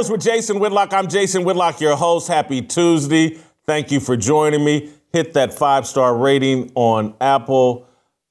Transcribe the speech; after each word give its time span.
Fearless 0.00 0.10
with 0.12 0.22
Jason 0.22 0.58
Whitlock. 0.60 0.94
I'm 0.94 1.08
Jason 1.08 1.44
Whitlock, 1.44 1.78
your 1.78 1.94
host. 1.94 2.26
Happy 2.26 2.62
Tuesday. 2.62 3.36
Thank 3.66 3.90
you 3.90 4.00
for 4.00 4.16
joining 4.16 4.64
me. 4.64 4.88
Hit 5.12 5.34
that 5.34 5.52
five 5.52 5.86
star 5.86 6.16
rating 6.16 6.72
on 6.74 7.14
Apple, 7.20 7.86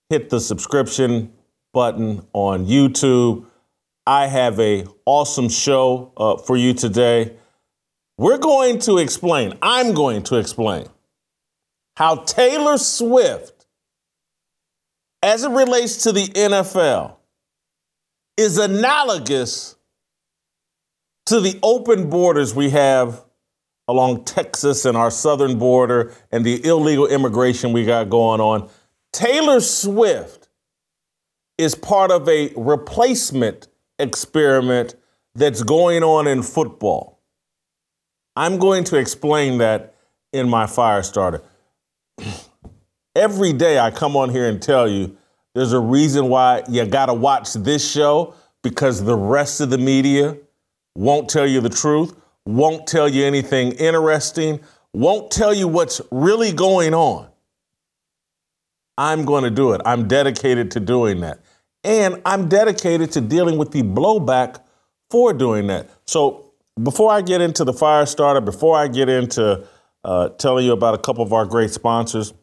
hit 0.10 0.32
the 0.32 0.40
subscription 0.40 1.32
button 1.72 2.26
on 2.34 2.66
YouTube. 2.66 3.46
I 4.08 4.26
have 4.26 4.60
a 4.60 4.88
awesome 5.06 5.48
show 5.48 6.12
uh, 6.18 6.38
for 6.38 6.58
you 6.58 6.74
today. 6.74 7.36
We're 8.18 8.40
going 8.40 8.80
to 8.80 8.98
explain, 8.98 9.54
I'm 9.62 9.94
going 9.94 10.24
to 10.24 10.38
explain 10.38 10.88
how 11.98 12.24
Taylor 12.24 12.80
Swift, 12.80 13.68
as 15.22 15.44
it 15.44 15.52
relates 15.52 16.02
to 16.06 16.14
the 16.14 16.26
NFL, 16.30 17.18
is 18.38 18.58
analogous 18.58 19.76
to 21.30 21.40
the 21.40 21.60
open 21.62 22.10
borders 22.10 22.56
we 22.56 22.72
have 22.72 23.24
along 23.88 24.26
Texas 24.26 24.86
and 24.86 24.98
our 24.98 25.12
southern 25.12 25.60
border 25.60 26.12
and 26.32 26.44
the 26.44 26.66
illegal 26.66 27.06
immigration 27.06 27.72
we 27.72 27.86
got 27.86 28.10
going 28.10 28.42
on. 28.42 28.68
Taylor 29.14 29.60
Swift 29.60 30.50
is 31.60 31.76
part 31.76 32.10
of 32.10 32.28
a 32.28 32.52
replacement 32.56 33.68
experiment 34.00 34.96
that's 35.36 35.62
going 35.62 36.04
on 36.04 36.26
in 36.26 36.42
football. 36.42 37.22
I'm 38.36 38.58
going 38.58 38.84
to 38.86 38.98
explain 38.98 39.60
that 39.60 39.96
in 40.34 40.50
my 40.50 40.66
fire 40.66 41.04
starter. 41.04 41.44
Every 43.16 43.54
day 43.54 43.78
I 43.78 43.92
come 43.92 44.18
on 44.18 44.32
here 44.32 44.50
and 44.50 44.60
tell 44.60 44.88
you 44.88 45.16
there's 45.54 45.74
a 45.74 45.80
reason 45.80 46.28
why 46.28 46.64
you 46.68 46.84
got 46.86 47.06
to 47.06 47.14
watch 47.14 47.54
this 47.54 47.88
show 47.88 48.34
because 48.64 49.04
the 49.04 49.16
rest 49.16 49.62
of 49.62 49.70
the 49.70 49.78
media 49.78 50.36
won't 51.00 51.30
tell 51.30 51.48
you 51.48 51.62
the 51.62 51.70
truth, 51.70 52.14
won't 52.46 52.86
tell 52.86 53.08
you 53.08 53.24
anything 53.24 53.72
interesting, 53.72 54.60
won't 54.92 55.32
tell 55.32 55.54
you 55.54 55.66
what's 55.66 56.02
really 56.12 56.52
going 56.52 56.94
on. 56.94 57.26
I'm 58.98 59.24
going 59.24 59.46
to 59.46 59.50
do 59.50 59.72
it. 59.72 59.82
I'm 59.86 60.10
dedicated 60.10 60.72
to 60.72 60.82
doing 60.82 61.22
that. 61.22 61.40
And 61.86 62.22
I'm 62.26 62.50
dedicated 62.50 63.14
to 63.14 63.22
dealing 63.22 63.58
with 63.58 63.72
the 63.72 63.82
blowback 63.82 64.62
for 65.10 65.32
doing 65.34 65.68
that. 65.68 65.90
So 66.06 66.52
before 66.84 67.14
I 67.14 67.22
get 67.22 67.40
into 67.40 67.64
the 67.64 67.72
fire 67.72 68.06
starter, 68.06 68.42
before 68.42 68.78
I 68.78 68.90
get 68.90 69.08
into 69.08 69.66
uh, 70.04 70.30
telling 70.30 70.66
you 70.66 70.74
about 70.74 70.96
a 70.96 70.98
couple 70.98 71.24
of 71.24 71.32
our 71.32 71.46
great 71.46 71.72
sponsors, 71.72 72.34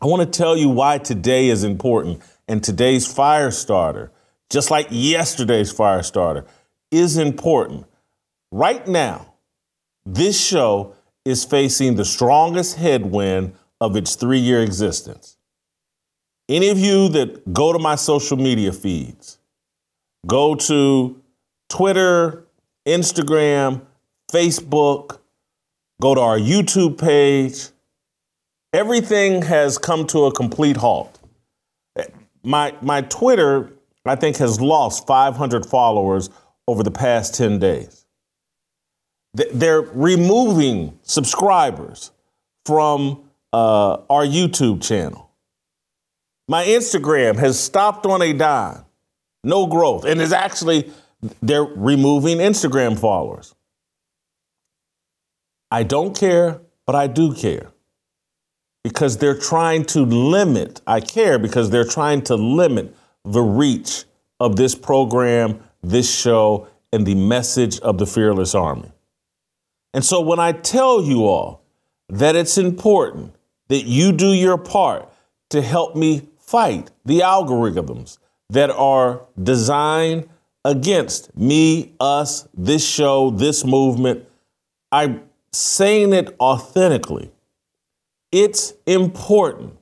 I 0.00 0.06
want 0.06 0.22
to 0.22 0.38
tell 0.38 0.56
you 0.56 0.68
why 0.68 0.98
today 0.98 1.48
is 1.48 1.64
important. 1.64 2.22
And 2.46 2.62
today's 2.62 3.12
fire 3.12 3.50
starter, 3.50 4.12
just 4.48 4.70
like 4.70 4.86
yesterday's 4.90 5.72
fire 5.72 6.04
starter, 6.04 6.46
is 6.90 7.16
important. 7.16 7.86
Right 8.50 8.86
now, 8.86 9.34
this 10.04 10.40
show 10.40 10.94
is 11.24 11.44
facing 11.44 11.96
the 11.96 12.04
strongest 12.04 12.76
headwind 12.76 13.54
of 13.80 13.96
its 13.96 14.14
three 14.14 14.38
year 14.38 14.62
existence. 14.62 15.36
Any 16.48 16.68
of 16.68 16.78
you 16.78 17.08
that 17.10 17.52
go 17.52 17.72
to 17.72 17.78
my 17.78 17.94
social 17.94 18.36
media 18.36 18.72
feeds, 18.72 19.38
go 20.26 20.54
to 20.56 21.22
Twitter, 21.68 22.44
Instagram, 22.86 23.82
Facebook, 24.32 25.18
go 26.00 26.14
to 26.14 26.20
our 26.20 26.38
YouTube 26.38 26.98
page. 26.98 27.68
Everything 28.72 29.42
has 29.42 29.78
come 29.78 30.06
to 30.08 30.24
a 30.24 30.32
complete 30.32 30.76
halt. 30.76 31.18
My, 32.42 32.74
my 32.80 33.02
Twitter, 33.02 33.70
I 34.06 34.16
think, 34.16 34.38
has 34.38 34.60
lost 34.60 35.06
500 35.06 35.66
followers 35.66 36.30
over 36.66 36.82
the 36.82 36.90
past 36.90 37.34
10 37.34 37.58
days. 37.58 38.06
They're 39.34 39.82
removing 39.82 40.98
subscribers 41.02 42.10
from 42.64 43.24
uh, 43.52 43.98
our 44.08 44.24
YouTube 44.24 44.82
channel. 44.82 45.30
My 46.48 46.64
Instagram 46.64 47.38
has 47.38 47.58
stopped 47.58 48.06
on 48.06 48.22
a 48.22 48.32
dime, 48.32 48.84
no 49.44 49.66
growth, 49.66 50.04
and 50.04 50.20
is 50.20 50.32
actually 50.32 50.90
they're 51.42 51.64
removing 51.64 52.38
Instagram 52.38 52.98
followers. 52.98 53.54
I 55.70 55.84
don't 55.84 56.16
care, 56.16 56.60
but 56.86 56.96
I 56.96 57.06
do 57.06 57.34
care 57.34 57.70
because 58.82 59.18
they're 59.18 59.38
trying 59.38 59.84
to 59.84 60.00
limit, 60.00 60.80
I 60.86 61.00
care 61.00 61.38
because 61.38 61.70
they're 61.70 61.84
trying 61.84 62.22
to 62.22 62.34
limit 62.34 62.94
the 63.24 63.42
reach 63.42 64.04
of 64.40 64.56
this 64.56 64.74
program, 64.74 65.62
this 65.82 66.12
show, 66.12 66.68
and 66.92 67.06
the 67.06 67.14
message 67.14 67.78
of 67.80 67.98
the 67.98 68.06
Fearless 68.06 68.54
Army. 68.54 68.90
And 69.94 70.04
so 70.04 70.20
when 70.20 70.38
I 70.38 70.52
tell 70.52 71.02
you 71.02 71.26
all 71.26 71.62
that 72.08 72.36
it's 72.36 72.58
important 72.58 73.34
that 73.68 73.84
you 73.84 74.12
do 74.12 74.32
your 74.32 74.58
part 74.58 75.08
to 75.50 75.62
help 75.62 75.96
me 75.96 76.28
fight 76.38 76.90
the 77.04 77.20
algorithms 77.20 78.18
that 78.48 78.70
are 78.70 79.22
designed 79.40 80.28
against 80.64 81.36
me, 81.36 81.92
us, 82.00 82.48
this 82.54 82.86
show, 82.86 83.30
this 83.30 83.64
movement. 83.64 84.26
I'm 84.92 85.22
saying 85.52 86.12
it 86.12 86.36
authentically. 86.40 87.30
It's 88.32 88.74
important 88.86 89.76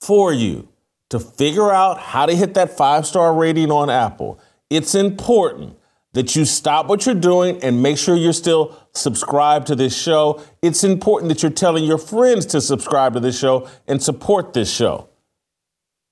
for 0.00 0.32
you 0.32 0.68
to 1.10 1.18
figure 1.18 1.70
out 1.70 1.98
how 1.98 2.26
to 2.26 2.34
hit 2.34 2.54
that 2.54 2.76
five 2.76 3.06
star 3.06 3.34
rating 3.34 3.70
on 3.70 3.90
Apple. 3.90 4.40
It's 4.70 4.94
important 4.94 5.76
that 6.12 6.34
you 6.34 6.44
stop 6.44 6.86
what 6.86 7.06
you're 7.06 7.14
doing 7.14 7.62
and 7.62 7.82
make 7.82 7.98
sure 7.98 8.16
you're 8.16 8.32
still 8.32 8.76
subscribed 8.92 9.66
to 9.68 9.76
this 9.76 9.96
show. 9.96 10.42
It's 10.62 10.82
important 10.82 11.28
that 11.28 11.42
you're 11.42 11.52
telling 11.52 11.84
your 11.84 11.98
friends 11.98 12.46
to 12.46 12.60
subscribe 12.60 13.14
to 13.14 13.20
this 13.20 13.38
show 13.38 13.68
and 13.86 14.02
support 14.02 14.52
this 14.52 14.72
show. 14.72 15.08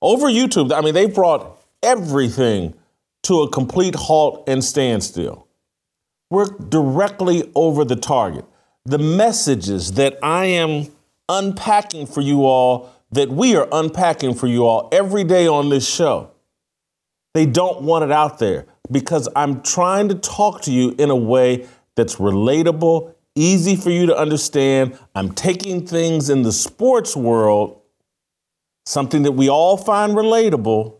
Over 0.01 0.27
YouTube, 0.27 0.71
I 0.71 0.81
mean, 0.81 0.93
they 0.93 1.07
brought 1.07 1.57
everything 1.83 2.73
to 3.23 3.41
a 3.41 3.49
complete 3.49 3.95
halt 3.95 4.47
and 4.47 4.63
standstill. 4.63 5.47
We're 6.29 6.45
directly 6.45 7.51
over 7.55 7.83
the 7.83 7.95
target. 7.95 8.45
The 8.85 8.99
messages 8.99 9.93
that 9.93 10.17
I 10.23 10.45
am 10.45 10.87
unpacking 11.27 12.07
for 12.07 12.21
you 12.21 12.45
all, 12.45 12.91
that 13.11 13.29
we 13.29 13.55
are 13.55 13.67
unpacking 13.71 14.35
for 14.35 14.47
you 14.47 14.65
all 14.65 14.87
every 14.91 15.23
day 15.23 15.47
on 15.47 15.69
this 15.69 15.87
show, 15.87 16.31
they 17.33 17.45
don't 17.45 17.81
want 17.83 18.03
it 18.03 18.11
out 18.11 18.39
there 18.39 18.65
because 18.91 19.29
I'm 19.35 19.61
trying 19.61 20.09
to 20.09 20.15
talk 20.15 20.61
to 20.63 20.71
you 20.71 20.95
in 20.97 21.09
a 21.09 21.15
way 21.15 21.67
that's 21.95 22.15
relatable, 22.15 23.13
easy 23.35 23.75
for 23.75 23.89
you 23.91 24.07
to 24.07 24.17
understand. 24.17 24.97
I'm 25.15 25.33
taking 25.33 25.85
things 25.85 26.29
in 26.29 26.43
the 26.43 26.51
sports 26.51 27.15
world, 27.15 27.81
something 28.85 29.23
that 29.23 29.33
we 29.33 29.49
all 29.49 29.77
find 29.77 30.13
relatable, 30.13 30.95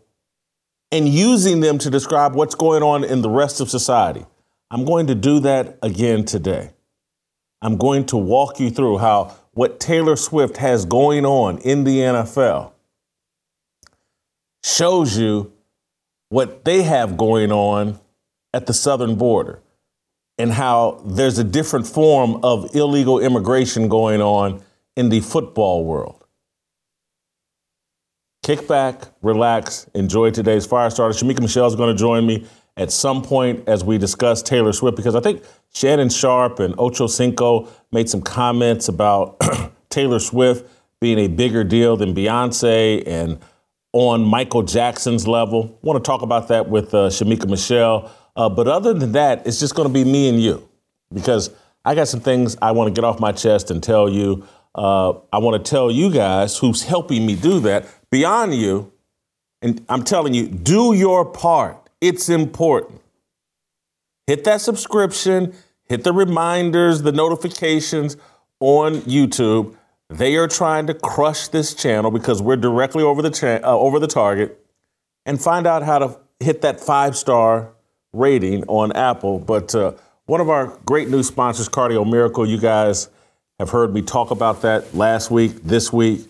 and 0.92 1.08
using 1.08 1.60
them 1.60 1.78
to 1.78 1.90
describe 1.90 2.34
what's 2.34 2.54
going 2.54 2.82
on 2.82 3.04
in 3.04 3.22
the 3.22 3.30
rest 3.30 3.60
of 3.60 3.70
society. 3.70 4.26
I'm 4.70 4.84
going 4.84 5.06
to 5.08 5.14
do 5.14 5.40
that 5.40 5.78
again 5.82 6.24
today. 6.24 6.70
I'm 7.62 7.76
going 7.76 8.06
to 8.06 8.16
walk 8.16 8.60
you 8.60 8.70
through 8.70 8.98
how 8.98 9.36
what 9.52 9.80
Taylor 9.80 10.16
Swift 10.16 10.56
has 10.58 10.84
going 10.84 11.26
on 11.26 11.58
in 11.58 11.84
the 11.84 11.98
NFL 11.98 12.72
shows 14.64 15.18
you 15.18 15.52
what 16.30 16.64
they 16.64 16.82
have 16.82 17.16
going 17.16 17.52
on 17.52 18.00
at 18.54 18.66
the 18.66 18.72
southern 18.72 19.16
border 19.16 19.60
and 20.38 20.52
how 20.52 21.02
there's 21.04 21.38
a 21.38 21.44
different 21.44 21.86
form 21.86 22.40
of 22.42 22.74
illegal 22.74 23.20
immigration 23.20 23.88
going 23.88 24.22
on 24.22 24.62
in 24.96 25.10
the 25.10 25.20
football 25.20 25.84
world. 25.84 26.24
Kick 28.42 28.66
back, 28.66 29.02
relax, 29.20 29.86
enjoy 29.94 30.30
today's 30.30 30.66
fire 30.66 30.88
starter. 30.88 31.12
Shemeka 31.12 31.40
Michelle 31.40 31.66
is 31.66 31.76
going 31.76 31.94
to 31.94 31.98
join 31.98 32.26
me 32.26 32.46
at 32.76 32.90
some 32.90 33.22
point 33.22 33.68
as 33.68 33.84
we 33.84 33.98
discuss 33.98 34.42
Taylor 34.42 34.72
Swift 34.72 34.96
because 34.96 35.14
I 35.14 35.20
think 35.20 35.42
Shannon 35.74 36.08
Sharpe 36.08 36.60
and 36.60 36.74
Ocho 36.78 37.06
Cinco 37.06 37.68
made 37.92 38.08
some 38.08 38.22
comments 38.22 38.88
about 38.88 39.38
Taylor 39.90 40.20
Swift 40.20 40.66
being 41.00 41.18
a 41.18 41.28
bigger 41.28 41.64
deal 41.64 41.96
than 41.96 42.14
Beyonce 42.14 43.02
and 43.06 43.38
on 43.92 44.24
Michael 44.24 44.62
Jackson's 44.62 45.26
level. 45.26 45.78
I 45.82 45.86
want 45.86 46.02
to 46.02 46.08
talk 46.08 46.22
about 46.22 46.48
that 46.48 46.68
with 46.68 46.94
uh, 46.94 47.08
Shemeka 47.08 47.48
Michelle. 47.48 48.10
Uh, 48.36 48.48
but 48.48 48.68
other 48.68 48.94
than 48.94 49.12
that, 49.12 49.46
it's 49.46 49.58
just 49.58 49.74
going 49.74 49.88
to 49.88 49.92
be 49.92 50.04
me 50.04 50.28
and 50.28 50.40
you 50.40 50.68
because 51.12 51.50
I 51.84 51.94
got 51.94 52.08
some 52.08 52.20
things 52.20 52.56
I 52.62 52.72
want 52.72 52.94
to 52.94 52.98
get 52.98 53.04
off 53.04 53.20
my 53.20 53.32
chest 53.32 53.70
and 53.70 53.82
tell 53.82 54.08
you. 54.08 54.46
Uh, 54.74 55.14
I 55.32 55.38
want 55.38 55.64
to 55.64 55.68
tell 55.68 55.90
you 55.90 56.12
guys 56.12 56.56
who's 56.56 56.84
helping 56.84 57.26
me 57.26 57.34
do 57.34 57.58
that 57.60 57.86
beyond 58.10 58.54
you. 58.54 58.92
And 59.62 59.84
I'm 59.88 60.04
telling 60.04 60.32
you, 60.32 60.46
do 60.46 60.94
your 60.94 61.24
part. 61.24 61.76
It's 62.00 62.28
important. 62.28 63.00
Hit 64.26 64.44
that 64.44 64.60
subscription, 64.60 65.54
hit 65.84 66.04
the 66.04 66.12
reminders, 66.12 67.02
the 67.02 67.12
notifications 67.12 68.16
on 68.60 69.00
YouTube. 69.02 69.74
They 70.10 70.34
are 70.36 70.48
trying 70.48 70.88
to 70.88 70.94
crush 70.94 71.46
this 71.48 71.72
channel 71.72 72.10
because 72.10 72.42
we're 72.42 72.56
directly 72.56 73.04
over 73.04 73.22
the 73.22 73.30
cha- 73.30 73.60
uh, 73.62 73.78
over 73.78 74.00
the 74.00 74.08
target 74.08 74.58
and 75.24 75.40
find 75.40 75.68
out 75.68 75.84
how 75.84 76.00
to 76.00 76.18
hit 76.40 76.62
that 76.62 76.80
five 76.80 77.16
star 77.16 77.72
rating 78.12 78.64
on 78.64 78.90
Apple. 78.92 79.38
But 79.38 79.72
uh, 79.72 79.92
one 80.26 80.40
of 80.40 80.48
our 80.50 80.76
great 80.84 81.08
new 81.08 81.22
sponsors, 81.22 81.68
Cardio 81.68 82.10
Miracle, 82.10 82.44
you 82.44 82.58
guys 82.58 83.08
have 83.60 83.70
heard 83.70 83.94
me 83.94 84.02
talk 84.02 84.32
about 84.32 84.62
that 84.62 84.92
last 84.96 85.30
week, 85.30 85.62
this 85.62 85.92
week. 85.92 86.22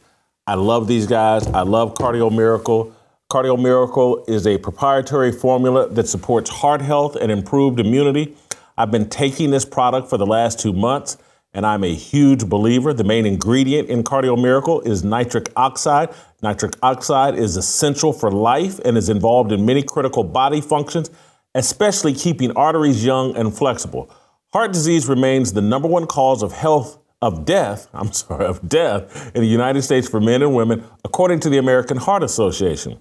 I 0.47 0.55
love 0.55 0.87
these 0.87 1.07
guys. 1.07 1.47
I 1.47 1.63
love 1.63 1.95
Cardio 1.95 2.31
Miracle. 2.31 2.95
Cardio 3.33 3.59
Miracle 3.59 4.25
is 4.27 4.47
a 4.47 4.59
proprietary 4.59 5.33
formula 5.33 5.89
that 5.89 6.07
supports 6.07 6.51
heart 6.51 6.83
health 6.83 7.17
and 7.17 7.33
improved 7.33 7.81
immunity. 7.81 8.37
I've 8.77 8.91
been 8.91 9.09
taking 9.09 9.51
this 9.53 9.65
product 9.65 10.11
for 10.11 10.19
the 10.19 10.27
last 10.27 10.61
two 10.61 10.75
months, 10.75 11.17
and 11.53 11.67
I'm 11.67 11.83
a 11.85 11.95
huge 11.95 12.49
believer. 12.49 12.93
The 12.93 13.05
main 13.05 13.27
ingredient 13.27 13.89
in 13.89 14.05
Cardio 14.05 14.41
Miracle 14.41 14.81
is 14.83 15.03
nitric 15.03 15.51
oxide. 15.57 16.11
Nitric 16.43 16.75
oxide 16.83 17.35
is 17.35 17.57
essential 17.57 18.13
for 18.13 18.31
life 18.31 18.79
and 18.85 18.97
is 18.97 19.09
involved 19.09 19.53
in 19.53 19.67
many 19.67 19.83
critical 19.83 20.25
body 20.25 20.61
functions, 20.61 21.11
especially 21.55 22.15
keeping 22.15 22.53
arteries 22.53 23.05
young 23.05 23.37
and 23.37 23.57
flexible. 23.57 24.11
Heart 24.53 24.73
disease 24.73 25.09
remains 25.09 25.53
the 25.53 25.61
number 25.61 25.89
one 25.89 26.07
cause 26.07 26.43
of 26.43 26.53
health 26.53 26.99
of 27.23 27.45
death, 27.45 27.89
I'm 27.95 28.13
sorry, 28.13 28.47
of 28.47 28.69
death 28.69 29.33
in 29.35 29.43
the 29.43 29.49
United 29.49 29.83
States 29.83 30.09
for 30.09 30.21
men 30.21 30.43
and 30.43 30.55
women, 30.55 30.85
according 31.05 31.41
to 31.41 31.51
the 31.51 31.59
American 31.59 31.97
Heart 31.97 32.23
Association. 32.23 32.99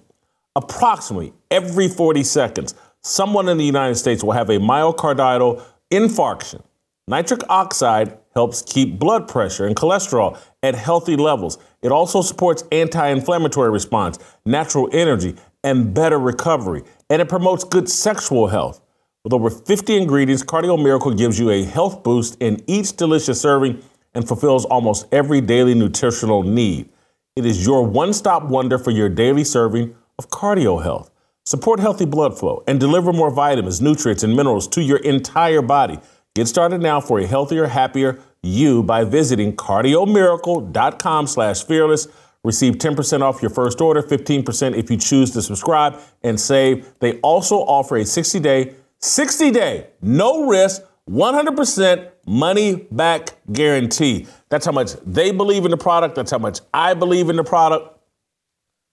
Approximately 0.56 1.32
every 1.50 1.88
40 1.88 2.24
seconds, 2.24 2.74
someone 3.02 3.48
in 3.48 3.56
the 3.56 3.64
United 3.64 3.94
States 3.94 4.24
will 4.24 4.32
have 4.32 4.50
a 4.50 4.58
myocardial 4.58 5.62
infarction. 5.92 6.62
Nitric 7.10 7.42
oxide 7.48 8.16
helps 8.34 8.62
keep 8.62 8.96
blood 9.00 9.26
pressure 9.26 9.66
and 9.66 9.74
cholesterol 9.74 10.38
at 10.62 10.76
healthy 10.76 11.16
levels. 11.16 11.58
It 11.82 11.90
also 11.90 12.22
supports 12.22 12.62
anti-inflammatory 12.70 13.68
response, 13.68 14.20
natural 14.46 14.88
energy, 14.92 15.34
and 15.64 15.92
better 15.92 16.20
recovery, 16.20 16.84
and 17.10 17.20
it 17.20 17.28
promotes 17.28 17.64
good 17.64 17.88
sexual 17.88 18.46
health. 18.46 18.80
With 19.24 19.32
over 19.32 19.50
50 19.50 19.96
ingredients, 19.96 20.44
Cardio 20.44 20.80
Miracle 20.80 21.12
gives 21.12 21.36
you 21.36 21.50
a 21.50 21.64
health 21.64 22.04
boost 22.04 22.36
in 22.38 22.62
each 22.68 22.94
delicious 22.94 23.40
serving 23.40 23.82
and 24.14 24.28
fulfills 24.28 24.64
almost 24.64 25.08
every 25.10 25.40
daily 25.40 25.74
nutritional 25.74 26.44
need. 26.44 26.90
It 27.34 27.44
is 27.44 27.66
your 27.66 27.84
one 27.84 28.12
stop 28.12 28.44
wonder 28.44 28.78
for 28.78 28.92
your 28.92 29.08
daily 29.08 29.42
serving 29.42 29.96
of 30.16 30.28
cardio 30.30 30.80
health. 30.80 31.10
Support 31.44 31.80
healthy 31.80 32.04
blood 32.04 32.38
flow 32.38 32.62
and 32.68 32.78
deliver 32.78 33.12
more 33.12 33.32
vitamins, 33.32 33.80
nutrients, 33.80 34.22
and 34.22 34.36
minerals 34.36 34.68
to 34.68 34.80
your 34.80 34.98
entire 34.98 35.62
body. 35.62 35.98
Get 36.40 36.48
started 36.48 36.80
now 36.80 37.02
for 37.02 37.18
a 37.18 37.26
healthier, 37.26 37.66
happier 37.66 38.18
you 38.42 38.82
by 38.82 39.04
visiting 39.04 39.54
cardiomiracle.com 39.54 41.26
slash 41.26 41.64
fearless. 41.64 42.08
Receive 42.42 42.76
10% 42.76 43.20
off 43.20 43.42
your 43.42 43.50
first 43.50 43.82
order, 43.82 44.02
15% 44.02 44.74
if 44.74 44.90
you 44.90 44.96
choose 44.96 45.32
to 45.32 45.42
subscribe 45.42 46.00
and 46.22 46.40
save. 46.40 46.94
They 47.00 47.18
also 47.18 47.56
offer 47.56 47.98
a 47.98 48.06
60 48.06 48.40
day, 48.40 48.74
60 49.00 49.50
day, 49.50 49.88
no 50.00 50.46
risk, 50.46 50.80
100% 51.10 52.10
money 52.26 52.86
back 52.90 53.34
guarantee. 53.52 54.26
That's 54.48 54.64
how 54.64 54.72
much 54.72 54.92
they 55.04 55.32
believe 55.32 55.66
in 55.66 55.70
the 55.70 55.76
product. 55.76 56.14
That's 56.14 56.30
how 56.30 56.38
much 56.38 56.60
I 56.72 56.94
believe 56.94 57.28
in 57.28 57.36
the 57.36 57.44
product. 57.44 57.98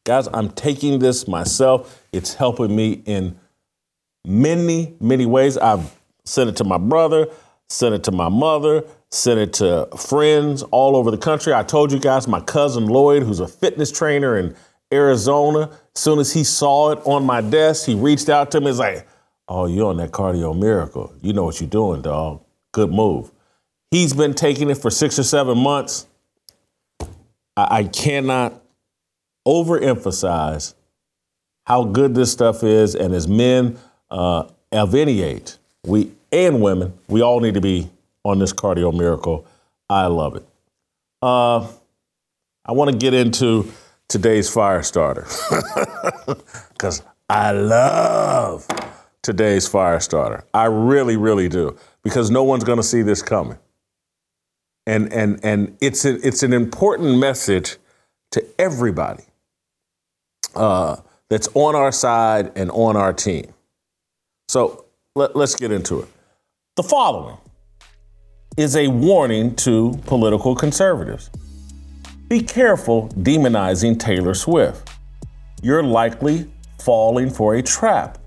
Guys, 0.05 0.27
I'm 0.33 0.49
taking 0.49 0.99
this 0.99 1.29
myself. 1.29 2.05
It's 2.11 2.33
helping 2.33 2.75
me 2.75 3.03
in 3.05 3.39
many, 4.25 4.97
many 4.99 5.25
ways. 5.25 5.57
I've 5.57 5.96
sent 6.27 6.50
it 6.50 6.56
to 6.57 6.63
my 6.63 6.77
brother, 6.77 7.27
sent 7.69 7.95
it 7.95 8.03
to 8.06 8.12
my 8.12 8.29
mother, 8.29 8.83
sent 9.09 9.39
it 9.39 9.53
to 9.53 9.88
friends 9.97 10.63
all 10.63 10.95
over 10.95 11.12
the 11.12 11.18
country. 11.18 11.53
I 11.53 11.63
told 11.63 11.91
you 11.91 12.00
guys, 12.00 12.27
my 12.27 12.41
cousin 12.41 12.85
Lloyd, 12.85 13.24
who's 13.24 13.39
a 13.39 13.47
fitness 13.47 13.91
trainer 13.91 14.38
in 14.38 14.56
Arizona, 14.94 15.69
as 15.95 16.01
soon 16.01 16.19
as 16.19 16.33
he 16.33 16.44
saw 16.44 16.91
it 16.91 17.00
on 17.06 17.25
my 17.25 17.41
desk, 17.41 17.85
he 17.85 17.95
reached 17.95 18.29
out 18.29 18.51
to 18.51 18.62
me. 18.62 18.68
He's 18.68 18.79
like, 18.79 19.07
Oh, 19.50 19.65
you're 19.65 19.88
on 19.88 19.97
that 19.97 20.12
cardio 20.12 20.57
miracle. 20.57 21.13
You 21.21 21.31
know 21.33 21.45
what 21.45 21.62
you're 21.62 21.69
doing, 21.69 22.01
dog. 22.01 22.44
Good 22.73 22.91
move. 22.91 23.31
He's 23.91 24.13
been 24.13 24.33
taking 24.33 24.69
it 24.69 24.75
for 24.75 24.91
six 24.91 25.18
or 25.18 25.23
seven 25.23 25.57
months. 25.57 26.06
I, 27.56 27.77
I 27.80 27.83
cannot 27.85 28.62
overemphasize 29.47 30.73
how 31.65 31.85
good 31.85 32.13
this 32.13 32.31
stuff 32.31 32.63
is. 32.63 32.94
And 32.94 33.13
as 33.13 33.27
men 33.27 33.77
uh, 34.12 34.50
of 34.73 34.94
any 34.94 35.21
age, 35.21 35.53
we 35.85 36.12
and 36.31 36.62
women, 36.62 36.97
we 37.07 37.21
all 37.21 37.39
need 37.39 37.53
to 37.53 37.62
be 37.62 37.89
on 38.24 38.39
this 38.39 38.53
cardio 38.53 38.94
miracle. 38.94 39.45
I 39.89 40.07
love 40.07 40.35
it. 40.35 40.45
Uh, 41.21 41.68
I 42.65 42.74
want 42.74 42.91
to 42.91 42.97
get 42.97 43.13
into 43.13 43.71
today's 44.07 44.50
fire 44.50 44.83
starter 44.83 45.25
because 46.74 47.01
I 47.29 47.51
love 47.51 48.68
today's 49.21 49.68
fire 49.68 50.00
starter. 50.00 50.44
I 50.53 50.65
really, 50.65 51.18
really 51.18 51.50
do, 51.50 51.77
because 52.03 52.30
no 52.30 52.44
one's 52.44 52.63
going 52.63 52.77
to 52.77 52.83
see 52.83 53.01
this 53.01 53.21
coming. 53.21 53.57
And, 54.85 55.12
and, 55.12 55.39
and 55.44 55.77
it's, 55.81 56.06
a, 56.06 56.15
it's 56.25 56.44
an 56.44 56.53
important 56.53 57.18
message 57.18 57.77
to 58.31 58.45
everybody 58.57 59.23
uh, 60.56 60.97
that's 61.30 61.50
on 61.53 61.75
our 61.75 61.91
side 61.91 62.51
and 62.56 62.71
on 62.71 62.95
our 62.95 63.12
team. 63.12 63.53
So 64.47 64.85
let, 65.15 65.35
let's 65.35 65.56
get 65.56 65.71
into 65.71 66.01
it. 66.01 66.07
The 66.77 66.83
following 66.83 67.38
is 68.56 68.75
a 68.75 68.88
warning 68.88 69.56
to 69.56 70.00
political 70.06 70.56
conservatives. 70.56 71.31
Be 72.27 72.39
careful 72.39 73.09
demonizing 73.09 74.00
Taylor 74.00 74.35
Swift. 74.35 74.88
You're 75.63 75.81
likely 75.81 76.50
falling 76.79 77.31
for 77.31 77.56
a 77.56 77.63
trap 77.63 78.19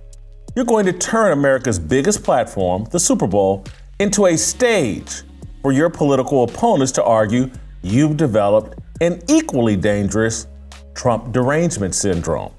you're 0.56 0.64
going 0.64 0.84
to 0.86 0.92
turn 0.92 1.30
America's 1.30 1.78
biggest 1.78 2.24
platform, 2.24 2.84
the 2.90 2.98
Super 2.98 3.28
Bowl, 3.28 3.64
into 4.00 4.26
a 4.26 4.36
stage 4.36 5.22
for 5.62 5.70
your 5.70 5.88
political 5.88 6.42
opponents 6.42 6.90
to 6.92 7.04
argue 7.04 7.48
you've 7.82 8.16
developed 8.16 8.80
an 9.00 9.22
equally 9.28 9.76
dangerous 9.76 10.48
Trump 10.94 11.32
derangement 11.32 11.94
syndrome. 11.94 12.52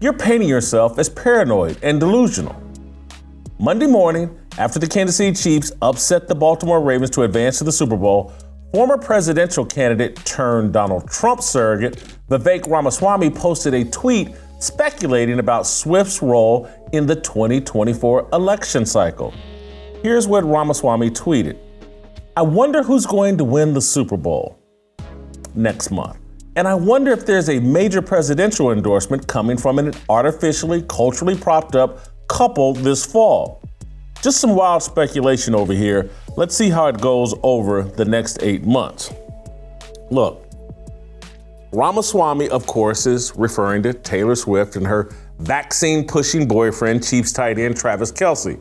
You're 0.00 0.12
painting 0.12 0.50
yourself 0.50 0.98
as 0.98 1.08
paranoid 1.08 1.78
and 1.82 1.98
delusional. 1.98 2.63
Monday 3.64 3.86
morning, 3.86 4.38
after 4.58 4.78
the 4.78 4.86
Kansas 4.86 5.16
City 5.16 5.34
Chiefs 5.34 5.72
upset 5.80 6.28
the 6.28 6.34
Baltimore 6.34 6.82
Ravens 6.82 7.08
to 7.12 7.22
advance 7.22 7.56
to 7.56 7.64
the 7.64 7.72
Super 7.72 7.96
Bowl, 7.96 8.30
former 8.74 8.98
presidential 8.98 9.64
candidate 9.64 10.16
turned 10.26 10.74
Donald 10.74 11.08
Trump 11.08 11.40
surrogate 11.40 11.96
Vivek 12.28 12.68
Ramaswamy 12.68 13.30
posted 13.30 13.72
a 13.72 13.82
tweet 13.86 14.34
speculating 14.60 15.38
about 15.38 15.66
Swift's 15.66 16.20
role 16.20 16.68
in 16.92 17.06
the 17.06 17.16
2024 17.16 18.28
election 18.34 18.84
cycle. 18.84 19.32
Here's 20.02 20.28
what 20.28 20.44
Ramaswamy 20.44 21.08
tweeted 21.12 21.56
I 22.36 22.42
wonder 22.42 22.82
who's 22.82 23.06
going 23.06 23.38
to 23.38 23.44
win 23.44 23.72
the 23.72 23.80
Super 23.80 24.18
Bowl 24.18 24.58
next 25.54 25.90
month. 25.90 26.18
And 26.56 26.68
I 26.68 26.74
wonder 26.74 27.12
if 27.12 27.24
there's 27.24 27.48
a 27.48 27.60
major 27.60 28.02
presidential 28.02 28.72
endorsement 28.72 29.26
coming 29.26 29.56
from 29.56 29.78
an 29.78 29.94
artificially, 30.10 30.82
culturally 30.82 31.34
propped 31.34 31.74
up 31.76 32.13
couple 32.34 32.72
this 32.72 33.06
fall. 33.06 33.62
Just 34.20 34.40
some 34.40 34.56
wild 34.56 34.82
speculation 34.82 35.54
over 35.54 35.72
here. 35.72 36.10
Let's 36.36 36.56
see 36.56 36.68
how 36.68 36.88
it 36.88 37.00
goes 37.00 37.32
over 37.44 37.84
the 37.84 38.04
next 38.04 38.42
eight 38.42 38.64
months. 38.64 39.12
Look, 40.10 40.44
Ramaswamy, 41.72 42.48
of 42.48 42.66
course, 42.66 43.06
is 43.06 43.32
referring 43.36 43.84
to 43.84 43.94
Taylor 43.94 44.34
Swift 44.34 44.74
and 44.74 44.84
her 44.84 45.14
vaccine 45.38 46.08
pushing 46.08 46.48
boyfriend, 46.48 47.06
Chiefs 47.06 47.32
tight 47.32 47.56
end 47.58 47.76
Travis 47.76 48.10
Kelce. 48.10 48.60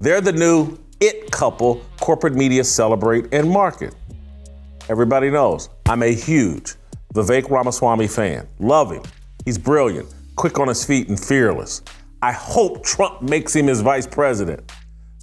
They're 0.00 0.20
the 0.20 0.32
new 0.32 0.76
it 0.98 1.30
couple 1.30 1.80
corporate 2.00 2.34
media 2.34 2.64
celebrate 2.64 3.32
and 3.32 3.48
market. 3.48 3.94
Everybody 4.88 5.30
knows 5.30 5.68
I'm 5.86 6.02
a 6.02 6.12
huge 6.12 6.74
Vivek 7.14 7.50
Ramaswamy 7.50 8.08
fan. 8.08 8.48
Love 8.58 8.90
him. 8.90 9.02
He's 9.44 9.58
brilliant, 9.58 10.12
quick 10.34 10.58
on 10.58 10.66
his 10.66 10.84
feet, 10.84 11.08
and 11.08 11.18
fearless. 11.18 11.82
I 12.22 12.30
hope 12.30 12.84
Trump 12.84 13.20
makes 13.20 13.54
him 13.54 13.66
his 13.66 13.80
vice 13.80 14.06
president, 14.06 14.70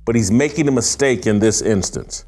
but 0.05 0.15
he's 0.15 0.31
making 0.31 0.67
a 0.67 0.71
mistake 0.71 1.27
in 1.27 1.39
this 1.39 1.61
instance. 1.61 2.25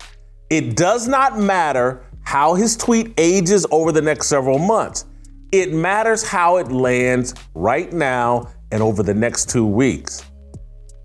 It 0.49 0.77
does 0.77 1.09
not 1.09 1.37
matter 1.37 2.05
how 2.23 2.53
his 2.53 2.77
tweet 2.77 3.13
ages 3.17 3.65
over 3.69 3.91
the 3.91 4.01
next 4.01 4.27
several 4.27 4.59
months. 4.59 5.05
It 5.51 5.73
matters 5.73 6.25
how 6.25 6.55
it 6.55 6.71
lands 6.71 7.33
right 7.53 7.91
now 7.91 8.47
and 8.71 8.81
over 8.81 9.03
the 9.03 9.13
next 9.13 9.49
two 9.49 9.67
weeks. 9.67 10.23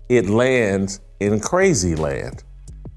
It 0.07 0.29
lands 0.29 1.01
in 1.19 1.41
crazy 1.41 1.95
land. 1.95 2.45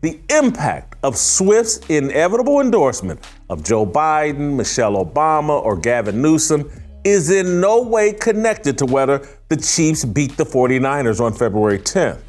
The 0.02 0.20
impact 0.30 0.96
of 1.02 1.16
Swift's 1.16 1.78
inevitable 1.88 2.60
endorsement 2.60 3.26
of 3.48 3.64
Joe 3.64 3.84
Biden, 3.84 4.54
Michelle 4.54 5.04
Obama, 5.04 5.60
or 5.64 5.76
Gavin 5.76 6.22
Newsom 6.22 6.70
is 7.04 7.30
in 7.30 7.60
no 7.60 7.82
way 7.82 8.12
connected 8.12 8.76
to 8.78 8.86
whether 8.86 9.26
the 9.48 9.56
Chiefs 9.56 10.04
beat 10.04 10.36
the 10.36 10.44
49ers 10.44 11.20
on 11.20 11.32
February 11.32 11.78
10th. 11.78 12.20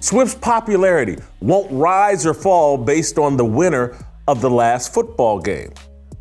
Swift's 0.00 0.34
popularity 0.36 1.16
won't 1.40 1.70
rise 1.70 2.24
or 2.24 2.32
fall 2.32 2.78
based 2.78 3.18
on 3.18 3.36
the 3.36 3.44
winner 3.44 3.96
of 4.26 4.40
the 4.40 4.48
last 4.48 4.94
football 4.94 5.38
game. 5.38 5.72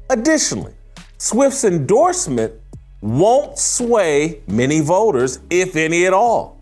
Additionally, 0.10 0.74
Swift's 1.18 1.64
endorsement 1.64 2.54
won't 3.02 3.58
sway 3.58 4.42
many 4.48 4.82
voters, 4.82 5.40
if 5.50 5.76
any 5.76 6.06
at 6.06 6.14
all. 6.14 6.60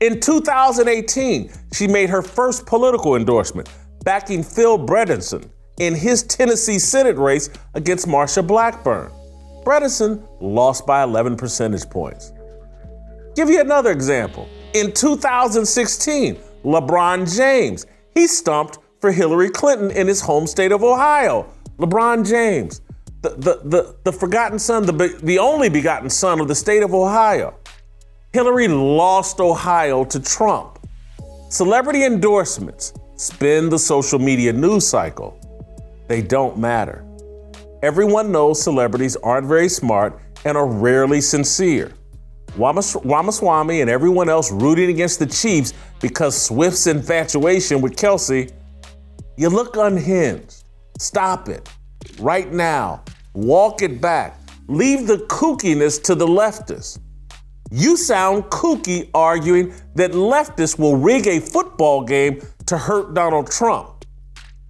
In 0.00 0.20
2018, 0.20 1.50
she 1.72 1.86
made 1.86 2.10
her 2.10 2.22
first 2.22 2.66
political 2.66 3.16
endorsement, 3.16 3.70
backing 4.04 4.42
Phil 4.42 4.78
Bredesen 4.78 5.48
in 5.78 5.94
his 5.94 6.22
Tennessee 6.24 6.78
Senate 6.78 7.16
race 7.16 7.48
against 7.74 8.06
Marsha 8.06 8.46
Blackburn. 8.46 9.10
Bredesen 9.64 10.26
lost 10.40 10.86
by 10.86 11.02
11 11.02 11.36
percentage 11.36 11.88
points. 11.88 12.32
Give 13.36 13.48
you 13.48 13.60
another 13.60 13.90
example. 13.90 14.48
In 14.74 14.92
2016, 14.92 16.36
LeBron 16.64 17.36
James, 17.36 17.86
he 18.14 18.26
stumped 18.26 18.78
for 19.00 19.12
Hillary 19.12 19.50
Clinton 19.50 19.90
in 19.90 20.06
his 20.06 20.20
home 20.20 20.46
state 20.46 20.72
of 20.72 20.82
Ohio. 20.82 21.46
LeBron 21.78 22.28
James, 22.28 22.82
the, 23.22 23.30
the, 23.30 23.60
the, 23.64 23.96
the 24.04 24.12
forgotten 24.12 24.58
son, 24.58 24.84
the, 24.84 25.18
the 25.22 25.38
only 25.38 25.68
begotten 25.68 26.10
son 26.10 26.40
of 26.40 26.48
the 26.48 26.54
state 26.54 26.82
of 26.82 26.94
Ohio. 26.94 27.54
Hillary 28.32 28.68
lost 28.68 29.40
Ohio 29.40 30.04
to 30.04 30.20
Trump. 30.20 30.78
Celebrity 31.48 32.04
endorsements 32.04 32.92
spin 33.16 33.68
the 33.68 33.78
social 33.78 34.18
media 34.18 34.52
news 34.52 34.86
cycle. 34.86 35.38
They 36.06 36.22
don't 36.22 36.58
matter. 36.58 37.04
Everyone 37.82 38.30
knows 38.30 38.62
celebrities 38.62 39.16
aren't 39.16 39.46
very 39.46 39.68
smart 39.68 40.20
and 40.44 40.56
are 40.56 40.66
rarely 40.66 41.20
sincere. 41.20 41.92
Ramaswamy 42.56 43.80
and 43.80 43.88
everyone 43.88 44.28
else 44.28 44.50
rooting 44.50 44.90
against 44.90 45.18
the 45.18 45.26
Chiefs 45.26 45.72
because 46.00 46.40
Swift's 46.40 46.86
infatuation 46.86 47.80
with 47.80 47.96
Kelce, 47.96 48.52
you 49.36 49.48
look 49.48 49.76
unhinged. 49.76 50.64
Stop 50.98 51.48
it. 51.48 51.70
Right 52.18 52.52
now. 52.52 53.02
Walk 53.32 53.80
it 53.80 54.00
back. 54.00 54.38
Leave 54.68 55.06
the 55.06 55.18
kookiness 55.28 56.02
to 56.02 56.14
the 56.14 56.26
leftists. 56.26 56.98
You 57.70 57.96
sound 57.96 58.44
kooky 58.44 59.08
arguing 59.14 59.72
that 59.94 60.10
leftists 60.10 60.78
will 60.78 60.96
rig 60.96 61.26
a 61.28 61.40
football 61.40 62.04
game 62.04 62.42
to 62.66 62.76
hurt 62.76 63.14
Donald 63.14 63.50
Trump. 63.50 64.04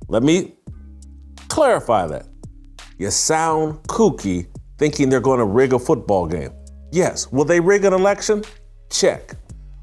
Let 0.08 0.22
me 0.22 0.54
clarify 1.48 2.06
that. 2.06 2.26
You 3.00 3.11
sound 3.11 3.83
kooky 3.85 4.47
thinking 4.76 5.09
they're 5.09 5.21
going 5.21 5.38
to 5.38 5.47
rig 5.47 5.73
a 5.73 5.78
football 5.78 6.26
game. 6.26 6.52
Yes. 6.92 7.33
Will 7.33 7.47
they 7.47 7.59
rig 7.59 7.87
an 7.87 7.95
election? 7.95 8.45
Check. 8.90 9.37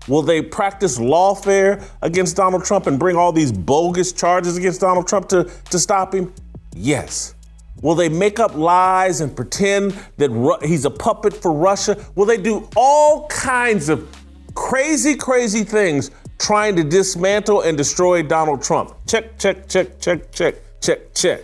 Will 0.08 0.22
they 0.22 0.40
practice 0.40 1.00
lawfare 1.00 1.84
against 2.04 2.36
Donald 2.36 2.64
Trump 2.64 2.86
and 2.86 3.00
bring 3.00 3.16
all 3.16 3.32
these 3.32 3.52
bogus 3.52 4.14
charges 4.14 4.56
against 4.56 4.82
Donald 4.82 5.08
Trump 5.08 5.30
to, 5.30 5.50
to 5.72 5.80
stop 5.80 6.14
him? 6.14 6.32
Yes. 6.76 7.34
Will 7.82 7.96
they 7.96 8.08
make 8.08 8.40
up 8.40 8.54
lies 8.54 9.20
and 9.22 9.36
pretend 9.36 9.98
that 10.18 10.30
Ru- 10.30 10.60
he's 10.62 10.86
a 10.86 10.92
puppet 10.92 11.34
for 11.34 11.52
Russia? 11.52 11.98
Will 12.14 12.28
they 12.28 12.38
do 12.38 12.70
all 12.76 13.28
kinds 13.30 13.90
of 13.90 14.08
crazy, 14.54 15.16
crazy 15.16 15.64
things 15.64 16.12
trying 16.38 16.76
to 16.76 16.84
dismantle 16.84 17.62
and 17.62 17.76
destroy 17.76 18.22
Donald 18.22 18.62
Trump? 18.62 18.94
Check, 19.08 19.40
check, 19.40 19.68
check, 19.68 20.00
check, 20.00 20.32
check, 20.32 20.54
check, 20.82 21.16
check. 21.16 21.42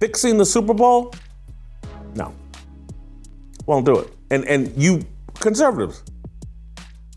Fixing 0.00 0.38
the 0.38 0.46
Super 0.46 0.74
Bowl? 0.74 1.12
No. 2.14 2.34
Won't 3.66 3.86
do 3.86 3.98
it. 3.98 4.12
And 4.30 4.44
and 4.46 4.72
you 4.76 5.04
conservatives, 5.40 6.02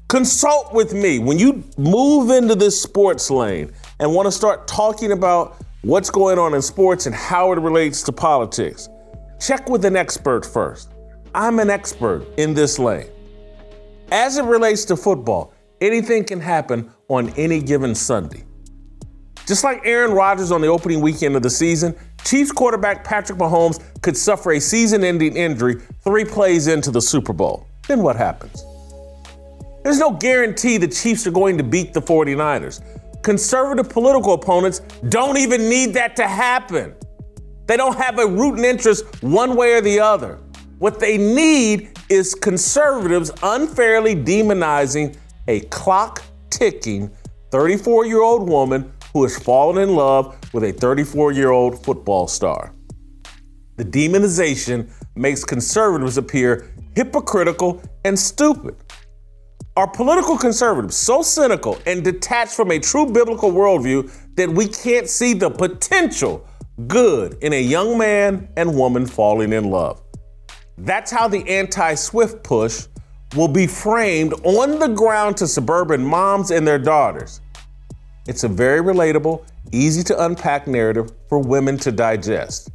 consult 0.07 0.73
with 0.73 0.93
me 0.93 1.19
when 1.19 1.37
you 1.37 1.63
move 1.77 2.29
into 2.29 2.55
this 2.55 2.81
sports 2.81 3.29
lane 3.29 3.71
and 3.99 4.13
want 4.13 4.25
to 4.25 4.31
start 4.31 4.67
talking 4.67 5.11
about 5.11 5.57
what's 5.81 6.09
going 6.09 6.37
on 6.37 6.53
in 6.53 6.61
sports 6.61 7.05
and 7.05 7.15
how 7.15 7.51
it 7.51 7.59
relates 7.59 8.03
to 8.03 8.11
politics. 8.11 8.89
Check 9.39 9.69
with 9.69 9.85
an 9.85 9.95
expert 9.95 10.45
first. 10.45 10.91
I'm 11.33 11.59
an 11.59 11.69
expert 11.69 12.27
in 12.37 12.53
this 12.53 12.77
lane. 12.77 13.07
As 14.11 14.37
it 14.37 14.43
relates 14.43 14.85
to 14.85 14.97
football, 14.97 15.53
anything 15.79 16.25
can 16.25 16.39
happen 16.39 16.91
on 17.07 17.29
any 17.37 17.61
given 17.61 17.95
Sunday. 17.95 18.43
Just 19.47 19.63
like 19.63 19.81
Aaron 19.85 20.11
Rodgers 20.11 20.51
on 20.51 20.61
the 20.61 20.67
opening 20.67 21.01
weekend 21.01 21.35
of 21.35 21.41
the 21.41 21.49
season, 21.49 21.95
Chiefs 22.23 22.51
quarterback 22.51 23.03
Patrick 23.03 23.37
Mahomes 23.39 23.81
could 24.01 24.15
suffer 24.15 24.53
a 24.53 24.59
season 24.59 25.03
ending 25.03 25.35
injury 25.35 25.75
three 26.03 26.25
plays 26.25 26.67
into 26.67 26.91
the 26.91 27.01
Super 27.01 27.33
Bowl. 27.33 27.67
Then 27.87 28.01
what 28.01 28.15
happens? 28.15 28.63
There's 29.83 29.99
no 29.99 30.11
guarantee 30.11 30.77
the 30.77 30.87
Chiefs 30.87 31.25
are 31.25 31.31
going 31.31 31.57
to 31.57 31.63
beat 31.63 31.93
the 31.93 32.01
49ers. 32.01 32.81
Conservative 33.23 33.89
political 33.89 34.33
opponents 34.33 34.79
don't 35.09 35.37
even 35.37 35.69
need 35.69 35.93
that 35.93 36.15
to 36.15 36.27
happen. 36.27 36.93
They 37.67 37.77
don't 37.77 37.97
have 37.97 38.19
a 38.19 38.27
rooting 38.27 38.65
interest 38.65 39.23
one 39.23 39.55
way 39.55 39.73
or 39.73 39.81
the 39.81 39.99
other. 39.99 40.39
What 40.79 40.99
they 40.99 41.17
need 41.17 41.97
is 42.09 42.33
conservatives 42.33 43.31
unfairly 43.43 44.15
demonizing 44.15 45.15
a 45.47 45.61
clock 45.61 46.23
ticking 46.49 47.11
34 47.51 48.05
year 48.05 48.21
old 48.21 48.47
woman 48.47 48.91
who 49.13 49.23
has 49.23 49.37
fallen 49.37 49.81
in 49.81 49.95
love 49.95 50.37
with 50.53 50.63
a 50.63 50.71
34 50.71 51.31
year 51.31 51.51
old 51.51 51.83
football 51.83 52.27
star. 52.27 52.73
The 53.77 53.85
demonization 53.85 54.91
makes 55.15 55.43
conservatives 55.43 56.17
appear 56.17 56.71
hypocritical 56.95 57.81
and 58.05 58.17
stupid. 58.17 58.75
Are 59.77 59.87
political 59.87 60.37
conservatives 60.37 60.97
so 60.97 61.21
cynical 61.21 61.79
and 61.85 62.03
detached 62.03 62.53
from 62.53 62.71
a 62.71 62.79
true 62.79 63.11
biblical 63.11 63.51
worldview 63.51 64.11
that 64.35 64.49
we 64.49 64.67
can't 64.67 65.09
see 65.09 65.33
the 65.33 65.49
potential 65.49 66.45
good 66.87 67.37
in 67.41 67.53
a 67.53 67.61
young 67.61 67.97
man 67.97 68.49
and 68.57 68.75
woman 68.75 69.05
falling 69.05 69.53
in 69.53 69.69
love? 69.69 70.01
That's 70.77 71.11
how 71.11 71.27
the 71.27 71.47
anti 71.47 71.95
Swift 71.95 72.43
push 72.43 72.87
will 73.35 73.47
be 73.47 73.67
framed 73.67 74.33
on 74.43 74.79
the 74.79 74.89
ground 74.89 75.37
to 75.37 75.47
suburban 75.47 76.03
moms 76.03 76.51
and 76.51 76.67
their 76.67 76.79
daughters. 76.79 77.40
It's 78.31 78.45
a 78.45 78.47
very 78.47 78.79
relatable, 78.79 79.43
easy 79.73 80.03
to 80.03 80.23
unpack 80.23 80.65
narrative 80.65 81.11
for 81.27 81.39
women 81.39 81.75
to 81.79 81.91
digest. 81.91 82.71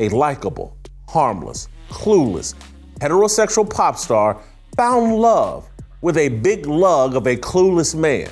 A 0.00 0.08
likable, 0.08 0.76
harmless, 1.08 1.68
clueless, 1.88 2.56
heterosexual 2.98 3.70
pop 3.70 3.96
star 3.96 4.42
found 4.76 5.14
love 5.14 5.70
with 6.00 6.16
a 6.16 6.28
big 6.28 6.66
lug 6.66 7.14
of 7.14 7.28
a 7.28 7.36
clueless 7.36 7.94
man. 7.94 8.30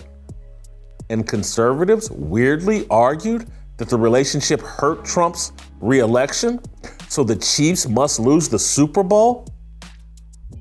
And 1.11 1.29
conservatives 1.29 2.11
weirdly 2.11 2.89
argued 2.91 3.47
that 3.77 3.89
the 3.89 3.97
relationship 3.97 4.61
hurt 4.61 5.05
Trump's 5.05 5.53
reelection, 5.81 6.59
so 7.09 7.23
the 7.23 7.37
Chiefs 7.37 7.89
must 7.89 8.19
lose 8.19 8.49
the 8.49 8.59
Super 8.59 9.05
Bowl? 9.05 9.47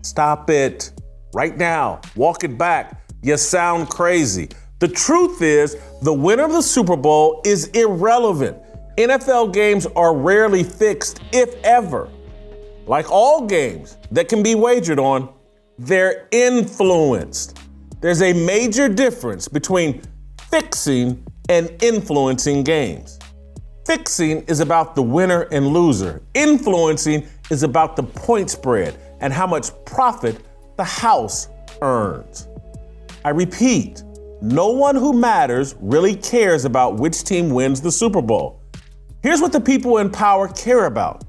Stop 0.04 0.52
it. 0.52 0.92
Right 1.34 1.58
now. 1.58 2.02
Walk 2.16 2.44
it 2.44 2.56
back. 2.56 3.02
You 3.24 3.36
sound 3.36 3.90
crazy. 3.90 4.50
The 4.80 4.88
truth 4.88 5.42
is, 5.42 5.76
the 6.02 6.14
winner 6.14 6.44
of 6.44 6.52
the 6.52 6.62
Super 6.62 6.96
Bowl 6.96 7.42
is 7.44 7.68
irrelevant. 7.68 8.58
NFL 8.98 9.54
games 9.54 9.86
are 9.96 10.16
rarely 10.16 10.64
fixed, 10.64 11.22
if 11.32 11.56
ever. 11.64 12.10
Like 12.86 13.12
all 13.12 13.46
games 13.46 13.98
that 14.12 14.30
can 14.30 14.44
be 14.44 14.56
wagered 14.56 15.00
on, 15.00 15.34
they're 15.78 16.28
influenced. 16.32 17.60
There's 18.00 18.22
a 18.22 18.34
major 18.34 18.88
difference 18.88 19.48
between 19.48 20.02
fixing 20.50 21.26
and 21.50 21.72
influencing 21.82 22.64
games. 22.64 23.20
Fixing 23.86 24.44
is 24.44 24.60
about 24.60 24.96
the 24.96 25.02
winner 25.02 25.44
and 25.52 25.68
loser. 25.68 26.22
Influencing 26.34 27.28
is 27.50 27.64
about 27.64 27.96
the 27.96 28.04
point 28.04 28.50
spread 28.50 28.98
and 29.20 29.34
how 29.34 29.48
much 29.48 29.70
profit 29.86 30.44
the 30.78 30.84
house 30.84 31.48
earns. 31.82 32.48
I 33.26 33.30
repeat, 33.30 34.04
no 34.42 34.70
one 34.70 34.96
who 34.96 35.14
matters 35.14 35.76
really 35.80 36.16
cares 36.16 36.66
about 36.66 36.98
which 36.98 37.24
team 37.24 37.50
wins 37.50 37.82
the 37.82 37.92
Super 37.92 38.22
Bowl. 38.22 38.62
Here's 39.24 39.42
what 39.42 39.52
the 39.52 39.60
people 39.60 39.98
in 39.98 40.12
power 40.12 40.48
care 40.48 40.86
about 40.86 41.24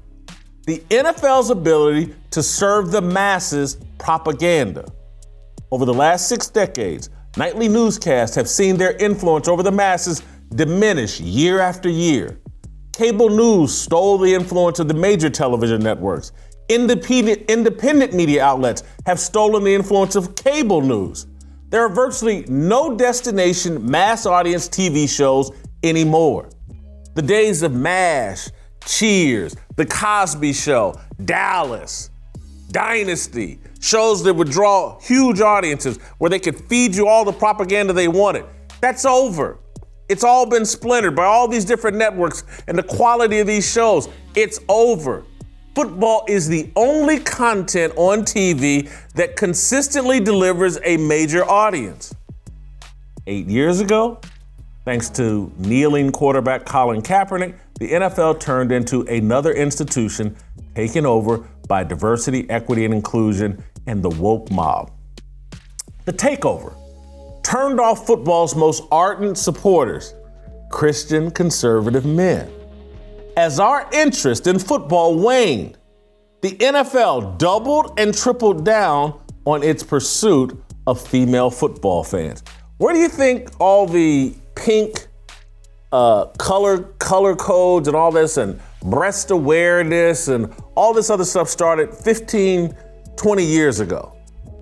the 0.65 0.77
NFL's 0.89 1.49
ability 1.49 2.13
to 2.29 2.43
serve 2.43 2.91
the 2.91 3.01
masses 3.01 3.77
propaganda. 3.97 4.85
Over 5.71 5.85
the 5.85 5.93
last 5.93 6.29
six 6.29 6.47
decades, 6.47 7.09
nightly 7.37 7.67
newscasts 7.67 8.35
have 8.35 8.47
seen 8.47 8.77
their 8.77 8.95
influence 8.97 9.47
over 9.47 9.63
the 9.63 9.71
masses 9.71 10.21
diminish 10.53 11.19
year 11.19 11.59
after 11.59 11.89
year. 11.89 12.39
Cable 12.93 13.29
news 13.29 13.73
stole 13.73 14.19
the 14.19 14.31
influence 14.31 14.77
of 14.77 14.87
the 14.87 14.93
major 14.93 15.29
television 15.29 15.81
networks. 15.81 16.33
Independent, 16.69 17.49
independent 17.49 18.13
media 18.13 18.43
outlets 18.43 18.83
have 19.07 19.19
stolen 19.19 19.63
the 19.63 19.73
influence 19.73 20.15
of 20.15 20.35
cable 20.35 20.81
news. 20.81 21.25
There 21.69 21.85
are 21.85 21.89
virtually 21.89 22.45
no 22.47 22.95
destination 22.95 23.89
mass 23.89 24.25
audience 24.25 24.67
TV 24.67 25.07
shows 25.07 25.51
anymore. 25.83 26.49
The 27.13 27.21
days 27.21 27.61
of 27.61 27.73
MASH, 27.73 28.49
Cheers, 28.85 29.55
The 29.75 29.85
Cosby 29.85 30.53
Show, 30.53 30.99
Dallas, 31.25 32.09
Dynasty, 32.71 33.59
shows 33.79 34.23
that 34.23 34.33
would 34.33 34.49
draw 34.49 34.99
huge 34.99 35.41
audiences 35.41 35.97
where 36.17 36.29
they 36.29 36.39
could 36.39 36.59
feed 36.67 36.95
you 36.95 37.07
all 37.07 37.23
the 37.23 37.31
propaganda 37.31 37.93
they 37.93 38.07
wanted. 38.07 38.45
That's 38.81 39.05
over. 39.05 39.59
It's 40.07 40.23
all 40.23 40.47
been 40.47 40.65
splintered 40.65 41.15
by 41.15 41.25
all 41.25 41.47
these 41.47 41.65
different 41.65 41.97
networks 41.97 42.43
and 42.67 42.75
the 42.75 42.83
quality 42.83 43.39
of 43.39 43.47
these 43.47 43.71
shows. 43.71 44.09
It's 44.33 44.59
over. 44.67 45.23
Football 45.79 46.25
is 46.27 46.49
the 46.49 46.69
only 46.75 47.17
content 47.17 47.93
on 47.95 48.23
TV 48.23 48.91
that 49.13 49.37
consistently 49.37 50.19
delivers 50.19 50.77
a 50.83 50.97
major 50.97 51.49
audience. 51.49 52.13
Eight 53.27 53.47
years 53.47 53.79
ago, 53.79 54.19
thanks 54.83 55.09
to 55.11 55.49
kneeling 55.57 56.11
quarterback 56.11 56.65
Colin 56.65 57.01
Kaepernick, 57.01 57.57
the 57.79 57.91
NFL 57.91 58.41
turned 58.41 58.73
into 58.73 59.03
another 59.03 59.53
institution 59.53 60.35
taken 60.75 61.05
over 61.05 61.47
by 61.69 61.85
diversity, 61.85 62.49
equity, 62.49 62.83
and 62.83 62.93
inclusion 62.93 63.63
and 63.87 64.03
the 64.03 64.09
woke 64.09 64.51
mob. 64.51 64.91
The 66.03 66.11
takeover 66.11 66.75
turned 67.41 67.79
off 67.79 68.05
football's 68.05 68.53
most 68.53 68.83
ardent 68.91 69.37
supporters, 69.37 70.13
Christian 70.69 71.31
conservative 71.31 72.05
men. 72.05 72.51
As 73.39 73.57
our 73.57 73.87
interest 73.93 74.47
in 74.47 74.59
football 74.59 75.17
waned, 75.17 75.77
the 76.41 76.57
NFL 76.57 77.37
doubled 77.37 77.97
and 77.97 78.13
tripled 78.13 78.65
down 78.65 79.17
on 79.45 79.63
its 79.63 79.81
pursuit 79.81 80.61
of 80.85 80.99
female 81.07 81.49
football 81.49 82.03
fans. 82.03 82.43
Where 82.79 82.93
do 82.93 82.99
you 82.99 83.07
think 83.07 83.49
all 83.57 83.87
the 83.87 84.35
pink 84.55 85.07
uh, 85.93 86.25
color 86.37 86.79
color 86.99 87.33
codes 87.33 87.87
and 87.87 87.95
all 87.95 88.11
this 88.11 88.35
and 88.35 88.59
breast 88.83 89.31
awareness 89.31 90.27
and 90.27 90.53
all 90.75 90.93
this 90.93 91.09
other 91.09 91.23
stuff 91.23 91.47
started 91.47 91.93
15, 91.93 92.75
20 93.15 93.45
years 93.45 93.79
ago? 93.79 94.18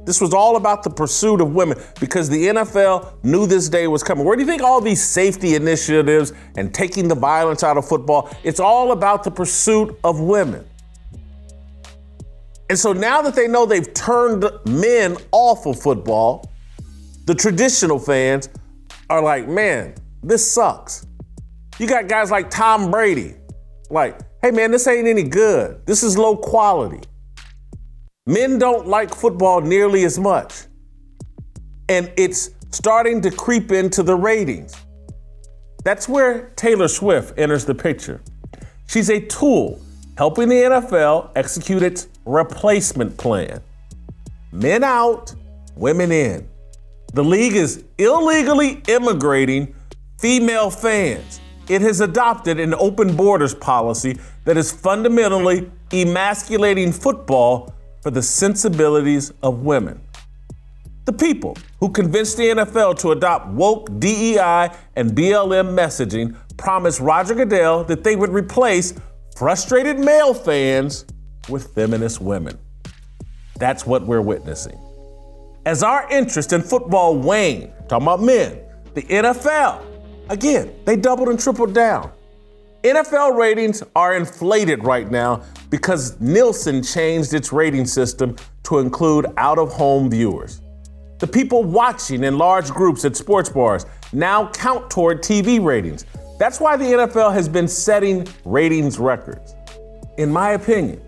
This 0.08 0.22
was 0.22 0.34
all 0.34 0.56
about 0.56 0.84
the 0.84 0.90
pursuit 0.90 1.42
of 1.42 1.54
women 1.54 1.78
because 2.00 2.30
the 2.30 2.48
NFL 2.48 3.22
knew 3.26 3.46
this 3.46 3.68
day 3.68 3.88
was 3.88 4.04
coming. 4.04 4.24
Where 4.24 4.38
do 4.38 4.42
you 4.42 4.48
think 4.48 4.62
all 4.62 4.80
these 4.80 5.06
safety 5.06 5.56
initiatives 5.56 6.32
and 6.56 6.74
taking 6.74 7.10
the 7.10 7.16
violence 7.16 7.62
out 7.62 7.76
of 7.76 7.86
football? 7.86 8.34
It's 8.42 8.62
all 8.62 8.94
about 8.94 9.26
the 9.26 9.32
pursuit 9.32 10.00
of 10.06 10.22
women. 10.22 10.66
And 12.70 12.80
so 12.80 12.94
now 12.94 13.22
that 13.22 13.36
they 13.36 13.50
know 13.50 13.66
they've 13.66 13.94
turned 13.94 14.50
men 14.66 15.18
off 15.34 15.66
of 15.66 15.78
football, 15.78 16.50
the 17.26 17.36
traditional 17.36 18.00
fans 18.00 18.48
are 19.10 19.22
like, 19.22 19.50
man, 19.50 19.94
this 20.24 20.50
sucks. 20.50 21.06
You 21.80 21.86
got 21.86 22.08
guys 22.08 22.32
like 22.32 22.50
Tom 22.50 22.90
Brady, 22.90 23.36
like, 23.90 24.22
hey 24.42 24.52
man, 24.52 24.72
this 24.72 24.88
ain't 24.88 25.06
any 25.06 25.24
good. 25.24 25.86
This 25.86 26.02
is 26.02 26.18
low 26.18 26.38
quality. 26.38 27.02
Men 28.28 28.60
don't 28.60 28.88
like 28.88 29.16
football 29.16 29.62
nearly 29.62 30.04
as 30.04 30.20
much. 30.20 30.66
And 31.88 32.12
it's 32.18 32.52
starting 32.72 33.22
to 33.22 33.32
creep 33.32 33.72
into 33.72 34.04
the 34.04 34.16
ratings. 34.16 34.76
That's 35.86 36.10
where 36.10 36.50
Taylor 36.58 36.90
Swift 36.90 37.40
enters 37.40 37.64
the 37.64 37.74
picture. 37.74 38.22
She's 38.88 39.10
a 39.10 39.22
tool 39.22 39.80
helping 40.18 40.50
the 40.50 40.56
NFL 40.56 41.32
execute 41.38 41.82
its 41.82 42.10
replacement 42.26 43.16
plan. 43.18 43.62
Men 44.52 44.84
out, 44.84 45.34
women 45.78 46.12
in. 46.12 46.50
The 47.14 47.24
league 47.24 47.56
is 47.56 47.86
illegally 47.98 48.82
immigrating 48.90 49.74
female 50.20 50.70
fans. 50.70 51.40
It 51.70 51.80
has 51.80 52.02
adopted 52.02 52.60
an 52.60 52.74
open 52.74 53.16
borders 53.16 53.56
policy 53.56 54.20
that 54.44 54.58
is 54.58 54.70
fundamentally 54.70 55.72
emasculating 55.94 56.92
football 56.92 57.74
for 58.08 58.12
the 58.12 58.22
sensibilities 58.22 59.34
of 59.44 59.64
women. 59.64 60.00
The 61.04 61.12
people 61.12 61.58
who 61.82 61.90
convinced 61.90 62.38
the 62.38 62.44
NFL 62.44 62.98
to 63.00 63.12
adopt 63.12 63.48
woke 63.50 64.00
DEI 64.00 64.70
and 64.96 65.12
BLM 65.12 65.76
messaging 65.76 66.34
promised 66.56 67.02
Roger 67.02 67.36
Goodell 67.36 67.84
that 67.84 68.06
they 68.06 68.16
would 68.16 68.30
replace 68.30 68.94
frustrated 69.36 70.00
male 70.00 70.34
fans 70.34 71.04
with 71.50 71.76
feminist 71.76 72.22
women. 72.22 72.58
That's 73.60 73.86
what 73.86 74.04
we're 74.04 74.22
witnessing. 74.22 74.80
As 75.66 75.84
our 75.84 76.10
interest 76.10 76.54
in 76.54 76.62
football 76.62 77.18
waned, 77.18 77.74
talking 77.90 78.08
about 78.08 78.22
men, 78.22 78.58
the 78.94 79.02
NFL, 79.02 79.84
again, 80.30 80.74
they 80.86 80.96
doubled 80.96 81.28
and 81.28 81.38
tripled 81.38 81.74
down. 81.74 82.10
NFL 82.84 83.38
ratings 83.38 83.82
are 83.96 84.16
inflated 84.16 84.84
right 84.84 85.10
now 85.10 85.42
because 85.70 86.20
Nielsen 86.22 86.84
changed 86.84 87.34
its 87.34 87.52
rating 87.52 87.86
system 87.86 88.36
to 88.64 88.80
include 88.80 89.26
out 89.38 89.58
of 89.58 89.72
home 89.74 90.12
viewers. 90.12 90.62
The 91.18 91.28
people 91.28 91.64
watching 91.64 92.24
in 92.24 92.38
large 92.38 92.70
groups 92.70 93.04
at 93.04 93.16
sports 93.16 93.50
bars 93.50 93.88
now 94.14 94.52
count 94.52 94.92
toward 94.92 95.24
TV 95.24 95.64
ratings. 95.64 96.06
That's 96.38 96.60
why 96.60 96.78
the 96.78 96.86
NFL 96.86 97.34
has 97.34 97.50
been 97.50 97.68
setting 97.68 98.28
ratings 98.46 99.00
records. 99.00 99.56
In 100.20 100.32
my 100.32 100.52
opinion, 100.52 101.02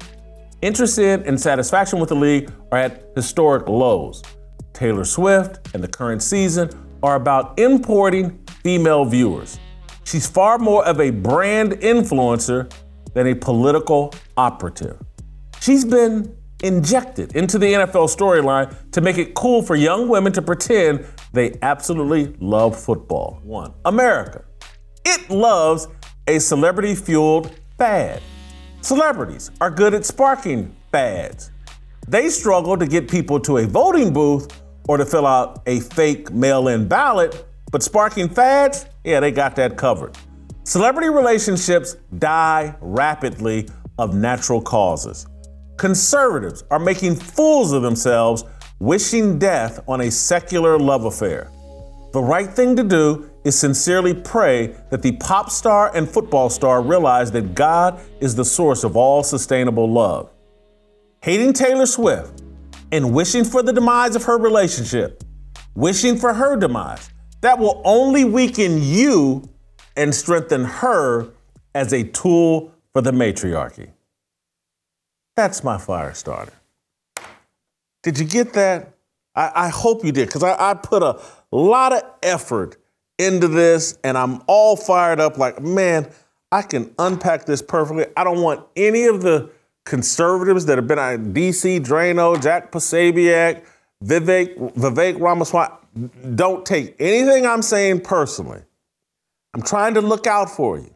interest 0.63 0.97
in 0.97 1.21
and 1.27 1.39
satisfaction 1.39 1.99
with 1.99 2.09
the 2.09 2.15
league 2.15 2.51
are 2.71 2.79
at 2.79 3.03
historic 3.15 3.69
lows. 3.69 4.23
Taylor 4.73 5.05
Swift 5.05 5.73
and 5.75 5.83
the 5.83 5.87
current 5.87 6.23
season 6.23 6.69
are 7.03 7.15
about 7.15 7.59
importing 7.59 8.43
female 8.63 9.05
viewers. 9.05 9.59
She's 10.09 10.25
far 10.25 10.57
more 10.57 10.83
of 10.87 10.99
a 10.99 11.11
brand 11.11 11.73
influencer 11.73 12.73
than 13.13 13.27
a 13.27 13.35
political 13.35 14.11
operative. 14.35 14.99
She's 15.61 15.85
been 15.85 16.35
injected 16.63 17.35
into 17.35 17.59
the 17.59 17.67
NFL 17.67 18.09
storyline 18.17 18.75
to 18.89 19.01
make 19.01 19.19
it 19.19 19.35
cool 19.35 19.61
for 19.61 19.75
young 19.75 20.09
women 20.09 20.33
to 20.33 20.41
pretend 20.41 21.05
they 21.31 21.59
absolutely 21.61 22.35
love 22.39 22.75
football. 22.75 23.39
One, 23.43 23.75
America. 23.85 24.45
It 25.05 25.29
loves 25.29 25.87
a 26.25 26.39
celebrity 26.39 26.95
fueled 26.95 27.59
fad. 27.77 28.23
Celebrities 28.81 29.51
are 29.61 29.69
good 29.69 29.93
at 29.93 30.07
sparking 30.07 30.75
fads. 30.91 31.51
They 32.07 32.29
struggle 32.29 32.77
to 32.77 32.87
get 32.87 33.11
people 33.11 33.39
to 33.41 33.57
a 33.57 33.67
voting 33.67 34.11
booth 34.11 34.59
or 34.87 34.97
to 34.97 35.05
fill 35.05 35.27
out 35.27 35.61
a 35.67 35.81
fake 35.81 36.31
mail 36.31 36.67
in 36.67 36.87
ballot, 36.87 37.45
but 37.71 37.83
sparking 37.83 38.27
fads, 38.27 38.87
yeah, 39.09 39.19
they 39.19 39.31
got 39.31 39.55
that 39.55 39.75
covered. 39.77 40.17
Celebrity 40.63 41.09
relationships 41.09 41.97
die 42.19 42.75
rapidly 42.79 43.67
of 43.97 44.13
natural 44.13 44.61
causes. 44.61 45.25
Conservatives 45.77 46.63
are 46.69 46.79
making 46.79 47.15
fools 47.15 47.71
of 47.71 47.81
themselves, 47.81 48.43
wishing 48.79 49.39
death 49.39 49.79
on 49.87 50.01
a 50.01 50.11
secular 50.11 50.77
love 50.77 51.05
affair. 51.05 51.49
The 52.13 52.21
right 52.21 52.49
thing 52.49 52.75
to 52.75 52.83
do 52.83 53.29
is 53.43 53.57
sincerely 53.57 54.13
pray 54.13 54.75
that 54.89 55.01
the 55.01 55.13
pop 55.13 55.49
star 55.49 55.95
and 55.95 56.09
football 56.09 56.49
star 56.49 56.81
realize 56.81 57.31
that 57.31 57.55
God 57.55 57.99
is 58.19 58.35
the 58.35 58.45
source 58.45 58.83
of 58.83 58.95
all 58.95 59.23
sustainable 59.23 59.91
love. 59.91 60.31
Hating 61.21 61.53
Taylor 61.53 61.85
Swift 61.85 62.41
and 62.91 63.13
wishing 63.13 63.43
for 63.43 63.61
the 63.63 63.73
demise 63.73 64.15
of 64.15 64.23
her 64.23 64.37
relationship, 64.37 65.23
wishing 65.75 66.17
for 66.17 66.33
her 66.33 66.55
demise, 66.55 67.09
that 67.41 67.59
will 67.59 67.81
only 67.85 68.25
weaken 68.25 68.81
you 68.81 69.49
and 69.95 70.13
strengthen 70.13 70.65
her 70.65 71.29
as 71.73 71.93
a 71.93 72.03
tool 72.03 72.73
for 72.93 73.01
the 73.01 73.11
matriarchy. 73.11 73.89
That's 75.35 75.63
my 75.63 75.77
fire 75.77 76.13
starter. 76.13 76.53
Did 78.03 78.19
you 78.19 78.25
get 78.25 78.53
that? 78.53 78.93
I, 79.35 79.51
I 79.55 79.69
hope 79.69 80.03
you 80.03 80.11
did, 80.11 80.27
because 80.27 80.43
I, 80.43 80.71
I 80.71 80.73
put 80.73 81.03
a 81.03 81.19
lot 81.51 81.93
of 81.93 82.03
effort 82.23 82.77
into 83.17 83.47
this 83.47 83.97
and 84.03 84.17
I'm 84.17 84.41
all 84.47 84.75
fired 84.75 85.19
up 85.19 85.37
like, 85.37 85.61
man, 85.61 86.09
I 86.51 86.61
can 86.61 86.93
unpack 86.97 87.45
this 87.45 87.61
perfectly. 87.61 88.05
I 88.17 88.23
don't 88.23 88.41
want 88.41 88.65
any 88.75 89.05
of 89.05 89.21
the 89.21 89.49
conservatives 89.85 90.65
that 90.65 90.77
have 90.77 90.87
been 90.87 90.99
on 90.99 91.33
DC, 91.33 91.85
Draino, 91.85 92.41
Jack 92.41 92.71
Posobiec, 92.71 93.63
Vivek, 94.03 94.55
Vivek 94.73 95.19
Ramaswamy. 95.19 95.78
Don't 96.35 96.65
take 96.65 96.95
anything 96.99 97.45
I'm 97.45 97.61
saying 97.61 98.01
personally. 98.01 98.61
I'm 99.53 99.61
trying 99.61 99.95
to 99.95 100.01
look 100.01 100.27
out 100.27 100.49
for 100.49 100.77
you. 100.77 100.93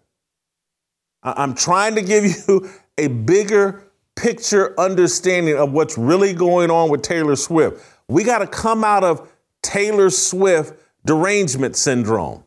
I'm 1.24 1.56
trying 1.56 1.96
to 1.96 2.02
give 2.02 2.26
you 2.48 2.70
a 2.98 3.08
bigger 3.08 3.84
picture 4.16 4.80
understanding 4.80 5.58
of 5.58 5.72
what's 5.72 5.98
really 5.98 6.34
going 6.34 6.70
on 6.70 6.90
with 6.90 7.02
Taylor 7.02 7.36
Swift. 7.36 7.84
We 8.08 8.24
got 8.24 8.40
to 8.40 8.48
come 8.48 8.84
out 8.84 9.04
of 9.04 9.32
Taylor 9.62 10.10
Swift 10.10 10.80
derangement 11.06 11.76
syndrome 11.76 12.44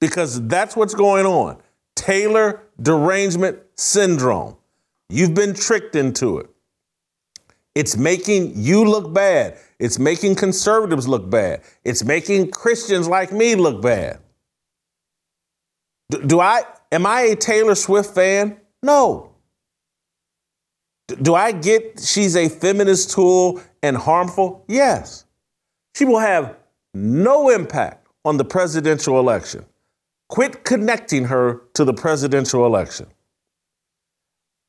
because 0.00 0.46
that's 0.46 0.76
what's 0.76 0.94
going 0.94 1.26
on. 1.26 1.58
Taylor 1.96 2.62
derangement 2.80 3.58
syndrome. 3.74 4.56
You've 5.08 5.34
been 5.34 5.54
tricked 5.54 5.96
into 5.96 6.38
it. 6.38 6.50
It's 7.74 7.96
making 7.96 8.52
you 8.56 8.84
look 8.84 9.12
bad. 9.14 9.58
It's 9.78 9.98
making 9.98 10.36
conservatives 10.36 11.08
look 11.08 11.30
bad. 11.30 11.62
It's 11.84 12.04
making 12.04 12.50
Christians 12.52 13.08
like 13.08 13.32
me 13.32 13.54
look 13.56 13.82
bad. 13.82 14.20
Do, 16.10 16.22
do 16.22 16.40
I 16.40 16.62
am 16.92 17.06
I 17.06 17.22
a 17.22 17.36
Taylor 17.36 17.74
Swift 17.76 18.14
fan? 18.14 18.58
No. 18.82 19.32
Do, 21.08 21.16
do 21.16 21.34
I 21.34 21.52
get 21.52 22.00
she's 22.00 22.36
a 22.36 22.48
feminist 22.48 23.12
tool 23.12 23.62
and 23.82 23.96
harmful? 23.96 24.64
Yes. 24.68 25.24
She 25.96 26.04
will 26.04 26.20
have 26.20 26.56
no 26.94 27.50
impact 27.50 28.08
on 28.24 28.36
the 28.38 28.44
presidential 28.44 29.18
election. 29.20 29.66
Quit 30.28 30.64
connecting 30.64 31.26
her 31.26 31.62
to 31.74 31.84
the 31.84 31.94
presidential 31.94 32.66
election. 32.66 33.06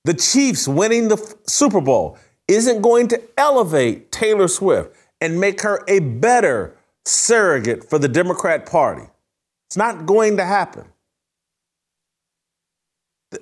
the 0.06 0.14
Chiefs 0.14 0.68
winning 0.68 1.08
the 1.08 1.36
Super 1.48 1.82
Bowl 1.82 2.18
isn't 2.48 2.82
going 2.82 3.08
to 3.10 3.22
elevate 3.38 4.12
Taylor 4.12 4.48
Swift 4.48 4.96
and 5.20 5.40
make 5.40 5.62
her 5.62 5.84
a 5.88 6.00
better 6.00 6.76
surrogate 7.06 7.90
for 7.90 8.00
the 8.00 8.08
Democrat 8.08 8.66
Party. 8.66 9.06
It's 9.70 9.78
not 9.78 10.06
going 10.06 10.38
to 10.38 10.46
happen. 10.46 10.86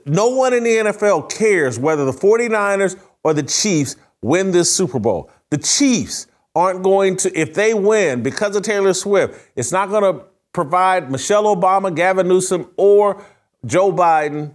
No 0.06 0.30
one 0.30 0.54
in 0.54 0.64
the 0.64 0.70
NFL 0.70 1.32
cares 1.32 1.80
whether 1.80 2.06
the 2.06 2.12
49ers 2.12 3.00
or 3.24 3.34
the 3.34 3.44
Chiefs 3.44 3.96
win 4.22 4.52
this 4.52 4.74
Super 4.74 5.00
Bowl. 5.00 5.32
The 5.50 5.58
Chiefs 5.58 6.28
aren't 6.56 6.84
going 6.84 7.18
to, 7.18 7.40
if 7.40 7.54
they 7.54 7.74
win 7.74 8.22
because 8.22 8.56
of 8.56 8.64
Taylor 8.64 8.94
Swift, 8.94 9.50
it's 9.56 9.72
not 9.72 9.90
going 9.90 10.04
to 10.04 10.26
provide 10.54 11.10
Michelle 11.10 11.56
Obama, 11.56 11.96
Gavin 11.96 12.28
Newsom, 12.28 12.70
or 12.78 13.24
Joe 13.66 13.92
Biden 13.92 14.54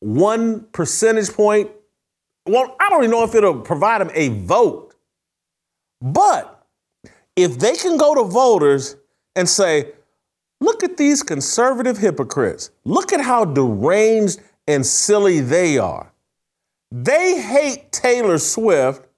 one 0.00 0.66
percentage 0.72 1.32
point. 1.32 1.70
Well, 2.46 2.76
I 2.80 2.88
don't 2.88 3.04
even 3.04 3.10
know 3.10 3.24
if 3.24 3.34
it'll 3.34 3.60
provide 3.60 4.00
them 4.00 4.10
a 4.14 4.28
vote. 4.28 4.94
But 6.00 6.66
if 7.36 7.58
they 7.58 7.76
can 7.76 7.96
go 7.96 8.14
to 8.14 8.24
voters 8.24 8.96
and 9.36 9.48
say, 9.48 9.92
look 10.60 10.82
at 10.82 10.96
these 10.96 11.22
conservative 11.22 11.98
hypocrites, 11.98 12.70
look 12.84 13.12
at 13.12 13.20
how 13.20 13.44
deranged 13.44 14.40
and 14.66 14.84
silly 14.84 15.40
they 15.40 15.78
are. 15.78 16.12
They 16.90 17.40
hate 17.40 17.92
Taylor 17.92 18.38
Swift 18.38 19.08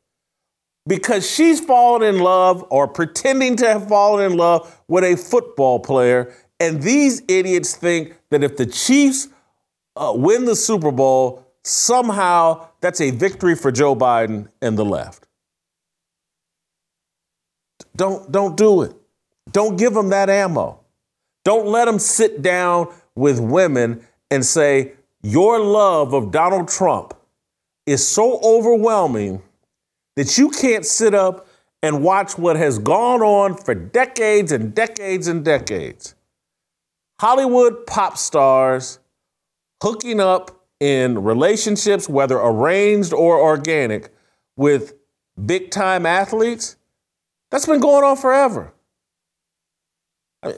because 0.87 1.29
she's 1.29 1.61
fallen 1.61 2.03
in 2.03 2.21
love 2.21 2.65
or 2.71 2.87
pretending 2.87 3.57
to 3.57 3.67
have 3.67 3.89
fallen 3.89 4.31
in 4.31 4.37
love 4.37 4.81
with 4.87 5.05
a 5.05 5.17
football 5.17 5.81
player. 5.81 6.33
And 6.61 6.83
these 6.83 7.23
idiots 7.27 7.75
think 7.75 8.17
that 8.31 8.45
if 8.45 8.57
the 8.57 8.67
Chiefs 8.67 9.29
uh, 9.97 10.13
win 10.15 10.45
the 10.45 10.55
Super 10.57 10.93
Bowl, 10.93 11.44
somehow 11.65 12.69
that's 12.81 13.01
a 13.01 13.11
victory 13.11 13.55
for 13.55 13.73
Joe 13.73 13.97
Biden 13.97 14.49
and 14.63 14.79
the 14.79 14.85
left. 14.85 15.27
Don't, 17.97 18.31
don't 18.31 18.57
do 18.57 18.83
it. 18.83 18.95
Don't 19.51 19.77
give 19.77 19.95
them 19.95 20.11
that 20.11 20.29
ammo. 20.29 20.81
Don't 21.45 21.67
let 21.67 21.85
them 21.85 21.99
sit 21.99 22.43
down 22.43 22.93
with 23.15 23.39
women 23.41 24.07
and 24.31 24.45
say, 24.45 24.95
Your 25.23 25.61
love 25.61 26.15
of 26.15 26.31
Donald 26.31 26.69
Trump 26.69 27.15
is 27.87 28.07
so 28.07 28.41
overwhelming 28.43 29.43
that 30.17 30.39
you 30.39 30.51
can't 30.51 30.87
sit 30.87 31.15
up 31.15 31.47
and 31.83 32.03
watch 32.03 32.39
what 32.39 32.57
has 32.57 32.79
gone 32.79 33.21
on 33.21 33.55
for 33.55 33.75
decades 33.75 34.53
and 34.53 34.75
decades 34.75 35.29
and 35.29 35.45
decades. 35.45 36.15
Hollywood 37.21 37.87
pop 37.87 38.17
stars 38.17 38.99
hooking 39.83 40.19
up 40.19 40.64
in 40.85 41.25
relationships, 41.25 42.11
whether 42.11 42.37
arranged 42.37 43.15
or 43.15 43.41
organic, 43.41 44.13
with 44.55 44.93
big 45.47 45.71
time 45.71 46.05
athletes, 46.05 46.77
that's 47.51 47.65
been 47.65 47.81
going 47.81 48.05
on 48.05 48.19
forever. 48.19 48.75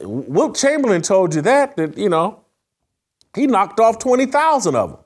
Wilt 0.01 0.57
Chamberlain 0.57 1.01
told 1.01 1.33
you 1.33 1.41
that, 1.43 1.77
that, 1.77 1.97
you 1.97 2.09
know, 2.09 2.43
he 3.33 3.47
knocked 3.47 3.79
off 3.79 3.99
20,000 3.99 4.75
of 4.75 4.91
them, 4.91 4.99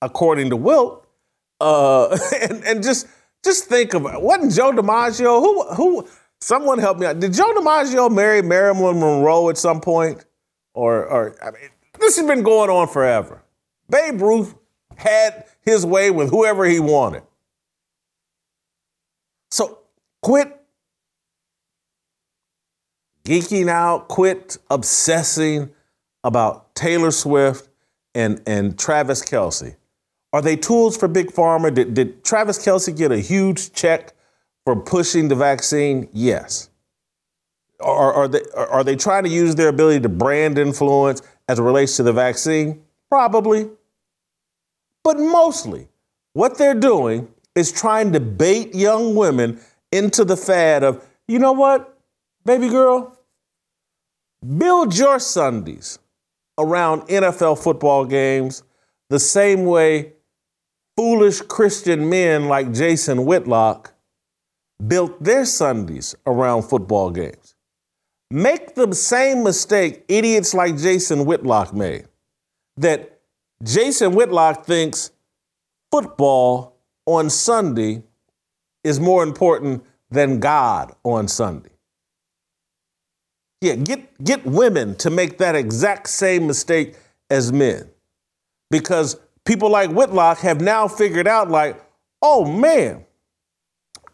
according 0.00 0.48
to 0.48 0.56
Wilt. 0.56 1.06
Uh, 1.60 2.16
and, 2.40 2.64
and 2.64 2.82
just 2.82 3.06
just 3.44 3.66
think 3.66 3.92
of 3.92 4.06
it. 4.06 4.22
Wasn't 4.22 4.54
Joe 4.54 4.72
DiMaggio, 4.72 5.40
who, 5.40 5.74
who, 5.74 6.08
someone 6.40 6.78
help 6.78 6.98
me 6.98 7.04
out. 7.04 7.20
Did 7.20 7.34
Joe 7.34 7.52
DiMaggio 7.54 8.10
marry 8.10 8.40
Marilyn 8.40 8.98
Monroe 8.98 9.50
at 9.50 9.58
some 9.58 9.82
point? 9.82 10.24
Or, 10.72 11.04
or 11.04 11.36
I 11.42 11.50
mean, 11.50 11.68
this 11.98 12.16
has 12.16 12.26
been 12.26 12.42
going 12.42 12.70
on 12.70 12.88
forever. 12.88 13.42
Babe 13.90 14.20
Ruth 14.20 14.54
had 14.96 15.46
his 15.62 15.84
way 15.84 16.10
with 16.10 16.30
whoever 16.30 16.64
he 16.64 16.80
wanted. 16.80 17.22
So 19.50 19.78
quit 20.22 20.60
geeking 23.24 23.68
out, 23.68 24.08
quit 24.08 24.58
obsessing 24.70 25.70
about 26.24 26.74
Taylor 26.74 27.10
Swift 27.10 27.68
and, 28.14 28.42
and 28.46 28.78
Travis 28.78 29.22
Kelce. 29.22 29.76
Are 30.32 30.42
they 30.42 30.56
tools 30.56 30.96
for 30.96 31.08
Big 31.08 31.32
Pharma? 31.32 31.74
Did, 31.74 31.94
did 31.94 32.24
Travis 32.24 32.64
Kelce 32.64 32.96
get 32.96 33.10
a 33.10 33.18
huge 33.18 33.72
check 33.72 34.12
for 34.64 34.76
pushing 34.76 35.28
the 35.28 35.34
vaccine? 35.34 36.08
Yes. 36.12 36.70
Are, 37.80 38.12
are, 38.12 38.28
they, 38.28 38.42
are 38.54 38.84
they 38.84 38.94
trying 38.94 39.24
to 39.24 39.30
use 39.30 39.54
their 39.54 39.68
ability 39.68 40.00
to 40.00 40.08
brand 40.08 40.58
influence 40.58 41.22
as 41.48 41.58
it 41.58 41.62
relates 41.62 41.96
to 41.96 42.02
the 42.02 42.12
vaccine? 42.12 42.82
Probably. 43.08 43.70
But 45.02 45.18
mostly, 45.18 45.88
what 46.32 46.58
they're 46.58 46.74
doing 46.74 47.28
is 47.54 47.72
trying 47.72 48.12
to 48.12 48.20
bait 48.20 48.74
young 48.74 49.14
women 49.14 49.60
into 49.92 50.24
the 50.24 50.36
fad 50.36 50.82
of, 50.84 51.04
you 51.26 51.38
know 51.38 51.52
what, 51.52 51.98
baby 52.44 52.68
girl? 52.68 53.16
Build 54.58 54.96
your 54.96 55.18
Sundays 55.18 55.98
around 56.58 57.02
NFL 57.02 57.62
football 57.62 58.04
games 58.04 58.62
the 59.08 59.18
same 59.18 59.64
way 59.64 60.12
foolish 60.96 61.40
Christian 61.42 62.08
men 62.08 62.46
like 62.46 62.72
Jason 62.72 63.24
Whitlock 63.24 63.94
built 64.86 65.22
their 65.22 65.44
Sundays 65.44 66.14
around 66.26 66.62
football 66.62 67.10
games 67.10 67.54
make 68.30 68.74
the 68.74 68.94
same 68.94 69.42
mistake 69.42 70.04
idiots 70.08 70.54
like 70.54 70.78
Jason 70.78 71.24
Whitlock 71.24 71.74
made. 71.74 72.06
That 72.76 73.19
Jason 73.62 74.14
Whitlock 74.14 74.64
thinks 74.64 75.10
football 75.90 76.76
on 77.06 77.30
Sunday 77.30 78.02
is 78.84 78.98
more 78.98 79.22
important 79.22 79.84
than 80.10 80.40
God 80.40 80.94
on 81.04 81.28
Sunday. 81.28 81.70
Yeah, 83.60 83.74
get, 83.74 84.22
get 84.24 84.46
women 84.46 84.96
to 84.96 85.10
make 85.10 85.38
that 85.38 85.54
exact 85.54 86.08
same 86.08 86.46
mistake 86.46 86.96
as 87.28 87.52
men. 87.52 87.90
Because 88.70 89.20
people 89.44 89.70
like 89.70 89.90
Whitlock 89.90 90.38
have 90.38 90.60
now 90.60 90.88
figured 90.88 91.28
out, 91.28 91.50
like, 91.50 91.82
oh 92.22 92.44
man, 92.44 93.04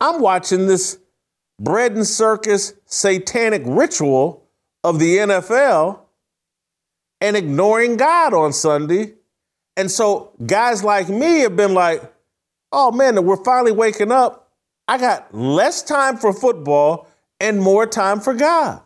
I'm 0.01 0.21
watching 0.21 0.67
this 0.67 0.99
bread 1.61 1.93
and 1.93 2.07
circus 2.07 2.75
satanic 2.87 3.63
ritual 3.65 4.45
of 4.83 4.99
the 4.99 5.19
NFL 5.19 6.01
and 7.21 7.37
ignoring 7.37 7.97
God 7.97 8.35
on 8.35 8.53
Sunday. 8.53 9.15
And 9.77 9.91
so 9.91 10.33
guys 10.47 10.83
like 10.83 11.09
me 11.09 11.41
have 11.41 11.57
been 11.57 11.75
like, 11.75 12.03
oh 12.73 12.91
man, 12.91 13.25
we're 13.25 13.43
finally 13.45 13.73
waking 13.73 14.11
up. 14.11 14.51
I 14.89 14.99
got 14.99 15.35
less 15.35 15.83
time 15.83 16.17
for 16.17 16.33
football 16.33 17.09
and 17.41 17.61
more 17.61 17.87
time 17.87 18.21
for 18.21 18.35
God. 18.35 18.81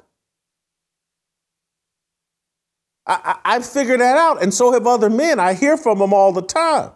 I, 3.07 3.39
I, 3.45 3.57
I 3.57 3.61
figured 3.61 4.01
that 4.01 4.17
out, 4.17 4.43
and 4.43 4.53
so 4.53 4.73
have 4.73 4.87
other 4.87 5.11
men. 5.11 5.41
I 5.41 5.55
hear 5.55 5.77
from 5.77 5.99
them 5.99 6.13
all 6.13 6.33
the 6.33 6.43
time. 6.43 6.93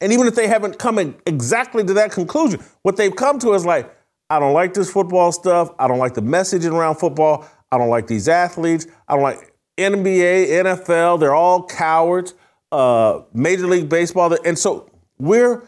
And 0.00 0.12
even 0.12 0.26
if 0.26 0.34
they 0.34 0.48
haven't 0.48 0.78
come 0.78 0.98
exactly 1.26 1.84
to 1.84 1.94
that 1.94 2.10
conclusion, 2.10 2.60
what 2.82 2.96
they've 2.96 3.14
come 3.14 3.38
to 3.40 3.52
is 3.52 3.64
like, 3.64 3.94
I 4.30 4.40
don't 4.40 4.54
like 4.54 4.74
this 4.74 4.90
football 4.90 5.30
stuff. 5.30 5.70
I 5.78 5.86
don't 5.86 5.98
like 5.98 6.14
the 6.14 6.22
messaging 6.22 6.72
around 6.72 6.96
football. 6.96 7.46
I 7.70 7.78
don't 7.78 7.90
like 7.90 8.06
these 8.06 8.28
athletes. 8.28 8.86
I 9.06 9.14
don't 9.14 9.22
like 9.22 9.54
NBA, 9.78 10.48
NFL. 10.48 11.20
They're 11.20 11.34
all 11.34 11.66
cowards. 11.66 12.34
Uh, 12.72 13.22
Major 13.34 13.66
League 13.66 13.88
Baseball. 13.88 14.36
And 14.44 14.58
so 14.58 14.90
we're 15.18 15.62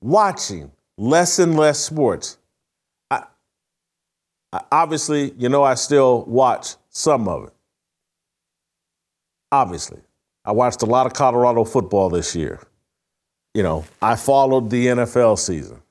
watching 0.00 0.70
less 0.96 1.38
and 1.38 1.56
less 1.56 1.78
sports. 1.78 2.38
I, 3.10 3.24
I, 4.52 4.62
obviously, 4.70 5.32
you 5.36 5.48
know, 5.48 5.64
I 5.64 5.74
still 5.74 6.24
watch 6.24 6.76
some 6.88 7.28
of 7.28 7.44
it. 7.44 7.52
Obviously, 9.52 10.00
I 10.44 10.52
watched 10.52 10.82
a 10.82 10.86
lot 10.86 11.06
of 11.06 11.12
Colorado 11.12 11.64
football 11.64 12.10
this 12.10 12.34
year. 12.34 12.60
You 13.54 13.62
know, 13.62 13.84
I 14.00 14.16
followed 14.16 14.70
the 14.70 14.86
NFL 14.86 15.38
season. 15.38 15.82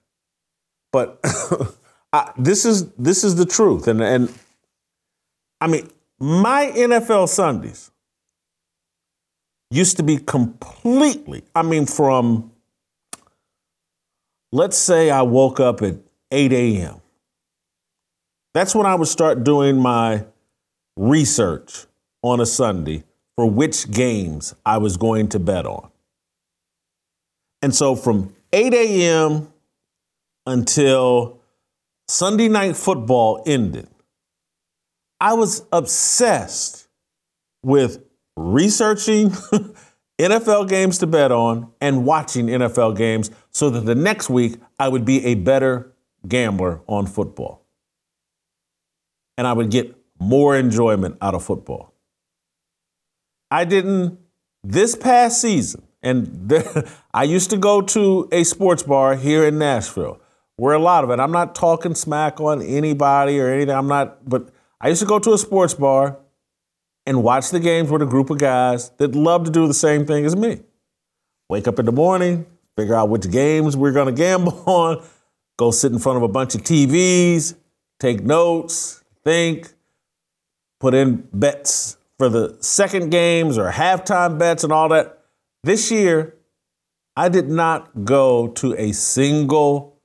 But 0.91 1.19
I, 2.13 2.31
this 2.37 2.63
is 2.63 2.89
this 2.91 3.25
is 3.25 3.35
the 3.35 3.45
truth, 3.45 3.87
and 3.89 4.01
and 4.01 4.33
I 5.59 5.67
mean, 5.67 5.89
my 6.19 6.71
NFL 6.73 7.27
Sundays 7.27 7.91
used 9.71 9.97
to 9.97 10.03
be 10.03 10.17
completely. 10.17 11.43
I 11.55 11.61
mean, 11.61 11.85
from 11.85 12.51
let's 14.51 14.77
say 14.77 15.09
I 15.09 15.21
woke 15.21 15.59
up 15.59 15.81
at 15.81 15.95
8 16.31 16.53
a.m. 16.53 17.01
That's 18.53 18.73
when 18.73 18.85
I 18.85 18.95
would 18.95 19.07
start 19.07 19.43
doing 19.43 19.77
my 19.77 20.25
research 20.95 21.85
on 22.21 22.39
a 22.39 22.45
Sunday 22.45 23.03
for 23.35 23.49
which 23.49 23.91
games 23.91 24.55
I 24.65 24.77
was 24.77 24.95
going 24.97 25.29
to 25.29 25.39
bet 25.39 25.65
on. 25.65 25.91
And 27.61 27.75
so 27.75 27.95
from 27.95 28.33
8 28.53 28.73
a.m. 28.73 29.51
until 30.45 31.41
Sunday 32.07 32.47
night 32.47 32.77
football 32.77 33.43
ended, 33.45 33.89
I 35.19 35.33
was 35.33 35.65
obsessed 35.71 36.87
with 37.63 38.04
researching 38.35 39.29
NFL 40.19 40.69
games 40.69 40.97
to 40.99 41.07
bet 41.07 41.31
on 41.31 41.71
and 41.81 42.05
watching 42.05 42.47
NFL 42.47 42.97
games 42.97 43.31
so 43.51 43.69
that 43.69 43.81
the 43.81 43.95
next 43.95 44.29
week 44.29 44.57
I 44.79 44.87
would 44.87 45.05
be 45.05 45.25
a 45.25 45.35
better 45.35 45.93
gambler 46.27 46.81
on 46.87 47.05
football. 47.05 47.65
And 49.37 49.45
I 49.45 49.53
would 49.53 49.69
get 49.69 49.95
more 50.19 50.55
enjoyment 50.55 51.17
out 51.21 51.35
of 51.35 51.43
football. 51.43 51.93
I 53.51 53.65
didn't 53.65 54.17
this 54.63 54.95
past 54.95 55.41
season, 55.41 55.83
and 56.01 56.49
the, 56.49 56.89
I 57.13 57.23
used 57.23 57.49
to 57.51 57.57
go 57.57 57.81
to 57.81 58.27
a 58.31 58.43
sports 58.43 58.83
bar 58.83 59.15
here 59.15 59.45
in 59.45 59.57
Nashville 59.59 60.19
where 60.57 60.73
a 60.73 60.79
lot 60.79 61.03
of 61.03 61.09
it, 61.09 61.19
I'm 61.19 61.31
not 61.31 61.53
talking 61.53 61.95
smack 61.95 62.39
on 62.39 62.61
anybody 62.61 63.39
or 63.39 63.49
anything, 63.49 63.75
I'm 63.75 63.87
not, 63.87 64.27
but 64.27 64.49
I 64.79 64.87
used 64.87 65.01
to 65.01 65.07
go 65.07 65.19
to 65.19 65.33
a 65.33 65.37
sports 65.37 65.73
bar 65.73 66.17
and 67.05 67.23
watch 67.23 67.49
the 67.49 67.59
games 67.59 67.89
with 67.89 68.01
a 68.01 68.05
group 68.05 68.29
of 68.29 68.37
guys 68.37 68.89
that 68.97 69.15
love 69.15 69.45
to 69.45 69.51
do 69.51 69.67
the 69.67 69.73
same 69.73 70.05
thing 70.05 70.25
as 70.25 70.35
me. 70.35 70.61
Wake 71.49 71.67
up 71.67 71.79
in 71.79 71.85
the 71.85 71.91
morning, 71.91 72.45
figure 72.75 72.95
out 72.95 73.09
which 73.09 73.29
games 73.29 73.77
we're 73.77 73.91
going 73.91 74.07
to 74.07 74.11
gamble 74.11 74.63
on, 74.65 75.03
go 75.57 75.71
sit 75.71 75.91
in 75.91 75.99
front 75.99 76.17
of 76.17 76.23
a 76.23 76.27
bunch 76.27 76.55
of 76.55 76.61
TVs, 76.61 77.55
take 77.99 78.23
notes, 78.23 79.03
think, 79.23 79.73
put 80.79 80.93
in 80.93 81.27
bets 81.33 81.97
for 82.17 82.29
the 82.29 82.57
second 82.61 83.09
games 83.09 83.57
or 83.57 83.71
halftime 83.71 84.37
bets 84.39 84.63
and 84.63 84.73
all 84.73 84.89
that. 84.89 85.19
This 85.63 85.91
year, 85.91 86.35
I 87.15 87.29
did 87.29 87.49
not 87.49 88.05
go 88.05 88.49
to 88.49 88.75
a 88.75 88.91
single 88.91 90.01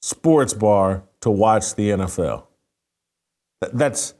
sports 0.00 0.54
bar 0.54 1.04
to 1.22 1.30
watch 1.30 1.74
the 1.74 1.90
NFL. 1.90 2.46
That's 3.72 4.14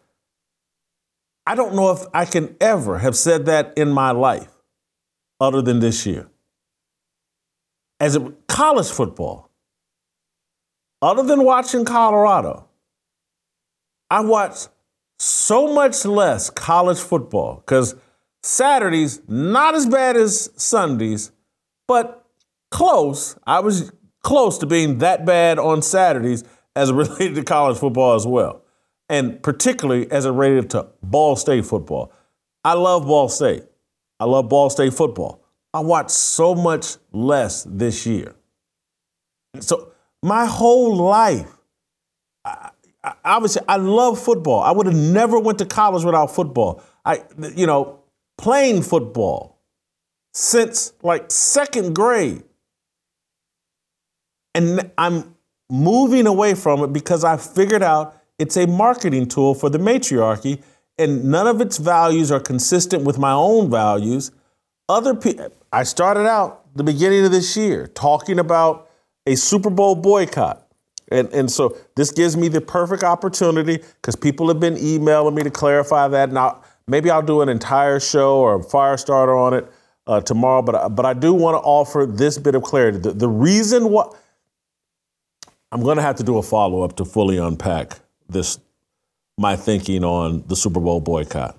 I 1.47 1.55
don't 1.55 1.75
know 1.75 1.91
if 1.91 2.03
I 2.15 2.25
can 2.25 2.57
ever 2.61 2.99
have 2.99 3.17
said 3.17 3.47
that 3.47 3.77
in 3.77 3.91
my 3.91 4.13
life 4.13 4.49
other 5.41 5.61
than 5.61 5.81
this 5.81 6.07
year. 6.07 6.29
As 7.99 8.17
a 8.17 8.33
college 8.49 8.91
football, 8.91 9.51
other 11.01 11.23
than 11.23 11.45
watching 11.45 11.85
Colorado, 11.85 12.69
I 14.09 14.21
watch 14.21 14.69
so 15.19 15.73
much 15.73 16.05
less 16.05 16.51
college 16.51 16.99
football 16.99 17.57
because 17.57 17.97
Saturdays, 18.43 19.21
not 19.29 19.75
as 19.75 19.87
bad 19.87 20.17
as 20.17 20.51
Sundays, 20.57 21.33
but 21.89 22.25
close. 22.71 23.37
I 23.47 23.61
was 23.61 23.93
close 24.23 24.59
to 24.59 24.67
being 24.67 24.99
that 24.99 25.25
bad 25.25 25.59
on 25.59 25.83
Saturdays 25.83 26.45
as 26.77 26.93
related 26.93 27.35
to 27.37 27.45
college 27.45 27.79
football 27.79 28.15
as 28.15 28.27
well 28.27 28.62
and 29.13 29.43
particularly 29.43 30.11
as 30.11 30.25
it 30.25 30.31
related 30.31 30.71
to 30.71 30.89
Ball 31.03 31.37
State 31.37 31.67
football. 31.67 32.11
I 32.65 32.73
love 32.73 33.07
Ball 33.07 33.29
State. 33.29 33.63
I 34.19 34.25
love 34.25 34.49
Ball 34.49 34.71
State 34.71 34.95
football. 34.95 35.45
I 35.75 35.81
watched 35.81 36.13
so 36.13 36.55
much 36.55 36.97
less 37.13 37.63
this 37.65 38.07
year. 38.07 38.35
So 39.61 39.93
my 40.23 40.47
whole 40.47 40.97
life, 40.97 41.47
I, 42.43 42.71
I, 43.05 43.15
obviously, 43.23 43.63
I 43.69 43.77
love 43.77 44.19
football. 44.19 44.63
I 44.63 44.71
would 44.73 44.87
have 44.87 44.97
never 44.97 45.39
went 45.39 45.59
to 45.59 45.67
college 45.67 46.05
without 46.05 46.35
football. 46.35 46.83
I, 47.05 47.23
you 47.55 47.67
know, 47.67 48.01
playing 48.39 48.81
football 48.81 49.59
since 50.33 50.95
like 51.03 51.31
second 51.31 51.95
grade, 51.95 52.45
and 54.55 54.91
I'm 54.97 55.37
moving 55.69 56.27
away 56.27 56.55
from 56.55 56.83
it 56.83 56.95
because 56.95 57.25
I 57.25 57.37
figured 57.37 57.83
out 57.83 58.22
it's 58.43 58.57
a 58.57 58.67
marketing 58.67 59.29
tool 59.29 59.55
for 59.55 59.71
the 59.71 59.79
matriarchy, 59.79 60.61
and 60.99 61.25
none 61.27 61.47
of 61.47 61.61
its 61.61 61.79
values 61.79 62.33
are 62.33 62.41
consistent 62.41 63.05
with 63.05 63.17
my 63.17 63.31
own 63.31 63.71
values. 63.71 64.33
Other 64.89 65.15
people, 65.15 65.53
I 65.73 65.85
started 65.85 66.27
out 66.27 66.67
the 66.75 66.83
beginning 66.83 67.25
of 67.25 67.31
this 67.31 67.57
year 67.57 67.87
talking 67.87 68.41
about 68.41 68.91
a 69.29 69.37
Super 69.37 69.71
Bowl 69.71 69.95
boycott. 69.95 70.67
And, 71.13 71.33
and 71.33 71.49
so 71.49 71.77
this 71.95 72.11
gives 72.11 72.37
me 72.37 72.49
the 72.49 72.61
perfect 72.61 73.05
opportunity 73.05 73.77
because 73.77 74.17
people 74.17 74.49
have 74.49 74.59
been 74.59 74.77
emailing 74.77 75.37
me 75.37 75.45
to 75.45 75.51
clarify 75.51 76.09
that. 76.09 76.33
Now, 76.33 76.63
maybe 76.89 77.11
I'll 77.11 77.23
do 77.23 77.43
an 77.43 77.49
entire 77.49 78.01
show 78.01 78.39
or 78.39 78.57
a 78.57 78.63
fire 78.65 78.97
starter 78.97 79.37
on 79.37 79.55
it 79.55 79.73
uh, 80.09 80.21
tomorrow, 80.21 80.63
but, 80.63 80.89
but 80.97 81.07
I 81.07 81.15
do 81.15 81.33
want 81.33 81.55
to 81.55 81.61
offer 81.61 82.07
this 82.11 82.39
bit 82.39 82.57
of 82.57 82.65
clarity. 82.65 82.99
The, 82.99 83.13
the 83.13 83.29
reason 83.29 83.91
what 83.91 84.17
I'm 85.71 85.83
going 85.83 85.97
to 85.97 86.03
have 86.03 86.17
to 86.17 86.25
do 86.25 86.39
a 86.39 86.43
follow 86.43 86.83
up 86.83 86.97
to 86.97 87.05
fully 87.05 87.39
unpack 87.39 88.02
this 88.33 88.59
my 89.39 89.57
thinking 89.57 90.05
on 90.05 90.45
the 90.47 90.57
Super 90.57 90.81
Bowl 90.81 91.01
boycott. 91.01 91.59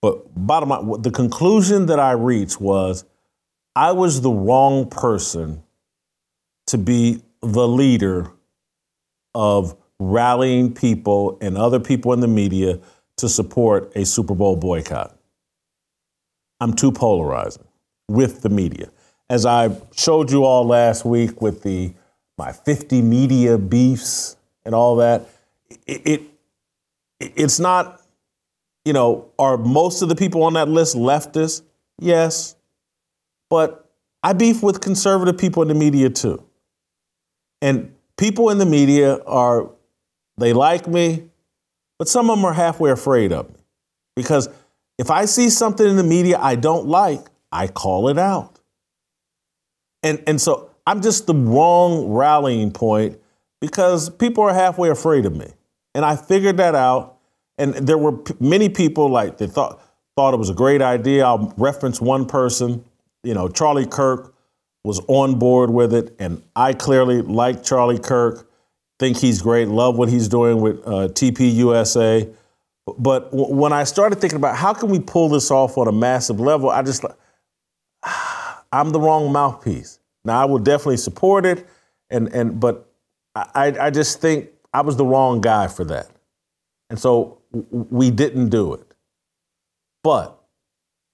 But 0.00 0.34
bottom 0.34 0.70
line, 0.70 1.02
the 1.02 1.10
conclusion 1.10 1.86
that 1.86 2.00
I 2.00 2.12
reached 2.12 2.60
was 2.60 3.04
I 3.76 3.92
was 3.92 4.20
the 4.20 4.30
wrong 4.30 4.88
person 4.88 5.62
to 6.66 6.78
be 6.78 7.22
the 7.40 7.66
leader 7.66 8.32
of 9.34 9.76
rallying 9.98 10.74
people 10.74 11.38
and 11.40 11.56
other 11.56 11.80
people 11.80 12.12
in 12.12 12.20
the 12.20 12.28
media 12.28 12.80
to 13.18 13.28
support 13.28 13.92
a 13.94 14.04
Super 14.04 14.34
Bowl 14.34 14.56
boycott. 14.56 15.16
I'm 16.60 16.74
too 16.74 16.92
polarizing 16.92 17.64
with 18.08 18.42
the 18.42 18.48
media. 18.48 18.90
As 19.30 19.46
I 19.46 19.76
showed 19.96 20.30
you 20.30 20.44
all 20.44 20.66
last 20.66 21.04
week 21.04 21.40
with 21.40 21.62
the 21.62 21.94
my 22.38 22.52
50 22.52 23.02
media 23.02 23.58
beefs 23.58 24.36
and 24.64 24.74
all 24.74 24.96
that, 24.96 25.28
it, 25.86 26.02
it 26.06 26.22
it's 27.20 27.60
not, 27.60 28.00
you 28.84 28.92
know, 28.92 29.30
are 29.38 29.56
most 29.56 30.02
of 30.02 30.08
the 30.08 30.16
people 30.16 30.42
on 30.42 30.54
that 30.54 30.68
list 30.68 30.96
leftists? 30.96 31.62
Yes. 31.98 32.56
But 33.48 33.90
I 34.22 34.32
beef 34.32 34.62
with 34.62 34.80
conservative 34.80 35.38
people 35.38 35.62
in 35.62 35.68
the 35.68 35.74
media 35.74 36.10
too. 36.10 36.44
And 37.60 37.94
people 38.16 38.50
in 38.50 38.58
the 38.58 38.66
media 38.66 39.22
are, 39.22 39.70
they 40.36 40.52
like 40.52 40.88
me, 40.88 41.28
but 41.98 42.08
some 42.08 42.30
of 42.30 42.36
them 42.36 42.44
are 42.44 42.52
halfway 42.52 42.90
afraid 42.90 43.32
of 43.32 43.48
me. 43.50 43.60
Because 44.16 44.48
if 44.98 45.10
I 45.10 45.26
see 45.26 45.48
something 45.50 45.86
in 45.86 45.96
the 45.96 46.02
media 46.02 46.38
I 46.38 46.56
don't 46.56 46.86
like, 46.86 47.26
I 47.52 47.68
call 47.68 48.08
it 48.08 48.18
out. 48.18 48.58
And, 50.02 50.22
and 50.26 50.40
so 50.40 50.70
I'm 50.86 51.02
just 51.02 51.26
the 51.26 51.34
wrong 51.34 52.10
rallying 52.10 52.72
point 52.72 53.20
because 53.60 54.10
people 54.10 54.42
are 54.42 54.54
halfway 54.54 54.88
afraid 54.88 55.26
of 55.26 55.36
me. 55.36 55.52
And 55.94 56.04
I 56.04 56.16
figured 56.16 56.56
that 56.56 56.74
out. 56.74 57.18
And 57.58 57.74
there 57.74 57.98
were 57.98 58.16
p- 58.16 58.34
many 58.40 58.68
people 58.68 59.08
like 59.08 59.38
they 59.38 59.46
thought 59.46 59.80
thought 60.16 60.34
it 60.34 60.38
was 60.38 60.50
a 60.50 60.54
great 60.54 60.82
idea. 60.82 61.24
I'll 61.24 61.52
reference 61.56 62.00
one 62.00 62.26
person. 62.26 62.84
You 63.22 63.34
know, 63.34 63.48
Charlie 63.48 63.86
Kirk 63.86 64.34
was 64.84 65.00
on 65.06 65.38
board 65.38 65.70
with 65.70 65.94
it, 65.94 66.14
and 66.18 66.42
I 66.56 66.72
clearly 66.72 67.22
like 67.22 67.62
Charlie 67.62 67.98
Kirk. 67.98 68.48
Think 68.98 69.18
he's 69.18 69.42
great. 69.42 69.68
Love 69.68 69.96
what 69.96 70.08
he's 70.08 70.28
doing 70.28 70.60
with 70.60 70.78
uh, 70.86 71.08
TPUSA. 71.08 72.34
But 72.98 73.30
w- 73.30 73.54
when 73.54 73.72
I 73.72 73.84
started 73.84 74.20
thinking 74.20 74.36
about 74.36 74.56
how 74.56 74.72
can 74.72 74.90
we 74.90 75.00
pull 75.00 75.28
this 75.28 75.50
off 75.50 75.78
on 75.78 75.88
a 75.88 75.92
massive 75.92 76.40
level, 76.40 76.70
I 76.70 76.82
just 76.82 77.04
I'm 78.72 78.90
the 78.90 79.00
wrong 79.00 79.32
mouthpiece. 79.32 79.98
Now 80.24 80.40
I 80.40 80.44
will 80.44 80.58
definitely 80.58 80.96
support 80.98 81.44
it, 81.46 81.66
and 82.10 82.28
and 82.28 82.60
but 82.60 82.88
I 83.34 83.74
I 83.80 83.90
just 83.90 84.20
think 84.20 84.48
I 84.72 84.80
was 84.82 84.96
the 84.96 85.04
wrong 85.04 85.40
guy 85.40 85.68
for 85.68 85.84
that. 85.84 86.08
And 86.90 86.98
so 86.98 87.38
we 87.70 88.10
didn't 88.10 88.48
do 88.48 88.74
it. 88.74 88.94
But 90.02 90.38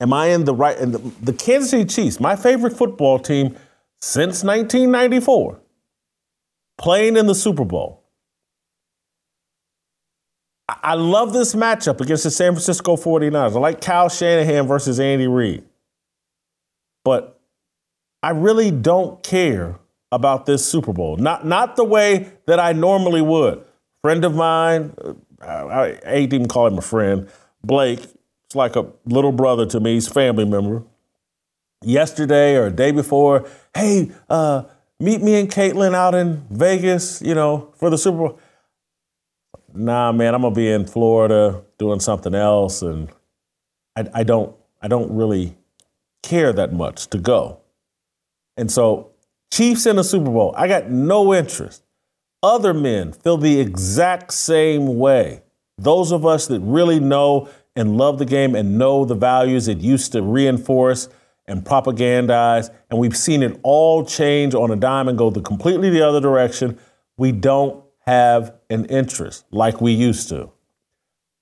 am 0.01 0.13
I 0.13 0.27
in 0.27 0.45
the 0.45 0.55
right? 0.55 0.77
And 0.79 0.95
the, 0.95 0.99
the 1.25 1.33
Kansas 1.33 1.71
City 1.71 1.85
Chiefs, 1.85 2.21
my 2.21 2.37
favorite 2.37 2.77
football 2.77 3.19
team 3.19 3.57
since 4.01 4.45
1994, 4.45 5.61
playing 6.79 7.17
in 7.17 7.27
the 7.27 7.35
Super 7.35 7.65
Bowl. 7.65 8.05
I 10.69 10.95
love 10.95 11.33
this 11.33 11.55
matchup 11.55 12.01
against 12.01 12.25
the 12.25 12.31
San 12.31 12.53
Francisco 12.53 12.97
49ers. 12.97 13.57
I 13.57 13.59
like 13.59 13.81
Kyle 13.81 14.09
Shanahan 14.09 14.67
versus 14.67 15.01
Andy 15.01 15.27
Reid. 15.27 15.65
But 17.05 17.41
I 18.23 18.31
really 18.31 18.71
don't 18.71 19.23
care 19.23 19.79
about 20.11 20.47
this 20.47 20.65
Super 20.65 20.93
Bowl. 20.93 21.17
Not 21.17 21.47
not 21.47 21.77
the 21.77 21.85
way 21.85 22.31
that 22.47 22.59
I 22.59 22.73
normally 22.73 23.23
would. 23.23 23.65
Friend 24.03 24.25
of 24.25 24.35
mine, 24.35 24.95
uh, 25.01 25.15
I, 25.45 25.99
I 26.07 26.11
hate 26.11 26.33
even 26.33 26.49
call 26.49 26.67
him 26.67 26.79
a 26.79 26.83
friend, 26.83 27.29
Blake. 27.63 28.01
It's 28.01 28.55
like 28.55 28.77
a 28.77 28.87
little 29.05 29.33
brother 29.33 29.67
to 29.67 29.81
me. 29.81 29.95
He's 29.95 30.07
a 30.07 30.13
family 30.13 30.45
member. 30.45 30.83
Yesterday 31.85 32.57
or 32.57 32.67
a 32.67 32.71
day 32.71 32.91
before, 32.91 33.49
hey, 33.75 34.11
uh, 34.29 34.65
meet 34.99 35.23
me 35.23 35.39
and 35.39 35.51
Caitlin 35.51 35.95
out 35.95 36.15
in 36.15 36.45
Vegas, 36.51 37.23
you 37.23 37.35
know, 37.35 37.73
for 37.77 37.89
the 37.91 37.99
Super 37.99 38.17
Bowl. 38.17 38.41
Nah, 39.75 40.11
man, 40.13 40.35
I'm 40.35 40.43
gonna 40.43 40.55
be 40.55 40.71
in 40.71 40.87
Florida 40.87 41.63
doing 41.79 42.01
something 42.01 42.35
else, 42.35 42.83
and 42.83 43.11
I, 43.97 44.07
I 44.15 44.23
don't 44.23 44.57
I 44.81 44.89
don't 44.89 45.15
really 45.15 45.57
care 46.23 46.53
that 46.53 46.73
much 46.73 47.09
to 47.09 47.19
go. 47.19 47.61
And 48.57 48.71
so 48.73 49.13
Chiefs 49.53 49.87
in 49.87 49.97
the 49.97 50.05
Super 50.05 50.31
Bowl, 50.31 50.55
I 50.57 50.69
got 50.69 50.91
no 50.91 51.35
interest. 51.35 51.83
Other 52.43 52.73
men 52.73 53.13
feel 53.13 53.37
the 53.37 53.61
exact 53.61 54.33
same 54.33 54.99
way. 54.99 55.43
Those 55.79 56.13
of 56.13 56.27
us 56.27 56.47
that 56.49 56.61
really 56.61 57.01
know 57.01 57.49
and 57.75 57.97
love 57.97 58.19
the 58.19 58.25
game 58.25 58.55
and 58.55 58.79
know 58.79 59.05
the 59.05 59.15
values 59.15 59.69
it 59.69 59.79
used 59.79 60.13
to 60.13 60.23
reinforce 60.23 61.09
and 61.47 61.65
propagandize, 61.65 62.71
and 62.91 62.99
we've 62.99 63.17
seen 63.17 63.43
it 63.43 63.59
all 63.63 64.05
change 64.05 64.55
on 64.55 64.71
a 64.71 64.77
dime 64.77 65.09
and 65.09 65.17
go 65.17 65.31
the 65.31 65.41
completely 65.41 65.89
the 65.89 66.07
other 66.07 66.21
direction. 66.21 66.79
We 67.17 67.33
don't 67.33 67.83
have 68.01 68.55
an 68.69 68.85
interest 68.87 69.45
like 69.51 69.81
we 69.81 69.93
used 69.93 70.29
to. 70.29 70.51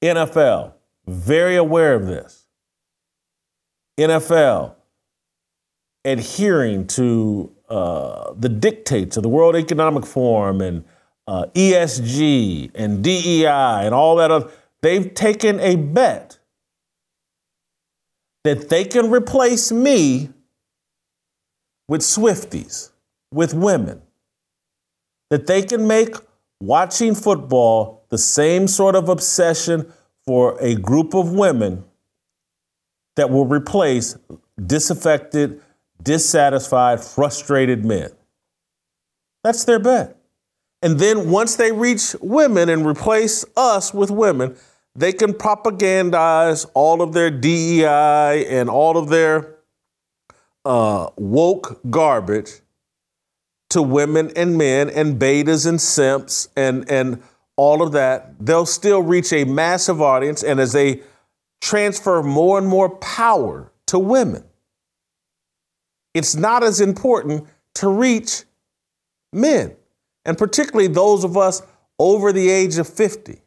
NFL, 0.03 0.75
very 1.07 1.57
aware 1.57 1.95
of 1.95 2.07
this. 2.07 2.47
NFL 3.99 4.75
adhering 6.05 6.87
to 6.87 7.56
uh, 7.69 8.33
the 8.39 8.49
dictates 8.49 9.17
of 9.17 9.23
the 9.23 9.29
World 9.29 9.57
Economic 9.57 10.07
Forum 10.07 10.61
and 10.61 10.85
uh, 11.27 11.47
ESG 11.55 12.71
and 12.75 13.03
DEI 13.03 13.85
and 13.85 13.95
all 13.95 14.17
that 14.17 14.31
other, 14.31 14.51
they've 14.83 15.13
taken 15.15 15.59
a 15.61 15.77
bet 15.77 16.39
that 18.45 18.69
they 18.69 18.85
can 18.85 19.11
replace 19.11 19.73
me 19.73 20.31
with 21.89 22.01
Swifties, 22.01 22.91
with 23.33 23.55
women, 23.55 24.03
that 25.31 25.47
they 25.47 25.63
can 25.63 25.87
make 25.87 26.15
watching 26.61 27.15
football 27.15 28.05
the 28.09 28.19
same 28.19 28.69
sort 28.69 28.95
of 28.95 29.09
obsession 29.09 29.93
for 30.25 30.57
a 30.61 30.75
group 30.77 31.15
of 31.15 31.33
women 31.33 31.85
that 33.17 33.31
will 33.31 33.47
replace 33.47 34.17
disaffected, 34.65 35.61
dissatisfied, 36.07 37.03
frustrated 37.03 37.85
men. 37.85 38.11
That's 39.45 39.65
their 39.65 39.81
bet. 39.81 40.17
And 40.81 40.99
then 40.99 41.31
once 41.31 41.57
they 41.57 41.73
reach 41.73 42.15
women 42.21 42.69
and 42.69 42.87
replace 42.87 43.45
us 43.57 43.93
with 43.93 44.11
women, 44.11 44.57
they 44.95 45.13
can 45.13 45.35
propagandize 45.35 46.65
all 46.75 47.03
of 47.03 47.13
their 47.13 47.31
DEI 47.31 48.47
and 48.49 48.71
all 48.71 48.97
of 48.97 49.09
their 49.09 49.57
uh, 50.65 51.11
woke 51.17 51.81
garbage 51.91 52.61
to 53.71 53.83
women 53.83 54.31
and 54.37 54.57
men 54.57 54.89
and 54.89 55.21
betas 55.21 55.67
and 55.67 55.81
simps 55.81 56.49
and, 56.57 56.89
and 56.91 57.23
all 57.57 57.83
of 57.83 57.93
that. 57.93 58.35
They'll 58.39 58.65
still 58.65 59.03
reach 59.03 59.33
a 59.33 59.45
massive 59.45 60.01
audience. 60.01 60.43
And 60.45 60.61
as 60.61 60.73
they 60.73 61.03
transfer 61.61 62.23
more 62.23 62.59
and 62.59 62.69
more 62.69 62.97
power 62.97 63.73
to 63.87 63.99
women, 63.99 64.45
it's 66.17 66.35
not 66.35 66.65
as 66.65 66.81
important 66.81 67.47
to 67.75 67.89
reach 67.89 68.45
men, 69.33 69.77
and 70.25 70.39
particularly 70.39 70.89
those 70.89 71.25
of 71.25 71.37
us 71.37 71.63
over 71.99 72.33
the 72.33 72.49
age 72.49 72.79
of 72.79 72.89
50. 72.89 73.41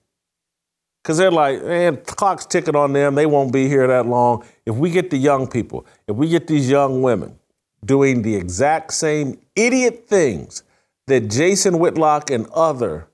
Because 1.01 1.17
they're 1.17 1.31
like, 1.31 1.63
man, 1.63 1.95
the 1.95 2.01
clock's 2.01 2.45
ticking 2.45 2.75
on 2.75 2.93
them. 2.93 3.15
They 3.15 3.25
won't 3.25 3.51
be 3.51 3.67
here 3.67 3.87
that 3.87 4.05
long. 4.05 4.45
If 4.65 4.75
we 4.75 4.91
get 4.91 5.09
the 5.09 5.17
young 5.17 5.47
people, 5.47 5.87
if 6.07 6.15
we 6.15 6.29
get 6.29 6.45
these 6.45 6.69
young 6.69 7.01
women 7.01 7.39
doing 7.83 8.21
the 8.21 8.35
exact 8.35 8.93
same 8.93 9.39
idiot 9.55 10.05
things 10.07 10.61
that 11.07 11.29
Jason 11.29 11.79
Whitlock 11.79 12.29
and 12.29 12.45
other 12.47 13.07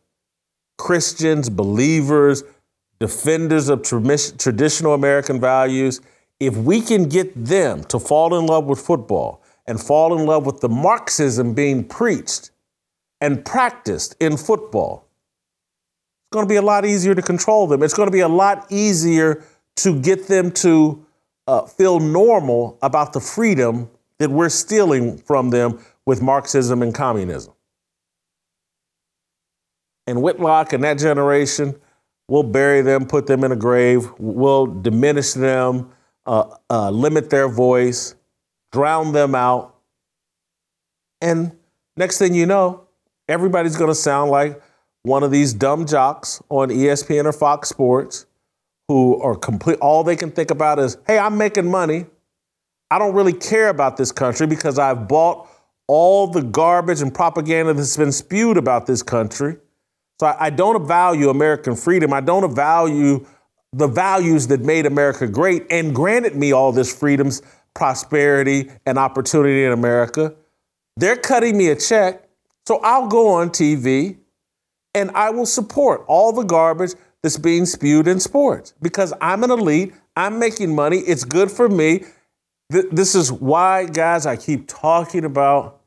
Christians, 0.77 1.49
believers, 1.49 2.43
defenders 2.99 3.69
of 3.69 3.83
traditional 3.83 4.93
American 4.93 5.39
values, 5.39 6.01
if 6.39 6.57
we 6.57 6.81
can 6.81 7.07
get 7.07 7.45
them 7.45 7.83
to 7.85 7.99
fall 7.99 8.37
in 8.37 8.45
love 8.47 8.65
with 8.65 8.79
football 8.79 9.41
and 9.67 9.81
fall 9.81 10.17
in 10.17 10.25
love 10.25 10.45
with 10.45 10.61
the 10.61 10.69
Marxism 10.69 11.53
being 11.53 11.83
preached 11.83 12.51
and 13.21 13.43
practiced 13.43 14.15
in 14.19 14.37
football, 14.37 15.07
It's 16.27 16.35
going 16.35 16.45
to 16.45 16.49
be 16.49 16.57
a 16.57 16.61
lot 16.61 16.85
easier 16.85 17.15
to 17.15 17.21
control 17.21 17.67
them. 17.67 17.81
It's 17.81 17.93
going 17.93 18.07
to 18.07 18.11
be 18.11 18.19
a 18.19 18.27
lot 18.27 18.67
easier 18.71 19.43
to 19.77 19.99
get 19.99 20.27
them 20.27 20.51
to 20.51 21.05
uh, 21.47 21.65
feel 21.65 21.99
normal 21.99 22.77
about 22.81 23.13
the 23.13 23.19
freedom 23.19 23.89
that 24.19 24.29
we're 24.29 24.49
stealing 24.49 25.17
from 25.17 25.49
them 25.49 25.79
with 26.05 26.21
Marxism 26.21 26.81
and 26.81 26.93
communism. 26.93 27.53
And 30.07 30.21
Whitlock 30.21 30.73
and 30.73 30.83
that 30.83 30.99
generation, 30.99 31.79
we'll 32.27 32.43
bury 32.43 32.81
them, 32.81 33.05
put 33.05 33.27
them 33.27 33.43
in 33.43 33.51
a 33.51 33.55
grave, 33.55 34.07
we'll 34.19 34.67
diminish 34.67 35.33
them, 35.33 35.91
uh, 36.25 36.55
uh, 36.69 36.89
limit 36.91 37.29
their 37.29 37.47
voice, 37.47 38.15
drown 38.75 39.13
them 39.13 39.33
out. 39.33 39.73
And 41.21 41.53
next 41.95 42.17
thing 42.17 42.33
you 42.33 42.45
know, 42.45 42.83
everybody's 43.29 43.77
going 43.77 43.89
to 43.89 43.95
sound 43.95 44.31
like 44.31 44.61
one 45.03 45.23
of 45.23 45.31
these 45.31 45.53
dumb 45.53 45.85
jocks 45.85 46.43
on 46.49 46.67
ESPN 46.67 47.23
or 47.23 47.31
Fox 47.31 47.69
Sports 47.69 48.25
who 48.89 49.19
are 49.21 49.33
complete 49.33 49.79
all 49.79 50.03
they 50.03 50.17
can 50.17 50.29
think 50.29 50.51
about 50.51 50.77
is, 50.77 50.97
hey, 51.07 51.17
I'm 51.17 51.37
making 51.37 51.71
money. 51.71 52.05
I 52.91 52.99
don't 52.99 53.15
really 53.15 53.33
care 53.33 53.69
about 53.69 53.95
this 53.95 54.11
country 54.11 54.45
because 54.45 54.77
I've 54.77 55.07
bought 55.07 55.47
all 55.87 56.27
the 56.27 56.41
garbage 56.41 57.01
and 57.01 57.13
propaganda 57.13 57.73
that's 57.73 57.95
been 57.95 58.11
spewed 58.11 58.57
about 58.57 58.87
this 58.87 59.01
country. 59.01 59.55
So 60.19 60.27
I, 60.27 60.47
I 60.47 60.49
don't 60.49 60.85
value 60.85 61.29
American 61.29 61.77
freedom. 61.77 62.11
I 62.11 62.19
don't 62.19 62.53
value 62.53 63.25
the 63.71 63.87
values 63.87 64.47
that 64.47 64.61
made 64.61 64.85
America 64.85 65.27
great 65.27 65.65
and 65.69 65.95
granted 65.95 66.35
me 66.35 66.51
all 66.51 66.71
this 66.71 66.93
freedoms, 66.97 67.41
prosperity, 67.75 68.71
and 68.85 68.97
opportunity 68.97 69.63
in 69.63 69.71
America. 69.71 70.33
They're 70.97 71.17
cutting 71.17 71.57
me 71.57 71.67
a 71.67 71.75
check. 71.75 72.27
So 72.65 72.79
I'll 72.81 73.07
go 73.07 73.27
on 73.27 73.49
TV 73.51 74.17
and 74.95 75.11
I 75.11 75.29
will 75.29 75.45
support 75.45 76.03
all 76.07 76.31
the 76.31 76.43
garbage 76.43 76.93
that's 77.21 77.37
being 77.37 77.65
spewed 77.65 78.07
in 78.07 78.19
sports 78.19 78.73
because 78.81 79.13
I'm 79.21 79.43
an 79.43 79.51
elite. 79.51 79.93
I'm 80.15 80.39
making 80.39 80.73
money. 80.73 80.99
It's 80.99 81.25
good 81.25 81.51
for 81.51 81.69
me. 81.69 82.05
Th- 82.71 82.85
this 82.91 83.13
is 83.13 83.31
why, 83.31 83.85
guys, 83.85 84.25
I 84.25 84.37
keep 84.37 84.67
talking 84.67 85.25
about 85.25 85.81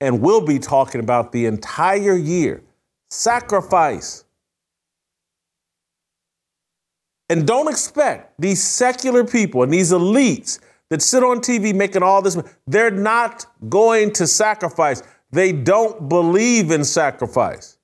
and 0.00 0.20
will 0.20 0.40
be 0.40 0.58
talking 0.58 1.00
about 1.00 1.32
the 1.32 1.46
entire 1.46 2.16
year 2.16 2.62
sacrifice. 3.10 4.24
And 7.28 7.46
don't 7.46 7.68
expect 7.68 8.40
these 8.40 8.62
secular 8.62 9.22
people 9.24 9.62
and 9.62 9.72
these 9.72 9.92
elites 9.92 10.60
that 10.90 11.02
sit 11.02 11.22
on 11.22 11.40
TV 11.40 11.74
making 11.74 12.02
all 12.02 12.22
this, 12.22 12.38
they're 12.66 12.90
not 12.90 13.46
going 13.68 14.12
to 14.12 14.26
sacrifice. 14.26 15.02
They 15.30 15.52
don't 15.52 16.08
believe 16.08 16.70
in 16.70 16.84
sacrifice. 16.84 17.78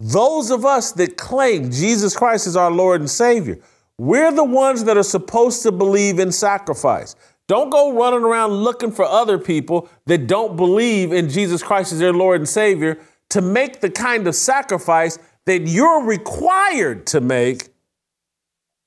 Those 0.00 0.50
of 0.50 0.64
us 0.64 0.92
that 0.92 1.16
claim 1.16 1.70
Jesus 1.70 2.16
Christ 2.16 2.46
is 2.46 2.56
our 2.56 2.70
Lord 2.70 3.00
and 3.00 3.10
Savior, 3.10 3.58
we're 3.96 4.32
the 4.32 4.44
ones 4.44 4.84
that 4.84 4.96
are 4.96 5.04
supposed 5.04 5.62
to 5.62 5.72
believe 5.72 6.18
in 6.18 6.32
sacrifice. 6.32 7.14
Don't 7.46 7.70
go 7.70 7.92
running 7.92 8.24
around 8.24 8.52
looking 8.52 8.90
for 8.90 9.04
other 9.04 9.38
people 9.38 9.88
that 10.06 10.26
don't 10.26 10.56
believe 10.56 11.12
in 11.12 11.28
Jesus 11.28 11.62
Christ 11.62 11.92
as 11.92 11.98
their 11.98 12.12
Lord 12.12 12.40
and 12.40 12.48
Savior 12.48 12.98
to 13.30 13.40
make 13.40 13.80
the 13.80 13.90
kind 13.90 14.26
of 14.26 14.34
sacrifice 14.34 15.18
that 15.46 15.62
you're 15.66 16.04
required 16.04 17.06
to 17.08 17.20
make 17.20 17.68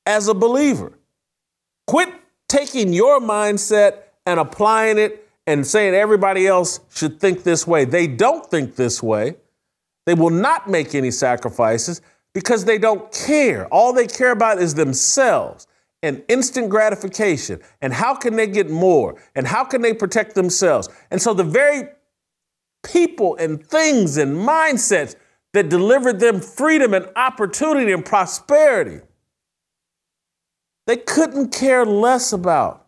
as 0.05 0.27
a 0.27 0.33
believer. 0.33 0.93
Quit 1.85 2.13
taking 2.49 2.93
your 2.93 3.19
mindset 3.19 4.03
and 4.25 4.39
applying 4.39 4.97
it 4.97 5.27
and 5.45 5.65
saying 5.65 5.93
everybody 5.93 6.47
else 6.47 6.81
should 6.93 7.19
think 7.19 7.43
this 7.43 7.65
way. 7.65 7.85
They 7.85 8.07
don't 8.07 8.45
think 8.49 8.75
this 8.75 9.01
way. 9.01 9.35
They 10.05 10.13
will 10.13 10.29
not 10.29 10.69
make 10.69 10.95
any 10.95 11.11
sacrifices 11.11 12.01
because 12.33 12.65
they 12.65 12.77
don't 12.77 13.11
care. 13.11 13.67
All 13.67 13.93
they 13.93 14.07
care 14.07 14.31
about 14.31 14.59
is 14.59 14.75
themselves 14.75 15.67
and 16.03 16.23
instant 16.27 16.69
gratification 16.69 17.59
and 17.81 17.93
how 17.93 18.13
can 18.15 18.35
they 18.35 18.47
get 18.47 18.69
more 18.69 19.19
and 19.35 19.47
how 19.47 19.63
can 19.63 19.81
they 19.81 19.93
protect 19.93 20.35
themselves. 20.35 20.89
And 21.11 21.21
so 21.21 21.33
the 21.33 21.43
very 21.43 21.89
people 22.83 23.35
and 23.37 23.65
things 23.65 24.17
and 24.17 24.37
mindsets 24.37 25.15
that 25.53 25.69
delivered 25.69 26.19
them 26.19 26.39
freedom 26.39 26.93
and 26.93 27.09
opportunity 27.15 27.91
and 27.91 28.05
prosperity, 28.05 29.01
they 30.87 30.97
couldn't 30.97 31.53
care 31.53 31.85
less 31.85 32.33
about. 32.33 32.87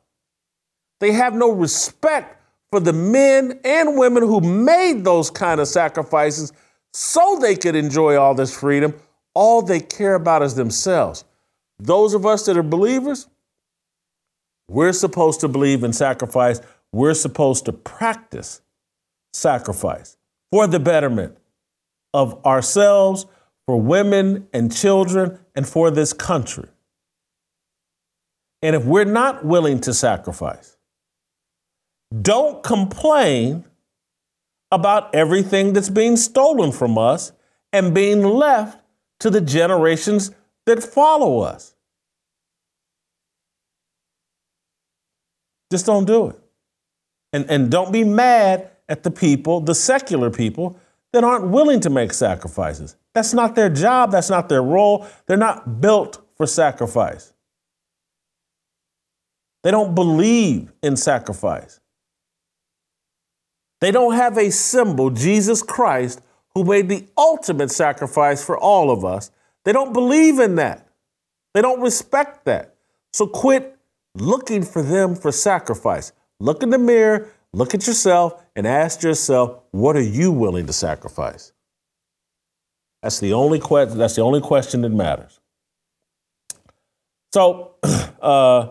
They 1.00 1.12
have 1.12 1.36
no 1.36 1.52
respect 1.52 2.42
for 2.72 2.80
the 2.80 2.94
men 2.94 3.60
and 3.64 3.98
women 3.98 4.24
who 4.24 4.42
made 4.42 5.04
those 5.04 5.30
kind 5.30 5.60
of 5.60 5.68
sacrifices 5.68 6.52
so 6.94 7.38
they 7.40 7.56
could 7.56 7.76
enjoy 7.76 8.18
all 8.18 8.34
this 8.34 8.58
freedom. 8.58 8.94
All 9.34 9.62
they 9.62 9.80
care 9.80 10.16
about 10.16 10.42
is 10.42 10.56
themselves. 10.56 11.26
Those 11.78 12.14
of 12.14 12.26
us 12.26 12.46
that 12.46 12.58
are 12.58 12.64
believers, 12.64 13.28
we're 14.70 14.94
supposed 14.94 15.42
to 15.42 15.48
believe 15.48 15.84
in 15.84 15.94
sacrifice. 15.94 16.62
We're 16.92 17.14
supposed 17.14 17.66
to 17.66 17.74
practice 17.74 18.62
sacrifice 19.34 20.18
for 20.52 20.68
the 20.68 20.80
betterment 20.80 21.38
of 22.14 22.44
ourselves, 22.46 23.26
for 23.66 23.80
women 23.80 24.48
and 24.54 24.76
children, 24.76 25.40
and 25.56 25.68
for 25.68 25.92
this 25.92 26.14
country. 26.14 26.68
And 28.62 28.76
if 28.76 28.84
we're 28.86 29.06
not 29.06 29.46
willing 29.46 29.80
to 29.82 29.94
sacrifice, 29.94 30.78
don't 32.22 32.64
complain 32.64 33.66
about 34.72 35.14
everything 35.16 35.74
that's 35.74 35.90
being 35.90 36.18
stolen 36.18 36.72
from 36.72 36.98
us 36.98 37.32
and 37.72 37.94
being 37.94 38.24
left 38.24 38.80
to 39.20 39.30
the 39.30 39.42
generations 39.42 40.32
that 40.66 40.84
follow 40.84 41.40
us. 41.40 41.76
Just 45.72 45.86
don't 45.86 46.06
do 46.06 46.30
it. 46.30 46.40
And, 47.32 47.50
and 47.50 47.72
don't 47.72 47.92
be 47.92 48.04
mad 48.04 48.72
at 48.88 49.04
the 49.04 49.12
people, 49.12 49.62
the 49.62 49.76
secular 49.76 50.32
people, 50.32 50.80
that 51.14 51.24
aren't 51.24 51.48
willing 51.48 51.80
to 51.82 51.90
make 51.90 52.14
sacrifices. 52.14 52.96
That's 53.14 53.34
not 53.34 53.56
their 53.56 53.70
job, 53.70 54.12
that's 54.12 54.30
not 54.30 54.50
their 54.50 54.64
role. 54.64 55.08
They're 55.28 55.38
not 55.38 55.82
built 55.82 56.26
for 56.36 56.48
sacrifice. 56.48 57.34
They 59.64 59.72
don't 59.72 59.94
believe 59.94 60.72
in 60.82 60.96
sacrifice. 60.96 61.80
They 63.82 63.92
don't 63.92 64.14
have 64.14 64.38
a 64.38 64.52
symbol, 64.52 65.10
Jesus 65.10 65.62
Christ, 65.62 66.22
who 66.54 66.64
made 66.64 66.90
the 66.90 67.08
ultimate 67.18 67.72
sacrifice 67.72 68.44
for 68.44 68.58
all 68.58 68.92
of 68.92 69.06
us. 69.06 69.32
They 69.66 69.72
don't 69.72 69.94
believe 69.94 70.40
in 70.40 70.56
that. 70.56 70.88
They 71.54 71.62
don't 71.62 71.82
respect 71.82 72.46
that. 72.46 72.76
So 73.14 73.28
quit 73.28 73.78
looking 74.16 74.64
for 74.64 74.82
them 74.82 75.16
for 75.16 75.32
sacrifice. 75.32 76.12
Look 76.40 76.64
in 76.64 76.70
the 76.70 76.78
mirror, 76.78 77.30
look 77.54 77.74
at 77.74 77.86
yourself, 77.88 78.42
and 78.56 78.68
ask 78.68 79.04
yourself, 79.04 79.60
what 79.72 79.96
are 79.96 80.02
you 80.02 80.32
willing 80.32 80.68
to 80.68 80.74
sacrifice? 80.74 81.52
That's 83.02 83.20
the 83.20 83.34
only 83.34 83.60
question. 83.60 83.98
That's 83.98 84.16
the 84.16 84.22
only 84.22 84.42
question 84.42 84.82
that 84.82 84.90
matters. 84.90 85.40
So, 87.32 87.76
uh, 88.22 88.70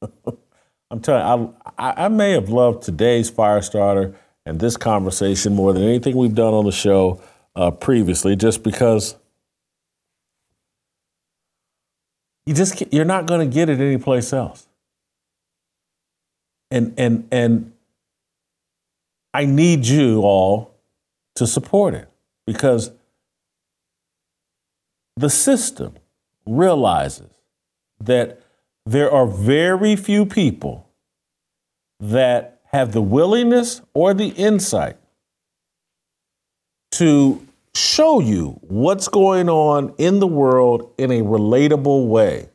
I'm 0.90 1.00
telling 1.00 1.42
you, 1.42 1.54
I, 1.76 2.04
I 2.04 2.08
may 2.08 2.32
have 2.32 2.48
loved 2.48 2.82
today's 2.82 3.28
fire 3.28 3.62
starter 3.62 4.14
and 4.46 4.58
this 4.58 4.76
conversation 4.76 5.54
more 5.54 5.72
than 5.72 5.82
anything 5.82 6.16
we've 6.16 6.34
done 6.34 6.54
on 6.54 6.64
the 6.64 6.72
show 6.72 7.20
uh, 7.54 7.70
previously, 7.70 8.36
just 8.36 8.62
because 8.62 9.16
you 12.46 12.54
just 12.54 12.82
you're 12.92 13.04
not 13.04 13.26
going 13.26 13.46
to 13.48 13.54
get 13.54 13.68
it 13.68 13.80
anyplace 13.80 14.32
else. 14.32 14.66
And 16.70 16.94
and 16.96 17.28
and 17.30 17.72
I 19.34 19.44
need 19.44 19.86
you 19.86 20.22
all 20.22 20.74
to 21.34 21.46
support 21.46 21.94
it 21.94 22.08
because 22.46 22.90
the 25.16 25.28
system 25.28 25.94
realizes 26.46 27.30
that 28.00 28.40
there 28.92 29.10
are 29.12 29.26
very 29.26 29.96
few 29.96 30.24
people 30.24 30.88
that 32.00 32.62
have 32.64 32.92
the 32.92 33.02
willingness 33.02 33.82
or 33.92 34.14
the 34.14 34.28
insight 34.28 34.96
to 36.92 37.46
show 37.74 38.18
you 38.18 38.58
what's 38.62 39.08
going 39.08 39.50
on 39.50 39.94
in 39.98 40.20
the 40.20 40.26
world 40.26 40.90
in 40.96 41.10
a 41.10 41.20
relatable 41.20 42.08
way, 42.08 42.48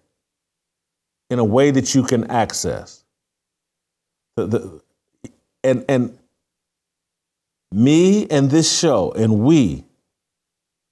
in 1.30 1.38
a 1.38 1.46
way 1.46 1.70
that 1.70 1.94
you 1.94 2.02
can 2.02 2.30
access. 2.32 3.04
The, 4.36 4.48
the, 4.48 4.82
and, 5.64 5.86
and 5.88 6.18
me 7.72 8.26
and 8.28 8.50
this 8.50 8.80
show 8.80 9.12
and 9.12 9.42
we 9.42 9.86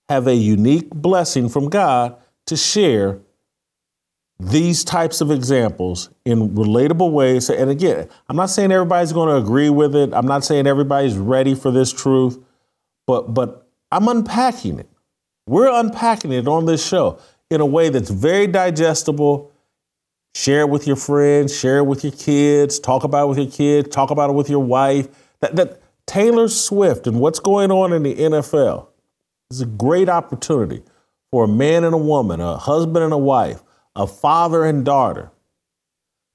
have 0.07 0.27
a 0.27 0.35
unique 0.35 0.91
blessing 0.91 1.49
from 1.49 1.67
God 1.67 2.15
to 2.45 2.55
share 2.55 3.21
these 4.41 4.83
types 4.83 5.21
of 5.21 5.29
examples 5.29 6.09
in 6.25 6.49
relatable 6.49 7.11
ways. 7.11 7.49
And 7.49 7.69
again, 7.69 8.09
I'm 8.27 8.35
not 8.35 8.49
saying 8.49 8.71
everybody's 8.71 9.13
going 9.13 9.29
to 9.29 9.35
agree 9.35 9.69
with 9.69 9.95
it. 9.95 10.11
I'm 10.13 10.25
not 10.25 10.43
saying 10.43 10.65
everybody's 10.65 11.15
ready 11.15 11.53
for 11.53 11.69
this 11.69 11.93
truth, 11.93 12.39
but 13.05 13.33
but 13.33 13.67
I'm 13.91 14.07
unpacking 14.07 14.79
it. 14.79 14.89
We're 15.45 15.71
unpacking 15.71 16.31
it 16.31 16.47
on 16.47 16.65
this 16.65 16.85
show 16.85 17.19
in 17.51 17.61
a 17.61 17.65
way 17.65 17.89
that's 17.89 18.09
very 18.09 18.47
digestible. 18.47 19.51
Share 20.33 20.61
it 20.61 20.69
with 20.69 20.87
your 20.87 20.95
friends, 20.95 21.55
share 21.55 21.79
it 21.79 21.85
with 21.85 22.03
your 22.03 22.13
kids, 22.13 22.79
talk 22.79 23.03
about 23.03 23.25
it 23.25 23.29
with 23.29 23.37
your 23.37 23.51
kids, 23.51 23.89
talk 23.89 24.11
about 24.11 24.29
it 24.29 24.33
with 24.33 24.49
your 24.49 24.63
wife. 24.63 25.07
That, 25.41 25.57
that 25.57 25.81
Taylor 26.07 26.47
Swift 26.47 27.05
and 27.05 27.19
what's 27.19 27.39
going 27.39 27.69
on 27.69 27.91
in 27.91 28.03
the 28.03 28.15
NFL 28.15 28.87
is 29.51 29.61
a 29.61 29.65
great 29.65 30.07
opportunity 30.07 30.83
for 31.31 31.43
a 31.43 31.47
man 31.49 31.83
and 31.83 31.93
a 31.93 31.97
woman, 31.97 32.39
a 32.39 32.57
husband 32.57 33.03
and 33.03 33.11
a 33.13 33.17
wife 33.17 33.61
a 33.95 34.07
father 34.07 34.65
and 34.65 34.85
daughter 34.85 35.31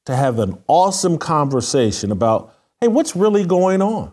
to 0.04 0.14
have 0.14 0.38
an 0.38 0.58
awesome 0.66 1.18
conversation 1.18 2.12
about, 2.12 2.54
hey, 2.80 2.88
what's 2.88 3.16
really 3.16 3.44
going 3.44 3.82
on? 3.82 4.12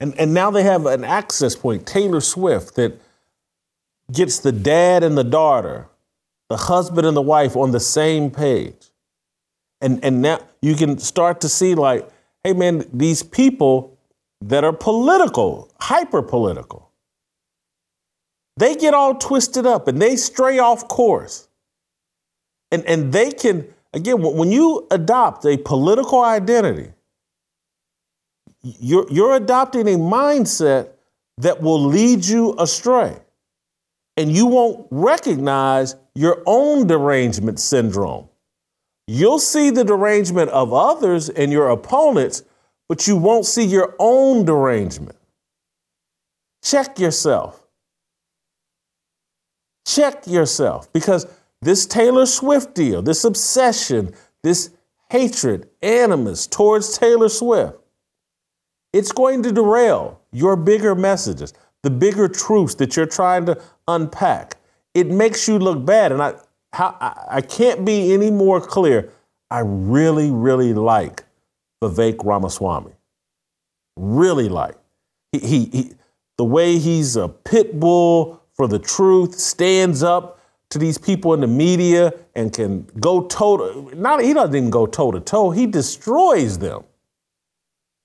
And, 0.00 0.18
and 0.18 0.34
now 0.34 0.50
they 0.50 0.64
have 0.64 0.86
an 0.86 1.04
access 1.04 1.54
point, 1.56 1.86
Taylor 1.86 2.20
Swift, 2.20 2.74
that 2.74 3.00
gets 4.12 4.38
the 4.38 4.52
dad 4.52 5.02
and 5.02 5.16
the 5.16 5.24
daughter, 5.24 5.88
the 6.50 6.56
husband 6.56 7.06
and 7.06 7.16
the 7.16 7.22
wife 7.22 7.56
on 7.56 7.70
the 7.70 7.80
same 7.80 8.30
page. 8.30 8.90
And, 9.80 10.04
and 10.04 10.20
now 10.20 10.40
you 10.60 10.74
can 10.74 10.98
start 10.98 11.40
to 11.42 11.48
see, 11.48 11.74
like, 11.74 12.08
hey, 12.42 12.52
man, 12.52 12.84
these 12.92 13.22
people 13.22 13.96
that 14.42 14.64
are 14.64 14.72
political, 14.72 15.72
hyper 15.80 16.20
political, 16.20 16.90
they 18.56 18.76
get 18.76 18.94
all 18.94 19.14
twisted 19.14 19.66
up 19.66 19.88
and 19.88 20.00
they 20.00 20.16
stray 20.16 20.58
off 20.58 20.86
course. 20.88 21.48
And, 22.70 22.84
and 22.86 23.12
they 23.12 23.30
can, 23.30 23.66
again, 23.92 24.20
when 24.20 24.50
you 24.50 24.86
adopt 24.90 25.44
a 25.44 25.56
political 25.56 26.22
identity, 26.22 26.92
you're, 28.62 29.06
you're 29.10 29.36
adopting 29.36 29.86
a 29.88 29.98
mindset 29.98 30.90
that 31.38 31.60
will 31.60 31.82
lead 31.84 32.24
you 32.24 32.54
astray. 32.58 33.16
And 34.16 34.30
you 34.30 34.46
won't 34.46 34.86
recognize 34.90 35.96
your 36.14 36.42
own 36.46 36.86
derangement 36.86 37.58
syndrome. 37.58 38.28
You'll 39.06 39.40
see 39.40 39.70
the 39.70 39.84
derangement 39.84 40.50
of 40.50 40.72
others 40.72 41.28
and 41.28 41.52
your 41.52 41.68
opponents, 41.68 42.44
but 42.88 43.06
you 43.06 43.16
won't 43.16 43.44
see 43.44 43.64
your 43.64 43.94
own 43.98 44.44
derangement. 44.44 45.16
Check 46.62 46.98
yourself. 46.98 47.63
Check 49.86 50.26
yourself 50.26 50.92
because 50.92 51.26
this 51.60 51.86
Taylor 51.86 52.26
Swift 52.26 52.74
deal, 52.74 53.02
this 53.02 53.24
obsession, 53.24 54.14
this 54.42 54.70
hatred, 55.10 55.68
animus 55.82 56.46
towards 56.46 56.98
Taylor 56.98 57.28
Swift, 57.28 57.78
it's 58.92 59.12
going 59.12 59.42
to 59.42 59.52
derail 59.52 60.20
your 60.32 60.56
bigger 60.56 60.94
messages, 60.94 61.52
the 61.82 61.90
bigger 61.90 62.28
truths 62.28 62.74
that 62.76 62.96
you're 62.96 63.06
trying 63.06 63.44
to 63.46 63.60
unpack. 63.88 64.56
It 64.94 65.08
makes 65.08 65.48
you 65.48 65.58
look 65.58 65.84
bad. 65.84 66.12
And 66.12 66.22
I, 66.22 66.34
how, 66.72 66.96
I, 67.00 67.24
I 67.36 67.40
can't 67.40 67.84
be 67.84 68.14
any 68.14 68.30
more 68.30 68.60
clear. 68.60 69.10
I 69.50 69.60
really, 69.60 70.30
really 70.30 70.72
like 70.74 71.24
Vivek 71.82 72.24
Ramaswamy. 72.24 72.92
Really 73.96 74.48
like. 74.48 74.76
He, 75.32 75.38
he, 75.40 75.64
he, 75.66 75.92
the 76.38 76.44
way 76.44 76.78
he's 76.78 77.16
a 77.16 77.28
pit 77.28 77.78
bull 77.78 78.43
for 78.54 78.68
the 78.68 78.78
truth, 78.78 79.34
stands 79.34 80.02
up 80.02 80.40
to 80.70 80.78
these 80.78 80.98
people 80.98 81.34
in 81.34 81.40
the 81.40 81.46
media 81.46 82.12
and 82.34 82.52
can 82.52 82.84
go 82.98 83.26
toe 83.26 83.56
to, 83.56 83.94
not, 83.94 84.22
he 84.22 84.32
doesn't 84.32 84.54
even 84.54 84.70
go 84.70 84.86
toe 84.86 85.12
to 85.12 85.20
toe, 85.20 85.50
he 85.50 85.66
destroys 85.66 86.58
them. 86.58 86.84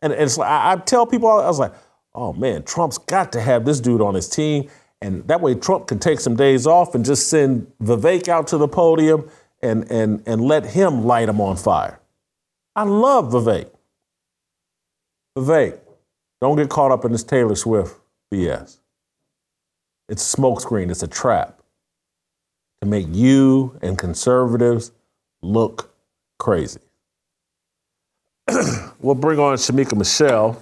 And 0.01 0.13
it's 0.13 0.37
like, 0.37 0.49
I, 0.49 0.73
I 0.73 0.75
tell 0.77 1.05
people, 1.05 1.29
I 1.29 1.47
was 1.47 1.59
like, 1.59 1.73
oh 2.13 2.33
man, 2.33 2.63
Trump's 2.63 2.97
got 2.97 3.31
to 3.33 3.41
have 3.41 3.65
this 3.65 3.79
dude 3.79 4.01
on 4.01 4.13
his 4.13 4.29
team. 4.29 4.69
And 5.01 5.27
that 5.27 5.41
way 5.41 5.55
Trump 5.55 5.87
can 5.87 5.99
take 5.99 6.19
some 6.19 6.35
days 6.35 6.67
off 6.67 6.93
and 6.93 7.05
just 7.05 7.29
send 7.29 7.71
Vivek 7.81 8.27
out 8.27 8.47
to 8.47 8.57
the 8.57 8.67
podium 8.67 9.29
and, 9.61 9.89
and, 9.91 10.21
and 10.25 10.41
let 10.41 10.65
him 10.65 11.05
light 11.05 11.29
him 11.29 11.39
on 11.39 11.55
fire. 11.55 11.99
I 12.75 12.83
love 12.83 13.31
Vivek. 13.31 13.69
Vivek, 15.37 15.79
don't 16.41 16.57
get 16.57 16.69
caught 16.69 16.91
up 16.91 17.05
in 17.05 17.11
this 17.11 17.23
Taylor 17.23 17.55
Swift 17.55 17.99
BS. 18.31 18.79
It's 20.10 20.36
smokescreen, 20.36 20.89
it's 20.89 21.03
a 21.03 21.07
trap 21.07 21.62
to 22.82 22.88
make 22.88 23.07
you 23.12 23.78
and 23.82 23.97
conservatives 23.97 24.91
look 25.41 25.93
crazy. 26.39 26.80
we'll 28.99 29.16
bring 29.16 29.39
on 29.39 29.55
Shemeka 29.55 29.95
Michelle 29.95 30.62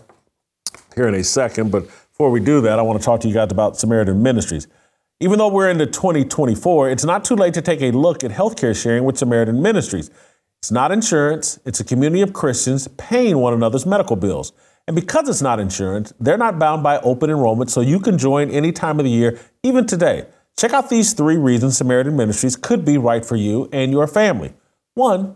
here 0.95 1.07
in 1.07 1.15
a 1.15 1.23
second, 1.23 1.71
but 1.71 1.87
before 1.87 2.29
we 2.29 2.39
do 2.39 2.61
that, 2.61 2.79
I 2.79 2.81
want 2.81 2.99
to 2.99 3.05
talk 3.05 3.21
to 3.21 3.27
you 3.27 3.33
guys 3.33 3.51
about 3.51 3.77
Samaritan 3.77 4.21
Ministries. 4.21 4.67
Even 5.19 5.39
though 5.39 5.47
we're 5.47 5.69
into 5.69 5.85
2024, 5.85 6.89
it's 6.89 7.05
not 7.05 7.23
too 7.23 7.35
late 7.35 7.53
to 7.53 7.61
take 7.61 7.81
a 7.81 7.91
look 7.91 8.23
at 8.23 8.31
healthcare 8.31 8.79
sharing 8.79 9.03
with 9.03 9.17
Samaritan 9.17 9.61
Ministries. 9.61 10.11
It's 10.59 10.71
not 10.71 10.91
insurance, 10.91 11.59
it's 11.65 11.79
a 11.79 11.83
community 11.83 12.21
of 12.21 12.33
Christians 12.33 12.87
paying 12.97 13.37
one 13.37 13.53
another's 13.53 13.85
medical 13.85 14.15
bills. 14.15 14.51
And 14.87 14.95
because 14.95 15.27
it's 15.27 15.41
not 15.41 15.59
insurance, 15.59 16.13
they're 16.19 16.37
not 16.37 16.57
bound 16.57 16.81
by 16.81 16.99
open 16.99 17.29
enrollment, 17.29 17.69
so 17.69 17.81
you 17.81 17.99
can 17.99 18.17
join 18.17 18.49
any 18.49 18.71
time 18.71 18.99
of 18.99 19.03
the 19.03 19.11
year, 19.11 19.37
even 19.61 19.85
today. 19.85 20.27
Check 20.57 20.71
out 20.71 20.89
these 20.89 21.13
three 21.13 21.35
reasons 21.35 21.77
Samaritan 21.77 22.15
Ministries 22.15 22.55
could 22.55 22.85
be 22.85 22.97
right 22.97 23.23
for 23.23 23.35
you 23.35 23.69
and 23.73 23.91
your 23.91 24.07
family. 24.07 24.53
One, 24.93 25.35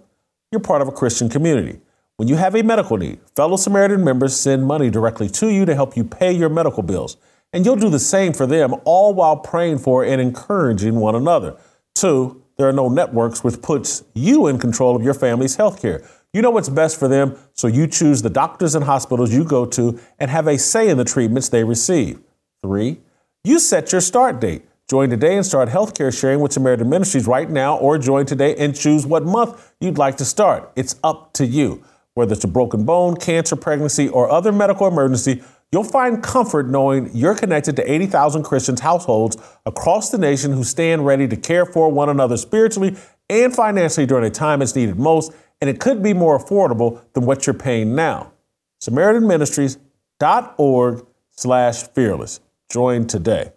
you're 0.52 0.62
part 0.62 0.82
of 0.82 0.88
a 0.88 0.92
Christian 0.92 1.30
community. 1.30 1.82
When 2.16 2.28
you 2.28 2.36
have 2.36 2.56
a 2.56 2.64
medical 2.64 2.98
need, 2.98 3.20
fellow 3.36 3.58
Samaritan 3.58 4.04
members 4.04 4.36
send 4.36 4.66
money 4.66 4.90
directly 4.90 5.28
to 5.30 5.50
you 5.50 5.66
to 5.66 5.76
help 5.76 5.98
you 5.98 6.04
pay 6.04 6.32
your 6.32 6.50
medical 6.50 6.82
bills. 6.82 7.18
And 7.52 7.66
you'll 7.66 7.76
do 7.76 7.90
the 7.90 8.00
same 8.00 8.32
for 8.32 8.48
them, 8.48 8.76
all 8.86 9.14
while 9.14 9.38
praying 9.38 9.80
for 9.80 10.06
and 10.06 10.22
encouraging 10.22 10.96
one 10.96 11.16
another. 11.16 11.58
Two, 11.94 12.42
there 12.58 12.70
are 12.70 12.74
no 12.74 12.90
networks, 12.90 13.44
which 13.44 13.62
puts 13.62 14.04
you 14.14 14.48
in 14.48 14.60
control 14.60 14.96
of 14.96 15.04
your 15.04 15.14
family's 15.14 15.56
health 15.56 15.82
care. 15.82 16.08
You 16.34 16.42
know 16.42 16.50
what's 16.50 16.70
best 16.70 16.98
for 16.98 17.10
them, 17.10 17.38
so 17.52 17.68
you 17.68 17.88
choose 17.88 18.22
the 18.22 18.30
doctors 18.30 18.74
and 18.74 18.86
hospitals 18.86 19.34
you 19.34 19.44
go 19.44 19.66
to 19.66 20.00
and 20.18 20.32
have 20.32 20.48
a 20.48 20.58
say 20.58 20.88
in 20.88 20.98
the 20.98 21.04
treatments 21.04 21.50
they 21.50 21.66
receive. 21.66 22.22
Three, 22.64 23.02
you 23.44 23.60
set 23.60 23.92
your 23.92 24.00
start 24.00 24.40
date. 24.40 24.64
Join 24.90 25.10
today 25.10 25.36
and 25.36 25.46
start 25.46 25.68
healthcare 25.68 26.18
sharing 26.18 26.40
with 26.40 26.54
Samaritan 26.54 26.90
Ministries 26.90 27.28
right 27.28 27.50
now, 27.50 27.76
or 27.76 27.98
join 27.98 28.26
today 28.26 28.56
and 28.56 28.74
choose 28.74 29.06
what 29.06 29.26
month 29.26 29.74
you'd 29.82 29.98
like 29.98 30.16
to 30.18 30.26
start. 30.26 30.72
It's 30.78 30.96
up 31.04 31.34
to 31.34 31.46
you. 31.46 31.84
Whether 32.14 32.34
it's 32.34 32.46
a 32.46 32.48
broken 32.48 32.86
bone, 32.86 33.18
cancer, 33.18 33.58
pregnancy, 33.58 34.08
or 34.08 34.30
other 34.30 34.54
medical 34.54 34.88
emergency, 34.88 35.44
you'll 35.74 35.84
find 35.84 36.24
comfort 36.24 36.70
knowing 36.70 37.10
you're 37.14 37.36
connected 37.36 37.76
to 37.76 37.92
80,000 37.92 38.44
Christians 38.44 38.80
households 38.80 39.36
across 39.66 40.12
the 40.12 40.18
nation 40.18 40.54
who 40.54 40.64
stand 40.64 41.06
ready 41.06 41.28
to 41.28 41.36
care 41.36 41.66
for 41.66 41.92
one 41.92 42.08
another 42.08 42.38
spiritually 42.38 42.96
and 43.30 43.54
financially 43.54 44.06
during 44.06 44.24
a 44.24 44.30
time 44.30 44.62
it's 44.62 44.76
needed 44.76 44.98
most, 44.98 45.34
and 45.62 45.70
it 45.70 45.80
could 45.80 46.04
be 46.04 46.14
more 46.14 46.38
affordable 46.38 47.02
than 47.14 47.26
what 47.26 47.48
you're 47.48 47.54
paying 47.54 47.96
now. 47.96 48.34
SamaritanMinistries.org 48.82 51.06
slash 51.30 51.84
fearless. 51.90 52.42
Join 52.70 53.08
today. 53.08 53.54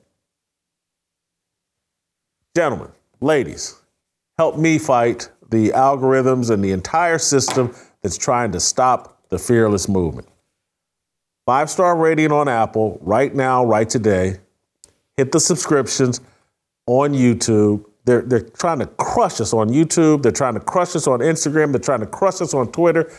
Gentlemen, 2.54 2.92
ladies, 3.20 3.74
help 4.38 4.56
me 4.56 4.78
fight 4.78 5.30
the 5.50 5.70
algorithms 5.70 6.50
and 6.50 6.62
the 6.62 6.70
entire 6.72 7.18
system 7.18 7.74
that's 8.02 8.18
trying 8.18 8.52
to 8.52 8.60
stop 8.60 9.22
the 9.30 9.38
fearless 9.38 9.88
movement. 9.88 10.28
Five 11.46 11.68
star 11.68 11.96
rating 11.96 12.32
on 12.32 12.48
Apple 12.48 12.98
right 13.02 13.34
now, 13.34 13.64
right 13.64 13.88
today. 13.88 14.38
Hit 15.16 15.32
the 15.32 15.40
subscriptions 15.40 16.20
on 16.86 17.12
YouTube. 17.12 17.84
They're, 18.04 18.22
they're 18.22 18.40
trying 18.40 18.80
to 18.80 18.86
crush 18.86 19.40
us 19.40 19.52
on 19.54 19.70
YouTube. 19.70 20.22
They're 20.22 20.32
trying 20.32 20.54
to 20.54 20.60
crush 20.60 20.94
us 20.94 21.06
on 21.06 21.20
Instagram. 21.20 21.72
They're 21.72 21.80
trying 21.80 22.00
to 22.00 22.06
crush 22.06 22.40
us 22.40 22.52
on 22.52 22.70
Twitter, 22.70 23.10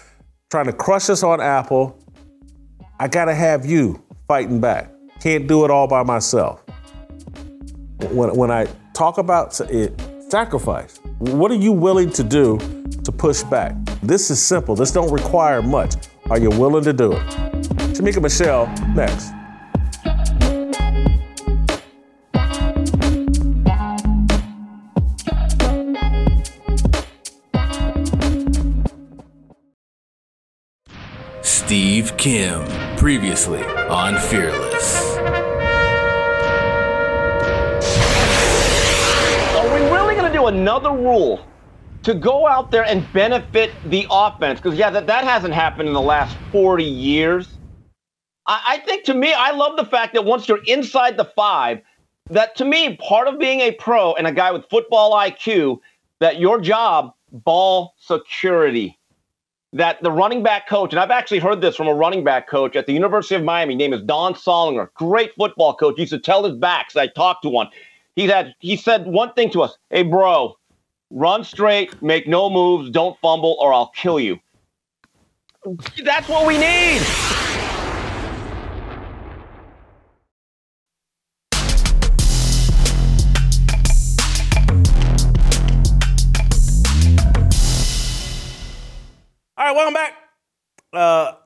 trying 0.51 0.65
to 0.65 0.73
crush 0.73 1.09
us 1.09 1.23
on 1.23 1.41
Apple. 1.41 1.99
I 2.99 3.07
got 3.07 3.25
to 3.25 3.35
have 3.35 3.65
you 3.65 4.01
fighting 4.27 4.61
back. 4.61 4.91
Can't 5.19 5.47
do 5.47 5.65
it 5.65 5.71
all 5.71 5.87
by 5.87 6.03
myself. 6.03 6.63
When, 8.11 8.35
when 8.35 8.51
I 8.51 8.67
talk 8.93 9.17
about 9.17 9.59
it, 9.61 9.99
sacrifice, 10.29 10.99
what 11.17 11.51
are 11.51 11.55
you 11.55 11.71
willing 11.71 12.11
to 12.11 12.23
do 12.23 12.59
to 13.03 13.11
push 13.11 13.41
back? 13.43 13.75
This 14.03 14.29
is 14.29 14.41
simple. 14.41 14.75
This 14.75 14.91
don't 14.91 15.11
require 15.11 15.61
much. 15.61 15.95
Are 16.29 16.39
you 16.39 16.49
willing 16.49 16.83
to 16.83 16.93
do 16.93 17.13
it? 17.13 17.23
Shemeka 17.95 18.21
Michelle, 18.21 18.67
next. 18.93 19.31
Steve 31.65 32.15
Kim, 32.15 32.63
previously 32.95 33.63
on 33.89 34.19
Fearless. 34.29 35.17
Are 39.55 39.73
we 39.73 39.81
really 39.89 40.13
going 40.13 40.31
to 40.31 40.37
do 40.37 40.45
another 40.45 40.91
rule 40.91 41.43
to 42.03 42.13
go 42.13 42.47
out 42.47 42.69
there 42.69 42.85
and 42.85 43.11
benefit 43.13 43.71
the 43.87 44.05
offense? 44.11 44.61
Because, 44.61 44.77
yeah, 44.77 44.91
that, 44.91 45.07
that 45.07 45.23
hasn't 45.23 45.55
happened 45.55 45.87
in 45.87 45.95
the 45.95 46.01
last 46.01 46.37
40 46.51 46.83
years. 46.83 47.57
I, 48.45 48.61
I 48.67 48.77
think 48.85 49.03
to 49.05 49.15
me, 49.15 49.33
I 49.33 49.49
love 49.49 49.75
the 49.75 49.85
fact 49.85 50.13
that 50.13 50.23
once 50.23 50.47
you're 50.47 50.63
inside 50.65 51.17
the 51.17 51.25
five, 51.25 51.81
that 52.29 52.55
to 52.57 52.65
me, 52.65 52.95
part 52.97 53.27
of 53.27 53.39
being 53.39 53.61
a 53.61 53.71
pro 53.71 54.13
and 54.13 54.27
a 54.27 54.31
guy 54.31 54.51
with 54.51 54.69
football 54.69 55.13
IQ, 55.13 55.79
that 56.19 56.39
your 56.39 56.61
job, 56.61 57.15
ball 57.31 57.95
security 57.97 58.94
that 59.75 60.01
the 60.01 60.09
running 60.09 60.41
back 60.41 60.69
coach, 60.69 60.93
and 60.93 61.01
I've 61.01 61.11
actually 61.11 61.39
heard 61.39 61.59
this 61.59 61.75
from 61.75 61.87
a 61.87 61.93
running 61.93 62.23
back 62.23 62.47
coach 62.47 62.77
at 62.77 62.87
the 62.87 62.93
University 62.93 63.35
of 63.35 63.43
Miami, 63.43 63.75
name 63.75 63.91
is 63.91 64.01
Don 64.01 64.33
Soldinger, 64.33 64.87
great 64.93 65.35
football 65.35 65.75
coach. 65.75 65.95
He 65.97 66.03
used 66.03 66.13
to 66.13 66.19
tell 66.19 66.45
his 66.45 66.55
backs, 66.55 66.95
I 66.95 67.07
talked 67.07 67.43
to 67.43 67.49
one. 67.49 67.67
He 68.15 68.25
had 68.25 68.55
he 68.59 68.77
said 68.77 69.05
one 69.05 69.33
thing 69.33 69.51
to 69.51 69.63
us, 69.63 69.77
hey 69.89 70.03
bro, 70.03 70.57
run 71.09 71.43
straight, 71.43 72.01
make 72.01 72.25
no 72.25 72.49
moves, 72.49 72.89
don't 72.89 73.19
fumble, 73.19 73.57
or 73.59 73.73
I'll 73.73 73.91
kill 73.93 74.17
you. 74.17 74.39
That's 76.05 76.29
what 76.29 76.47
we 76.47 76.57
need. 76.57 77.01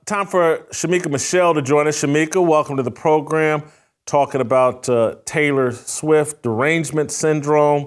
Time 0.10 0.26
for 0.26 0.66
Shemeka 0.72 1.08
Michelle 1.12 1.54
to 1.54 1.62
join 1.62 1.88
us. 1.88 2.02
Shemeka, 2.02 2.44
welcome 2.44 2.78
to 2.78 2.82
the 2.82 2.90
program. 2.90 3.62
Talking 4.08 4.42
about 4.42 4.90
uh, 4.90 5.18
Taylor 5.24 5.72
Swift 5.72 6.42
derangement 6.42 7.12
syndrome. 7.12 7.86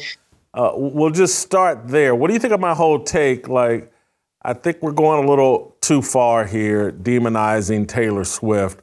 Uh, 0.54 0.70
we'll 0.76 1.10
just 1.10 1.40
start 1.40 1.88
there. 1.88 2.14
What 2.14 2.28
do 2.28 2.34
you 2.34 2.38
think 2.38 2.52
of 2.52 2.60
my 2.60 2.74
whole 2.74 3.02
take? 3.02 3.48
Like, 3.48 3.92
I 4.40 4.52
think 4.52 4.82
we're 4.82 4.92
going 4.92 5.24
a 5.24 5.28
little 5.28 5.76
too 5.80 6.00
far 6.00 6.46
here, 6.46 6.92
demonizing 6.92 7.88
Taylor 7.88 8.22
Swift. 8.22 8.82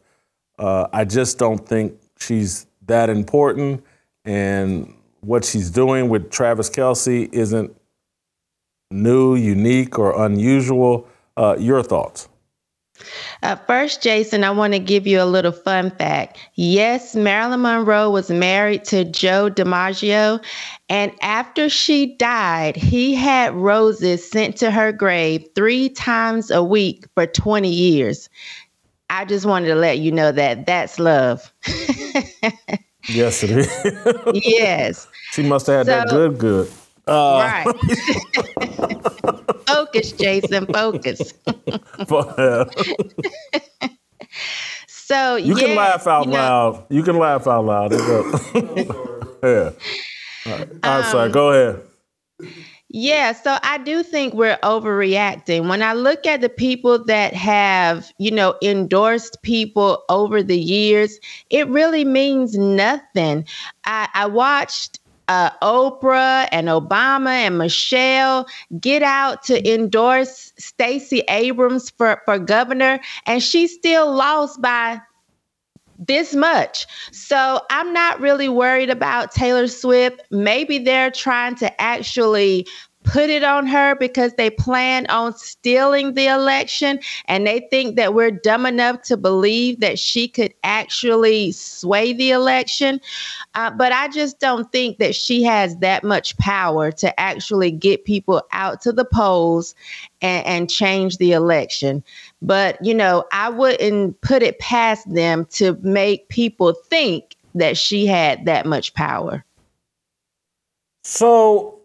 Uh, 0.57 0.87
I 0.91 1.05
just 1.05 1.39
don't 1.39 1.65
think 1.65 1.97
she's 2.19 2.67
that 2.87 3.09
important, 3.09 3.85
and 4.25 4.93
what 5.21 5.45
she's 5.45 5.71
doing 5.71 6.09
with 6.09 6.29
Travis 6.29 6.69
Kelce 6.69 7.31
isn't 7.31 7.73
new, 8.91 9.35
unique, 9.35 9.97
or 9.97 10.25
unusual. 10.25 11.07
Uh, 11.37 11.55
your 11.57 11.81
thoughts? 11.81 12.27
Uh, 13.43 13.55
first, 13.55 14.01
Jason, 14.01 14.43
I 14.43 14.51
want 14.51 14.73
to 14.73 14.79
give 14.79 15.07
you 15.07 15.21
a 15.21 15.25
little 15.25 15.51
fun 15.51 15.91
fact. 15.91 16.37
Yes, 16.55 17.15
Marilyn 17.15 17.61
Monroe 17.61 18.09
was 18.09 18.29
married 18.29 18.83
to 18.85 19.05
Joe 19.05 19.49
DiMaggio, 19.49 20.43
and 20.89 21.11
after 21.21 21.69
she 21.69 22.15
died, 22.17 22.75
he 22.75 23.15
had 23.15 23.53
roses 23.53 24.29
sent 24.29 24.57
to 24.57 24.71
her 24.71 24.91
grave 24.91 25.47
three 25.55 25.89
times 25.89 26.51
a 26.51 26.63
week 26.63 27.05
for 27.15 27.25
20 27.25 27.69
years. 27.69 28.29
I 29.09 29.25
just 29.25 29.45
wanted 29.45 29.67
to 29.67 29.75
let 29.75 29.99
you 29.99 30.11
know 30.11 30.31
that 30.31 30.65
that's 30.65 30.99
love. 30.99 31.51
yes, 33.07 33.43
it 33.43 33.51
is. 33.51 34.33
yes. 34.45 35.07
She 35.31 35.43
must 35.43 35.67
have 35.67 35.87
had 35.87 35.87
so, 35.87 35.91
that 35.91 36.09
good, 36.09 36.37
good. 36.37 36.71
Uh, 37.09 37.41
right. 37.41 37.65
focus, 39.67 40.11
Jason. 40.11 40.67
Focus. 40.67 41.33
so 44.87 45.35
you 45.35 45.55
yeah, 45.55 45.65
can 45.65 45.75
laugh 45.75 46.05
out 46.05 46.27
you 46.27 46.33
know, 46.33 46.37
loud. 46.37 46.85
You 46.89 47.01
can 47.01 47.17
laugh 47.17 47.47
out 47.47 47.65
loud. 47.65 47.91
yeah. 49.43 49.71
I'm 50.83 51.03
sorry. 51.03 51.25
Um, 51.25 51.31
Go 51.31 51.51
ahead. 51.51 51.81
Yeah, 52.91 53.33
so 53.33 53.57
I 53.61 53.77
do 53.79 54.01
think 54.01 54.33
we're 54.33 54.57
overreacting. 54.57 55.69
When 55.69 55.83
I 55.83 55.93
look 55.93 56.25
at 56.25 56.41
the 56.41 56.49
people 56.49 57.03
that 57.05 57.35
have, 57.35 58.11
you 58.17 58.31
know, 58.31 58.55
endorsed 58.63 59.39
people 59.43 60.03
over 60.09 60.41
the 60.41 60.57
years, 60.57 61.19
it 61.51 61.67
really 61.67 62.03
means 62.03 62.57
nothing. 62.57 63.45
I, 63.85 64.09
I 64.15 64.25
watched 64.25 64.99
uh, 65.29 65.51
Oprah 65.61 66.49
and 66.51 66.67
Obama 66.67 67.29
and 67.29 67.59
Michelle 67.59 68.47
get 68.79 69.03
out 69.03 69.43
to 69.43 69.73
endorse 69.73 70.51
Stacey 70.57 71.19
Abrams 71.29 71.91
for, 71.91 72.21
for 72.25 72.39
governor, 72.39 72.99
and 73.27 73.41
she 73.41 73.67
still 73.67 74.11
lost 74.11 74.59
by 74.61 74.99
this 75.99 76.33
much. 76.33 76.87
So 77.11 77.61
I'm 77.69 77.93
not 77.93 78.19
really 78.19 78.49
worried 78.49 78.89
about 78.89 79.31
Taylor 79.31 79.67
Swift. 79.67 80.21
Maybe 80.31 80.79
they're 80.79 81.11
trying 81.11 81.55
to 81.55 81.81
actually 81.81 82.65
put 83.03 83.29
it 83.29 83.43
on 83.43 83.65
her 83.65 83.95
because 83.95 84.33
they 84.33 84.49
plan 84.49 85.07
on 85.07 85.35
stealing 85.35 86.13
the 86.13 86.27
election 86.27 86.99
and 87.25 87.47
they 87.47 87.61
think 87.71 87.95
that 87.95 88.13
we're 88.13 88.31
dumb 88.31 88.65
enough 88.65 89.01
to 89.03 89.17
believe 89.17 89.79
that 89.79 89.97
she 89.97 90.27
could 90.27 90.53
actually 90.63 91.51
sway 91.51 92.13
the 92.13 92.31
election. 92.31 92.99
Uh, 93.55 93.71
but 93.71 93.91
I 93.91 94.09
just 94.09 94.39
don't 94.39 94.69
think 94.71 94.97
that 94.99 95.15
she 95.15 95.43
has 95.43 95.77
that 95.77 96.03
much 96.03 96.37
power 96.37 96.91
to 96.93 97.19
actually 97.19 97.71
get 97.71 98.05
people 98.05 98.43
out 98.51 98.81
to 98.81 98.91
the 98.91 99.05
polls 99.05 99.73
and, 100.21 100.45
and 100.45 100.69
change 100.69 101.17
the 101.17 101.31
election. 101.31 102.03
But, 102.41 102.83
you 102.85 102.93
know, 102.93 103.25
I 103.31 103.49
wouldn't 103.49 104.19
put 104.21 104.43
it 104.43 104.59
past 104.59 105.11
them 105.11 105.45
to 105.51 105.77
make 105.81 106.27
people 106.29 106.73
think 106.73 107.35
that 107.55 107.77
she 107.77 108.05
had 108.05 108.45
that 108.45 108.65
much 108.65 108.93
power. 108.93 109.43
So 111.03 111.78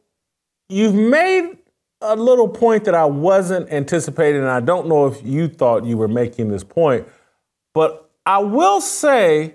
you've 0.68 0.94
made 0.94 1.58
a 2.00 2.16
little 2.16 2.48
point 2.48 2.84
that 2.84 2.94
I 2.94 3.04
wasn't 3.04 3.70
anticipating, 3.72 4.40
and 4.40 4.50
I 4.50 4.60
don't 4.60 4.88
know 4.88 5.06
if 5.06 5.24
you 5.24 5.48
thought 5.48 5.84
you 5.84 5.96
were 5.96 6.08
making 6.08 6.48
this 6.48 6.64
point, 6.64 7.06
but 7.72 8.10
I 8.26 8.38
will 8.38 8.80
say 8.80 9.54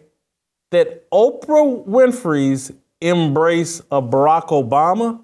that 0.72 1.10
Oprah 1.12 1.86
Winfrey's 1.88 2.72
embrace 3.02 3.80
of 3.92 4.06
Barack 4.06 4.48
Obama 4.48 5.22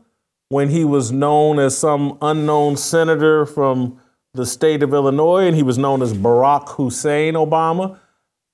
when 0.50 0.70
he 0.70 0.86
was 0.86 1.12
known 1.12 1.60
as 1.60 1.78
some 1.78 2.18
unknown 2.22 2.78
senator 2.78 3.46
from 3.46 4.00
the 4.34 4.46
state 4.46 4.84
of 4.84 4.94
Illinois 4.94 5.48
and 5.48 5.56
he 5.56 5.64
was 5.64 5.78
known 5.78 6.02
as 6.02 6.14
Barack 6.14 6.70
Hussein 6.70 7.34
Obama. 7.34 7.98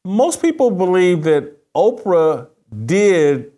Most 0.06 0.42
people 0.42 0.72
believe 0.72 1.24
that 1.24 1.58
Oprah 1.76 2.48
did 2.86 3.52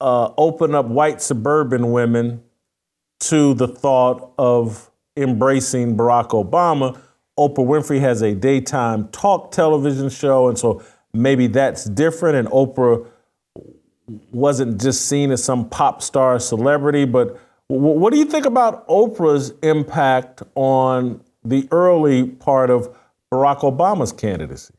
uh, 0.00 0.30
open 0.36 0.74
up 0.74 0.86
white 0.86 1.20
suburban 1.20 1.92
women 1.92 2.42
to 3.20 3.54
the 3.54 3.68
thought 3.68 4.32
of 4.38 4.90
embracing 5.16 5.96
Barack 5.96 6.28
Obama. 6.30 6.98
Oprah 7.38 7.66
Winfrey 7.66 8.00
has 8.00 8.22
a 8.22 8.34
daytime 8.34 9.08
talk 9.08 9.50
television 9.50 10.08
show, 10.08 10.48
and 10.48 10.58
so 10.58 10.82
maybe 11.12 11.46
that's 11.46 11.84
different. 11.84 12.36
And 12.36 12.48
Oprah 12.48 13.06
wasn't 14.32 14.80
just 14.80 15.06
seen 15.06 15.30
as 15.30 15.42
some 15.42 15.68
pop 15.68 16.02
star 16.02 16.38
celebrity, 16.38 17.04
but 17.04 17.40
what 17.68 18.12
do 18.12 18.18
you 18.18 18.26
think 18.26 18.44
about 18.44 18.86
Oprah's 18.88 19.52
impact 19.62 20.42
on 20.54 21.22
the 21.44 21.66
early 21.70 22.26
part 22.28 22.70
of 22.70 22.94
Barack 23.32 23.60
Obama's 23.60 24.12
candidacy? 24.12 24.74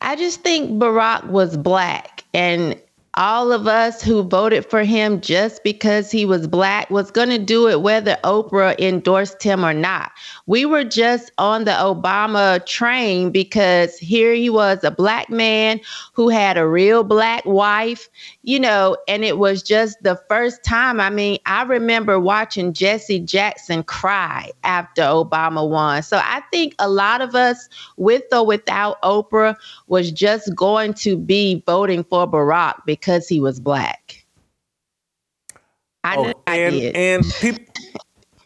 I 0.00 0.16
just 0.16 0.42
think 0.42 0.70
Barack 0.80 1.26
was 1.28 1.56
black 1.56 2.24
and 2.32 2.80
all 3.16 3.52
of 3.52 3.66
us 3.68 4.02
who 4.02 4.22
voted 4.22 4.66
for 4.68 4.82
him 4.82 5.20
just 5.20 5.62
because 5.62 6.10
he 6.10 6.24
was 6.24 6.46
black 6.46 6.90
was 6.90 7.10
going 7.10 7.28
to 7.28 7.38
do 7.38 7.68
it 7.68 7.80
whether 7.82 8.16
Oprah 8.24 8.78
endorsed 8.80 9.42
him 9.42 9.64
or 9.64 9.72
not. 9.72 10.10
We 10.46 10.64
were 10.66 10.84
just 10.84 11.30
on 11.38 11.64
the 11.64 11.72
Obama 11.72 12.64
train 12.66 13.30
because 13.30 13.96
here 13.98 14.34
he 14.34 14.50
was 14.50 14.82
a 14.82 14.90
black 14.90 15.30
man 15.30 15.80
who 16.12 16.28
had 16.28 16.56
a 16.56 16.66
real 16.66 17.04
black 17.04 17.44
wife, 17.44 18.08
you 18.42 18.58
know, 18.58 18.96
and 19.06 19.24
it 19.24 19.38
was 19.38 19.62
just 19.62 20.02
the 20.02 20.20
first 20.28 20.64
time. 20.64 20.98
I 21.00 21.10
mean, 21.10 21.38
I 21.46 21.62
remember 21.62 22.18
watching 22.18 22.72
Jesse 22.72 23.20
Jackson 23.20 23.84
cry 23.84 24.50
after 24.64 25.02
Obama 25.02 25.68
won. 25.68 26.02
So 26.02 26.18
I 26.22 26.42
think 26.50 26.74
a 26.78 26.88
lot 26.88 27.20
of 27.20 27.34
us, 27.34 27.68
with 27.96 28.24
or 28.32 28.44
without 28.44 29.00
Oprah, 29.02 29.54
was 29.86 30.10
just 30.10 30.54
going 30.54 30.94
to 30.94 31.16
be 31.16 31.62
voting 31.66 32.02
for 32.04 32.26
Barack 32.26 32.82
because 32.86 33.03
because 33.04 33.28
he 33.28 33.40
was 33.40 33.60
black. 33.60 34.24
I 36.02 36.16
oh, 36.16 36.32
and, 36.46 36.74
and 36.96 37.24
people 37.40 37.64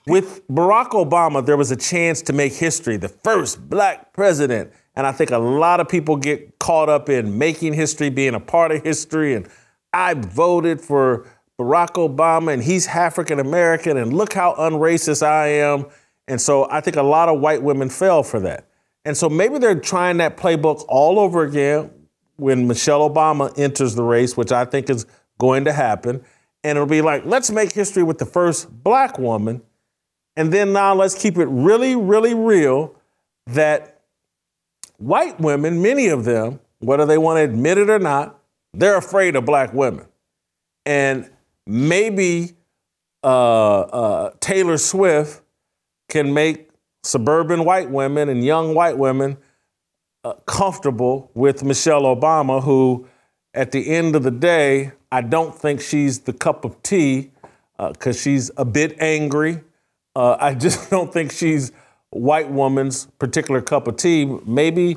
with 0.07 0.47
Barack 0.49 0.91
Obama, 0.91 1.45
there 1.45 1.57
was 1.57 1.71
a 1.71 1.77
chance 1.77 2.23
to 2.23 2.33
make 2.33 2.53
history, 2.53 2.97
the 2.97 3.09
first 3.09 3.69
black 3.69 4.13
president. 4.13 4.73
And 4.97 5.07
I 5.07 5.13
think 5.13 5.31
a 5.31 5.39
lot 5.39 5.81
of 5.81 5.89
people 5.89 6.17
get 6.17 6.59
caught 6.59 6.89
up 6.89 7.09
in 7.09 7.39
making 7.39 7.75
history, 7.75 8.11
being 8.11 8.35
a 8.35 8.41
part 8.41 8.73
of 8.73 8.83
history. 8.83 9.35
And 9.35 9.49
I 9.93 10.15
voted 10.15 10.81
for 10.81 11.27
Barack 11.59 11.93
Obama, 11.95 12.53
and 12.53 12.63
he's 12.63 12.89
African 12.89 13.39
American, 13.39 13.97
and 13.97 14.13
look 14.13 14.33
how 14.33 14.55
unracist 14.55 15.25
I 15.25 15.49
am. 15.49 15.87
And 16.27 16.41
so 16.41 16.69
I 16.71 16.81
think 16.81 16.97
a 16.97 17.03
lot 17.03 17.29
of 17.29 17.41
white 17.41 17.63
women 17.63 17.91
fell 17.91 18.23
for 18.23 18.41
that. 18.41 18.69
And 19.05 19.17
so 19.17 19.29
maybe 19.29 19.59
they're 19.59 19.79
trying 19.79 20.17
that 20.19 20.37
playbook 20.37 20.85
all 20.89 21.19
over 21.19 21.45
again 21.45 21.91
when 22.39 22.67
Michelle 22.67 23.09
Obama 23.09 23.53
enters 23.59 23.95
the 23.95 24.03
race, 24.03 24.37
which 24.37 24.53
I 24.53 24.65
think 24.65 24.89
is 24.89 25.07
going 25.39 25.65
to 25.65 25.73
happen. 25.73 26.25
And 26.65 26.77
it'll 26.77 26.89
be 26.89 27.03
like, 27.03 27.25
let's 27.27 27.51
make 27.51 27.73
history 27.73 28.03
with 28.03 28.19
the 28.19 28.27
first 28.27 28.71
black 28.83 29.19
woman. 29.19 29.63
And 30.37 30.53
then 30.53 30.73
now 30.73 30.95
let's 30.95 31.15
keep 31.15 31.37
it 31.37 31.47
really, 31.47 31.97
really 31.97 32.35
real 32.35 32.95
that 33.49 34.03
white 34.99 35.41
women, 35.41 35.83
many 35.83 36.09
of 36.09 36.25
them, 36.25 36.61
whether 36.79 37.07
they 37.07 37.19
want 37.19 37.39
to 37.39 37.43
admit 37.43 37.77
it 37.77 37.91
or 37.91 37.99
not, 37.99 38.39
they're 38.73 38.97
afraid 38.97 39.35
of 39.35 39.45
black 39.45 39.73
women. 39.73 40.07
And 40.87 41.31
maybe 41.67 42.53
uh, 43.25 43.81
uh, 43.81 44.31
Taylor 44.41 44.79
Swift 44.79 45.43
can 46.09 46.33
make 46.33 46.71
suburban 47.03 47.65
white 47.65 47.91
women 47.91 48.29
and 48.29 48.45
young 48.45 48.75
white 48.75 48.97
women 48.97 49.39
comfortable 50.47 51.31
with 51.35 51.63
Michelle 51.63 52.03
Obama, 52.03 52.63
who, 52.63 53.07
at 53.55 53.73
the 53.73 53.91
end 53.91 54.17
of 54.17 54.23
the 54.23 54.31
day, 54.31 54.93
I 55.11 55.23
don't 55.23 55.55
think 55.55 55.81
she's 55.81 56.21
the 56.21 56.33
cup 56.33 56.65
of 56.65 56.83
tea 56.83 57.31
because 57.79 58.17
uh, 58.17 58.21
she's 58.21 58.51
a 58.57 58.65
bit 58.65 58.97
angry. 59.01 59.61
Uh, 60.15 60.37
I 60.39 60.55
just 60.55 60.91
don't 60.91 61.13
think 61.13 61.33
she's 61.33 61.73
white 62.11 62.51
woman's 62.51 63.07
particular 63.19 63.61
cup 63.61 63.87
of 63.87 63.97
tea. 63.97 64.25
Maybe 64.47 64.97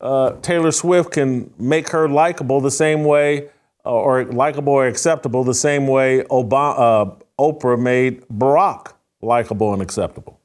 uh, 0.00 0.32
Taylor 0.40 0.72
Swift 0.72 1.12
can 1.12 1.52
make 1.58 1.90
her 1.90 2.08
likable 2.08 2.60
the 2.60 2.70
same 2.70 3.04
way, 3.04 3.48
uh, 3.84 3.92
or 3.92 4.24
likable 4.24 4.72
or 4.72 4.86
acceptable 4.86 5.44
the 5.44 5.54
same 5.54 5.86
way 5.86 6.22
Obama, 6.30 7.20
Oprah 7.38 7.80
made 7.80 8.22
Barack 8.28 8.92
likable 9.22 9.72
and 9.72 9.82
acceptable. 9.82 10.39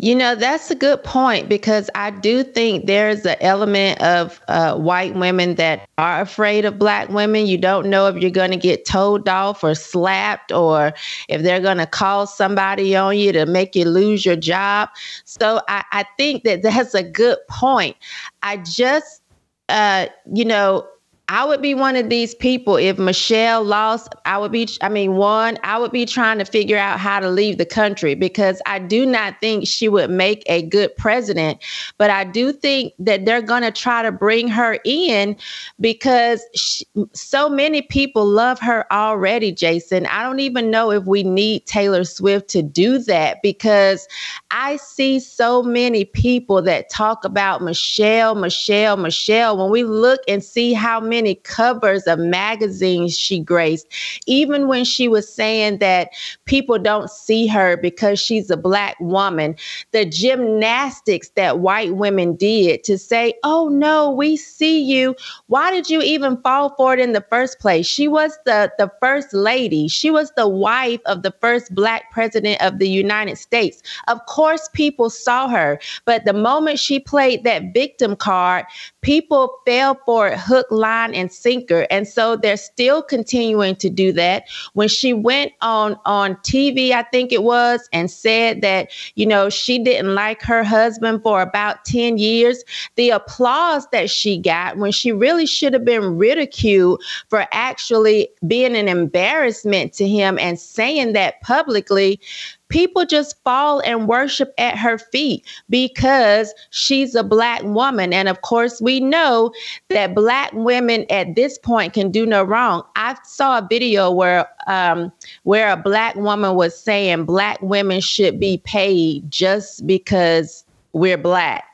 You 0.00 0.14
know, 0.14 0.36
that's 0.36 0.70
a 0.70 0.76
good 0.76 1.02
point 1.02 1.48
because 1.48 1.90
I 1.96 2.12
do 2.12 2.44
think 2.44 2.86
there's 2.86 3.26
an 3.26 3.34
element 3.40 4.00
of 4.00 4.40
uh, 4.46 4.76
white 4.76 5.16
women 5.16 5.56
that 5.56 5.88
are 5.98 6.20
afraid 6.20 6.64
of 6.64 6.78
black 6.78 7.08
women. 7.08 7.48
You 7.48 7.58
don't 7.58 7.90
know 7.90 8.06
if 8.06 8.14
you're 8.22 8.30
going 8.30 8.52
to 8.52 8.56
get 8.56 8.86
told 8.86 9.28
off 9.28 9.64
or 9.64 9.74
slapped 9.74 10.52
or 10.52 10.92
if 11.28 11.42
they're 11.42 11.58
going 11.58 11.78
to 11.78 11.86
call 11.86 12.28
somebody 12.28 12.94
on 12.94 13.18
you 13.18 13.32
to 13.32 13.44
make 13.44 13.74
you 13.74 13.86
lose 13.86 14.24
your 14.24 14.36
job. 14.36 14.88
So 15.24 15.62
I, 15.66 15.82
I 15.90 16.04
think 16.16 16.44
that 16.44 16.62
that's 16.62 16.94
a 16.94 17.02
good 17.02 17.38
point. 17.48 17.96
I 18.44 18.58
just, 18.58 19.20
uh, 19.68 20.06
you 20.32 20.44
know, 20.44 20.86
I 21.30 21.44
would 21.44 21.60
be 21.60 21.74
one 21.74 21.94
of 21.94 22.08
these 22.08 22.34
people. 22.34 22.76
If 22.76 22.98
Michelle 22.98 23.62
lost, 23.62 24.14
I 24.24 24.38
would 24.38 24.50
be, 24.50 24.66
I 24.80 24.88
mean, 24.88 25.16
one, 25.16 25.58
I 25.62 25.78
would 25.78 25.92
be 25.92 26.06
trying 26.06 26.38
to 26.38 26.46
figure 26.46 26.78
out 26.78 26.98
how 26.98 27.20
to 27.20 27.28
leave 27.28 27.58
the 27.58 27.66
country 27.66 28.14
because 28.14 28.62
I 28.64 28.78
do 28.78 29.04
not 29.04 29.38
think 29.42 29.66
she 29.66 29.90
would 29.90 30.08
make 30.08 30.42
a 30.46 30.62
good 30.62 30.96
president. 30.96 31.62
But 31.98 32.08
I 32.08 32.24
do 32.24 32.50
think 32.50 32.94
that 32.98 33.26
they're 33.26 33.42
going 33.42 33.60
to 33.62 33.70
try 33.70 34.02
to 34.02 34.10
bring 34.10 34.48
her 34.48 34.78
in 34.86 35.36
because 35.78 36.42
she, 36.54 36.86
so 37.12 37.50
many 37.50 37.82
people 37.82 38.24
love 38.24 38.58
her 38.60 38.90
already, 38.90 39.52
Jason. 39.52 40.06
I 40.06 40.22
don't 40.22 40.40
even 40.40 40.70
know 40.70 40.90
if 40.90 41.04
we 41.04 41.24
need 41.24 41.66
Taylor 41.66 42.04
Swift 42.04 42.48
to 42.50 42.62
do 42.62 42.98
that 43.00 43.42
because 43.42 44.08
I 44.50 44.76
see 44.76 45.20
so 45.20 45.62
many 45.62 46.06
people 46.06 46.62
that 46.62 46.88
talk 46.88 47.22
about 47.26 47.60
Michelle, 47.60 48.34
Michelle, 48.34 48.96
Michelle. 48.96 49.58
When 49.58 49.70
we 49.70 49.84
look 49.84 50.20
and 50.26 50.42
see 50.42 50.72
how 50.72 51.00
many 51.00 51.17
many 51.18 51.34
covers 51.34 52.04
of 52.04 52.16
magazines 52.20 53.18
she 53.18 53.40
graced, 53.40 53.88
even 54.26 54.68
when 54.68 54.84
she 54.84 55.08
was 55.08 55.28
saying 55.28 55.78
that 55.78 56.10
people 56.44 56.78
don't 56.78 57.10
see 57.10 57.48
her 57.48 57.76
because 57.76 58.20
she's 58.20 58.50
a 58.50 58.56
black 58.56 58.94
woman, 59.00 59.56
the 59.90 60.04
gymnastics 60.04 61.30
that 61.30 61.58
white 61.58 61.96
women 61.96 62.36
did 62.36 62.84
to 62.84 62.96
say, 62.96 63.34
oh 63.42 63.68
no, 63.68 64.12
we 64.12 64.36
see 64.36 64.80
you. 64.80 65.16
Why 65.48 65.72
did 65.72 65.90
you 65.90 66.00
even 66.02 66.40
fall 66.42 66.72
for 66.76 66.94
it 66.94 67.00
in 67.00 67.14
the 67.14 67.26
first 67.30 67.58
place? 67.58 67.84
She 67.84 68.06
was 68.06 68.38
the, 68.46 68.70
the 68.78 68.92
first 69.00 69.34
lady, 69.34 69.88
she 69.88 70.12
was 70.12 70.30
the 70.36 70.48
wife 70.48 71.00
of 71.04 71.24
the 71.24 71.34
first 71.40 71.74
black 71.74 72.12
president 72.12 72.62
of 72.62 72.78
the 72.78 72.88
United 72.88 73.38
States. 73.38 73.82
Of 74.06 74.24
course, 74.26 74.68
people 74.72 75.10
saw 75.10 75.48
her, 75.48 75.80
but 76.04 76.24
the 76.24 76.32
moment 76.32 76.78
she 76.78 77.00
played 77.00 77.42
that 77.42 77.74
victim 77.74 78.14
card, 78.14 78.66
people 79.02 79.58
fell 79.66 79.98
for 80.06 80.28
it 80.28 80.38
hook, 80.38 80.66
line, 80.70 81.07
and 81.14 81.32
sinker. 81.32 81.86
And 81.90 82.06
so 82.06 82.36
they're 82.36 82.56
still 82.56 83.02
continuing 83.02 83.76
to 83.76 83.90
do 83.90 84.12
that. 84.12 84.44
When 84.74 84.88
she 84.88 85.12
went 85.12 85.52
on 85.60 85.96
on 86.04 86.36
TV, 86.36 86.92
I 86.92 87.02
think 87.02 87.32
it 87.32 87.42
was, 87.42 87.88
and 87.92 88.10
said 88.10 88.62
that, 88.62 88.90
you 89.14 89.26
know, 89.26 89.48
she 89.48 89.78
didn't 89.78 90.14
like 90.14 90.42
her 90.42 90.62
husband 90.64 91.22
for 91.22 91.42
about 91.42 91.84
10 91.84 92.18
years, 92.18 92.64
the 92.96 93.10
applause 93.10 93.86
that 93.92 94.10
she 94.10 94.38
got 94.38 94.76
when 94.76 94.92
she 94.92 95.12
really 95.12 95.46
should 95.46 95.72
have 95.72 95.84
been 95.84 96.16
ridiculed 96.16 97.02
for 97.28 97.46
actually 97.52 98.28
being 98.46 98.76
an 98.76 98.88
embarrassment 98.88 99.92
to 99.94 100.06
him 100.06 100.38
and 100.38 100.58
saying 100.58 101.12
that 101.12 101.40
publicly 101.42 102.20
people 102.68 103.04
just 103.04 103.42
fall 103.44 103.80
and 103.80 104.08
worship 104.08 104.52
at 104.58 104.76
her 104.76 104.98
feet 104.98 105.46
because 105.68 106.52
she's 106.70 107.14
a 107.14 107.24
black 107.24 107.62
woman. 107.62 108.12
And 108.12 108.28
of 108.28 108.42
course, 108.42 108.80
we 108.80 109.00
know 109.00 109.52
that 109.88 110.14
black 110.14 110.52
women 110.52 111.06
at 111.10 111.34
this 111.34 111.58
point 111.58 111.94
can 111.94 112.10
do 112.10 112.26
no 112.26 112.42
wrong. 112.42 112.82
I 112.96 113.16
saw 113.24 113.58
a 113.58 113.66
video 113.68 114.10
where 114.10 114.48
um, 114.66 115.12
where 115.44 115.72
a 115.72 115.76
black 115.76 116.14
woman 116.16 116.54
was 116.54 116.78
saying 116.78 117.24
black 117.24 117.60
women 117.62 118.00
should 118.00 118.38
be 118.38 118.58
paid 118.58 119.30
just 119.30 119.86
because 119.86 120.64
we're 120.92 121.18
black. 121.18 121.64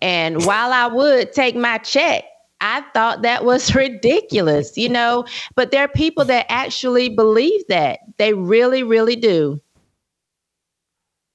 And 0.00 0.44
while 0.44 0.72
I 0.72 0.86
would 0.86 1.32
take 1.32 1.56
my 1.56 1.78
check, 1.78 2.24
I 2.60 2.82
thought 2.94 3.22
that 3.22 3.44
was 3.44 3.74
ridiculous, 3.74 4.76
you 4.76 4.88
know. 4.88 5.24
But 5.54 5.70
there 5.70 5.84
are 5.84 5.88
people 5.88 6.24
that 6.26 6.46
actually 6.48 7.08
believe 7.08 7.62
that. 7.68 8.00
They 8.16 8.32
really, 8.32 8.82
really 8.82 9.16
do. 9.16 9.60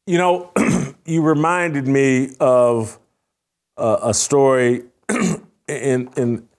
You 0.09 0.17
know, 0.17 0.51
you 1.05 1.21
reminded 1.21 1.87
me 1.87 2.31
of 2.39 2.97
uh, 3.77 3.99
a 4.01 4.13
story 4.15 4.85
in 5.67 6.09
in 6.17 6.49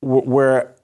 where 0.00 0.76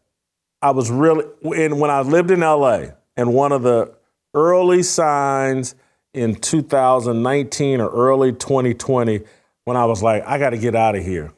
I 0.60 0.72
was 0.72 0.90
really 0.90 1.26
in 1.44 1.78
when 1.78 1.92
I 1.92 2.00
lived 2.00 2.32
in 2.32 2.40
LA, 2.40 2.86
and 3.16 3.32
one 3.32 3.52
of 3.52 3.62
the 3.62 3.94
early 4.34 4.82
signs 4.82 5.76
in 6.12 6.34
2019 6.34 7.80
or 7.80 7.88
early 7.88 8.32
2020 8.32 9.20
when 9.64 9.76
I 9.76 9.84
was 9.84 10.02
like, 10.02 10.26
I 10.26 10.40
got 10.40 10.50
to 10.50 10.58
get 10.58 10.74
out 10.74 10.96
of 10.96 11.04
here. 11.04 11.32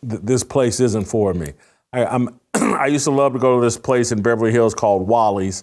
Th- 0.00 0.20
this 0.20 0.42
place 0.42 0.80
isn't 0.80 1.04
for 1.04 1.32
me. 1.32 1.52
I, 1.92 2.06
I'm 2.06 2.40
I 2.54 2.86
used 2.86 3.04
to 3.04 3.12
love 3.12 3.34
to 3.34 3.38
go 3.38 3.60
to 3.60 3.64
this 3.64 3.78
place 3.78 4.10
in 4.10 4.20
Beverly 4.20 4.50
Hills 4.50 4.74
called 4.74 5.06
Wally's. 5.06 5.62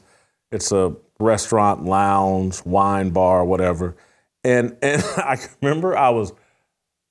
It's 0.50 0.72
a 0.72 0.96
restaurant, 1.20 1.86
lounge, 1.86 2.64
wine 2.66 3.10
bar, 3.10 3.46
whatever. 3.46 3.96
And 4.44 4.78
and 4.82 5.04
I 5.18 5.38
remember 5.62 5.98
I 5.98 6.10
was 6.10 6.34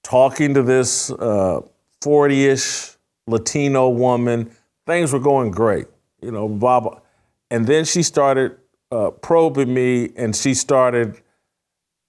talking 0.02 0.54
to 0.54 0.62
this 0.62 1.10
40-ish 1.10 2.96
Latino 3.26 3.88
woman. 3.88 4.50
Things 4.86 5.12
were 5.12 5.20
going 5.20 5.50
great, 5.50 5.86
you 6.22 6.30
know, 6.30 6.48
blah 6.48 6.80
blah. 6.80 7.00
And 7.50 7.66
then 7.66 7.84
she 7.84 8.02
started 8.02 8.56
uh, 8.90 9.10
probing 9.10 9.72
me, 9.72 10.10
and 10.16 10.34
she 10.34 10.54
started. 10.54 11.20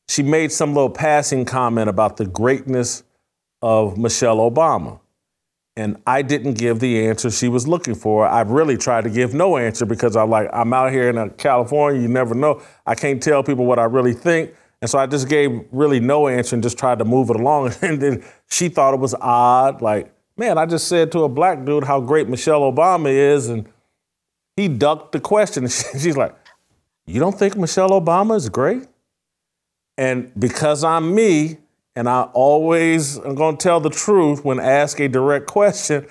She 0.08 0.24
made 0.24 0.52
some 0.52 0.74
little 0.74 0.90
passing 0.90 1.46
comment 1.46 1.88
about 1.88 2.18
the 2.18 2.26
greatness 2.26 3.04
of 3.62 3.98
Michelle 3.98 4.38
Obama. 4.38 5.00
And 5.80 5.96
I 6.06 6.24
didn't 6.24 6.56
give 6.56 6.82
the 6.82 7.08
answer 7.08 7.32
she 7.32 7.48
was 7.48 7.66
looking 7.66 7.96
for. 7.96 8.28
I 8.28 8.42
really 8.42 8.76
tried 8.76 9.06
to 9.06 9.10
give 9.10 9.34
no 9.34 9.56
answer 9.56 9.86
because 9.86 10.18
I'm 10.18 10.30
like, 10.30 10.50
I'm 10.52 10.74
out 10.74 10.92
here 10.92 11.08
in 11.08 11.18
uh, 11.18 11.30
California, 11.38 12.02
you 12.02 12.10
never 12.10 12.36
know. 12.36 12.62
I 12.86 12.96
can't 12.96 13.24
tell 13.24 13.44
people 13.44 13.66
what 13.66 13.80
I 13.80 13.86
really 13.86 14.12
think. 14.12 14.54
And 14.82 14.92
so 14.92 15.00
I 15.00 15.06
just 15.06 15.30
gave 15.30 15.64
really 15.72 16.02
no 16.02 16.28
answer 16.28 16.54
and 16.54 16.62
just 16.62 16.78
tried 16.78 17.00
to 17.00 17.06
move 17.06 17.30
it 17.30 17.38
along. 17.38 17.72
And 17.82 18.02
then 18.02 18.26
she 18.50 18.68
thought 18.68 18.94
it 18.94 19.00
was 19.00 19.16
odd. 19.22 19.82
Like, 19.82 20.14
man, 20.36 20.58
I 20.58 20.66
just 20.66 20.90
said 20.90 21.14
to 21.14 21.24
a 21.24 21.30
black 21.30 21.64
dude 21.64 21.86
how 21.86 22.02
great 22.02 22.28
Michelle 22.28 22.70
Obama 22.70 23.10
is. 23.10 23.48
And 23.48 23.66
he 24.58 24.68
ducked 24.68 25.14
the 25.14 25.22
question. 25.22 25.66
She's 25.70 26.18
like, 26.18 26.36
You 27.06 27.22
don't 27.22 27.40
think 27.40 27.56
Michelle 27.56 27.92
Obama 27.92 28.36
is 28.36 28.50
great? 28.50 28.86
And 29.98 30.30
because 30.38 30.84
I'm 30.84 31.16
me, 31.16 31.60
and 31.96 32.08
I 32.08 32.24
always 32.34 33.18
am 33.20 33.36
going 33.36 33.58
to 33.58 33.64
tell 33.64 33.80
the 33.80 33.90
truth 33.90 34.46
when 34.46 34.60
asked 34.60 35.00
a 35.00 35.08
direct 35.08 35.48
question, 35.48 36.08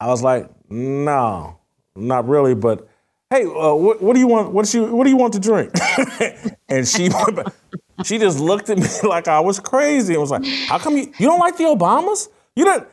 I 0.00 0.08
was 0.08 0.22
like, 0.22 0.48
no, 0.68 1.58
not 1.96 2.28
really, 2.28 2.54
but 2.54 2.88
hey, 3.30 3.44
uh, 3.44 3.74
what, 3.74 4.02
what, 4.02 4.14
do 4.14 4.20
you 4.20 4.26
want? 4.26 4.52
What, 4.52 4.72
you, 4.74 4.94
what 4.94 5.04
do 5.04 5.10
you 5.10 5.16
want 5.16 5.34
to 5.34 5.40
drink? 5.40 5.72
and 6.68 6.86
she 6.86 7.10
she 8.04 8.18
just 8.18 8.38
looked 8.38 8.70
at 8.70 8.78
me 8.78 8.86
like 9.08 9.28
I 9.28 9.40
was 9.40 9.60
crazy 9.60 10.14
and 10.14 10.20
was 10.20 10.30
like, 10.30 10.44
how 10.68 10.78
come 10.78 10.96
you, 10.96 11.12
you 11.18 11.26
don't 11.26 11.38
like 11.38 11.56
the 11.56 11.64
Obamas? 11.64 12.28
You 12.56 12.64
don't? 12.64 12.88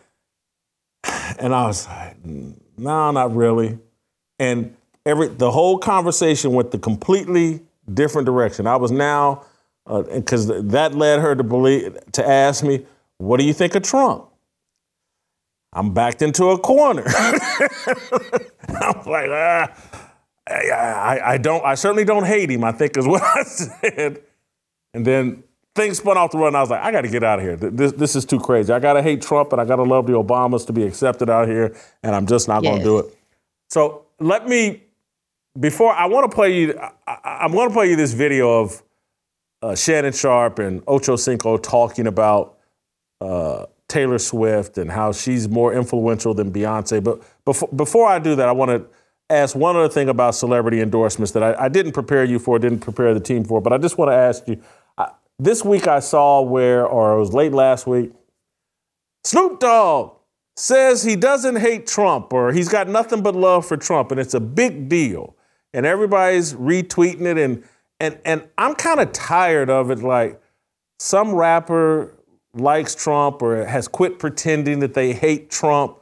And 1.40 1.56
I 1.56 1.66
was 1.66 1.88
like, 1.88 2.24
no, 2.24 3.10
not 3.10 3.34
really. 3.36 3.80
And 4.38 4.76
every 5.06 5.28
the 5.28 5.50
whole 5.50 5.80
conversation 5.80 6.52
went 6.52 6.72
the 6.72 6.78
completely 6.78 7.62
different 7.92 8.26
direction. 8.26 8.68
I 8.68 8.76
was 8.76 8.92
now 8.92 9.46
because 9.86 10.50
uh, 10.50 10.62
that 10.66 10.96
led 10.96 11.20
her 11.20 11.36
to 11.36 11.44
believe 11.44 11.98
to 12.14 12.28
ask 12.28 12.64
me, 12.64 12.86
"What 13.18 13.38
do 13.38 13.46
you 13.46 13.54
think 13.54 13.76
of 13.76 13.84
Trump?" 13.84 14.28
I'm 15.74 15.94
backed 15.94 16.22
into 16.22 16.46
a 16.50 16.58
corner. 16.58 17.04
I'm 17.08 19.06
like, 19.06 19.30
ah, 19.30 19.74
I, 20.48 21.20
I, 21.24 21.38
don't. 21.38 21.64
I 21.64 21.76
certainly 21.76 22.04
don't 22.04 22.26
hate 22.26 22.50
him. 22.52 22.64
I 22.64 22.74
think 22.74 22.98
is 22.98 23.08
what 23.08 23.22
I 23.22 23.44
said. 23.44 24.22
And 24.94 25.06
then 25.06 25.44
things 25.76 26.00
spun 26.00 26.18
off 26.18 26.32
the 26.32 26.38
run. 26.38 26.56
I 26.56 26.60
was 26.60 26.70
like, 26.70 26.82
I 26.82 26.92
got 26.92 27.02
to 27.02 27.08
get 27.08 27.24
out 27.24 27.40
of 27.40 27.46
here. 27.46 27.56
This, 27.56 27.94
this 27.94 28.16
is 28.16 28.26
too 28.26 28.40
crazy. 28.40 28.74
I 28.74 28.80
got 28.80 28.94
to 28.94 29.02
hate 29.02 29.22
Trump 29.22 29.54
and 29.54 29.62
I 29.62 29.66
got 29.66 29.78
to 29.78 29.84
love 29.84 30.08
the 30.08 30.14
Obamas 30.14 30.66
to 30.68 30.74
be 30.74 30.84
accepted 30.84 31.30
out 31.30 31.48
here, 31.48 31.76
and 32.04 32.14
I'm 32.14 32.28
just 32.28 32.50
not 32.50 32.64
yes. 32.64 32.72
going 32.72 32.80
to 32.80 32.84
do 32.84 33.00
it. 33.00 33.18
So 33.70 34.06
let 34.20 34.50
me, 34.50 34.84
before 35.58 35.94
I 35.94 36.06
want 36.08 36.30
to 36.30 36.36
play 36.36 36.60
you, 36.60 36.80
I, 37.08 37.46
am 37.46 37.54
going 37.54 37.70
to 37.70 37.74
play 37.74 37.90
you 37.90 37.96
this 37.96 38.12
video 38.12 38.62
of 38.62 38.84
uh, 39.62 39.76
Shannon 39.76 40.14
Sharpe 40.14 40.60
and 40.60 40.84
Ocho 40.88 41.16
Cinco 41.16 41.58
talking 41.58 42.08
about 42.08 42.58
uh, 43.20 43.66
Taylor 43.88 44.20
Swift 44.20 44.78
and 44.78 44.90
how 44.90 45.12
she's 45.12 45.48
more 45.48 45.74
influential 45.74 46.34
than 46.34 46.52
Beyonce. 46.52 47.04
But 47.04 47.22
before, 47.46 47.70
before 47.76 48.08
I 48.08 48.20
do 48.20 48.36
that, 48.36 48.48
I 48.48 48.52
want 48.52 48.72
to 48.72 48.86
ask 49.30 49.56
one 49.56 49.76
other 49.76 49.90
thing 49.90 50.10
about 50.10 50.36
celebrity 50.36 50.82
endorsements 50.82 51.32
that 51.34 51.44
I, 51.44 51.66
I, 51.66 51.70
didn't 51.70 51.94
prepare 51.94 52.24
you 52.24 52.40
for, 52.40 52.60
didn't 52.60 52.80
prepare 52.80 53.14
the 53.14 53.20
team 53.20 53.44
for, 53.44 53.62
but 53.62 53.72
I 53.72 53.78
just 53.78 53.98
want 53.98 54.10
to 54.12 54.16
ask 54.16 54.48
you. 54.48 54.62
I, 54.98 55.12
this 55.40 55.64
week 55.64 55.88
I 55.88 56.00
saw 56.00 56.42
where, 56.42 56.86
or 56.86 57.16
it 57.16 57.20
was 57.20 57.34
late 57.34 57.54
last 57.54 57.88
week, 57.88 58.12
Snoop 59.24 59.60
Dogg 59.60 60.16
says 60.58 61.04
he 61.04 61.16
doesn't 61.16 61.58
hate 61.58 61.88
Trump 61.88 62.34
or 62.34 62.52
he's 62.52 62.68
got 62.68 62.88
nothing 62.88 63.22
but 63.22 63.36
love 63.36 63.66
for 63.66 63.78
Trump, 63.78 64.12
and 64.12 64.20
it's 64.20 64.34
a 64.34 64.40
big 64.40 64.90
deal. 64.90 65.36
And 65.74 65.86
everybody's 65.86 66.54
retweeting 66.54 67.26
it 67.26 67.38
and 67.38 67.64
and 68.02 68.18
and 68.26 68.50
I'm 68.58 68.74
kind 68.74 69.00
of 69.00 69.12
tired 69.14 69.70
of 69.70 69.92
it. 69.92 70.00
Like 70.00 70.42
some 71.00 71.36
rapper 71.36 72.18
likes 72.54 72.96
Trump 72.96 73.42
or 73.42 73.64
has 73.64 73.88
quit 73.88 74.20
pretending 74.20 74.80
that 74.80 74.96
they 74.96 75.14
hate 75.14 75.52
Trump. 75.52 76.00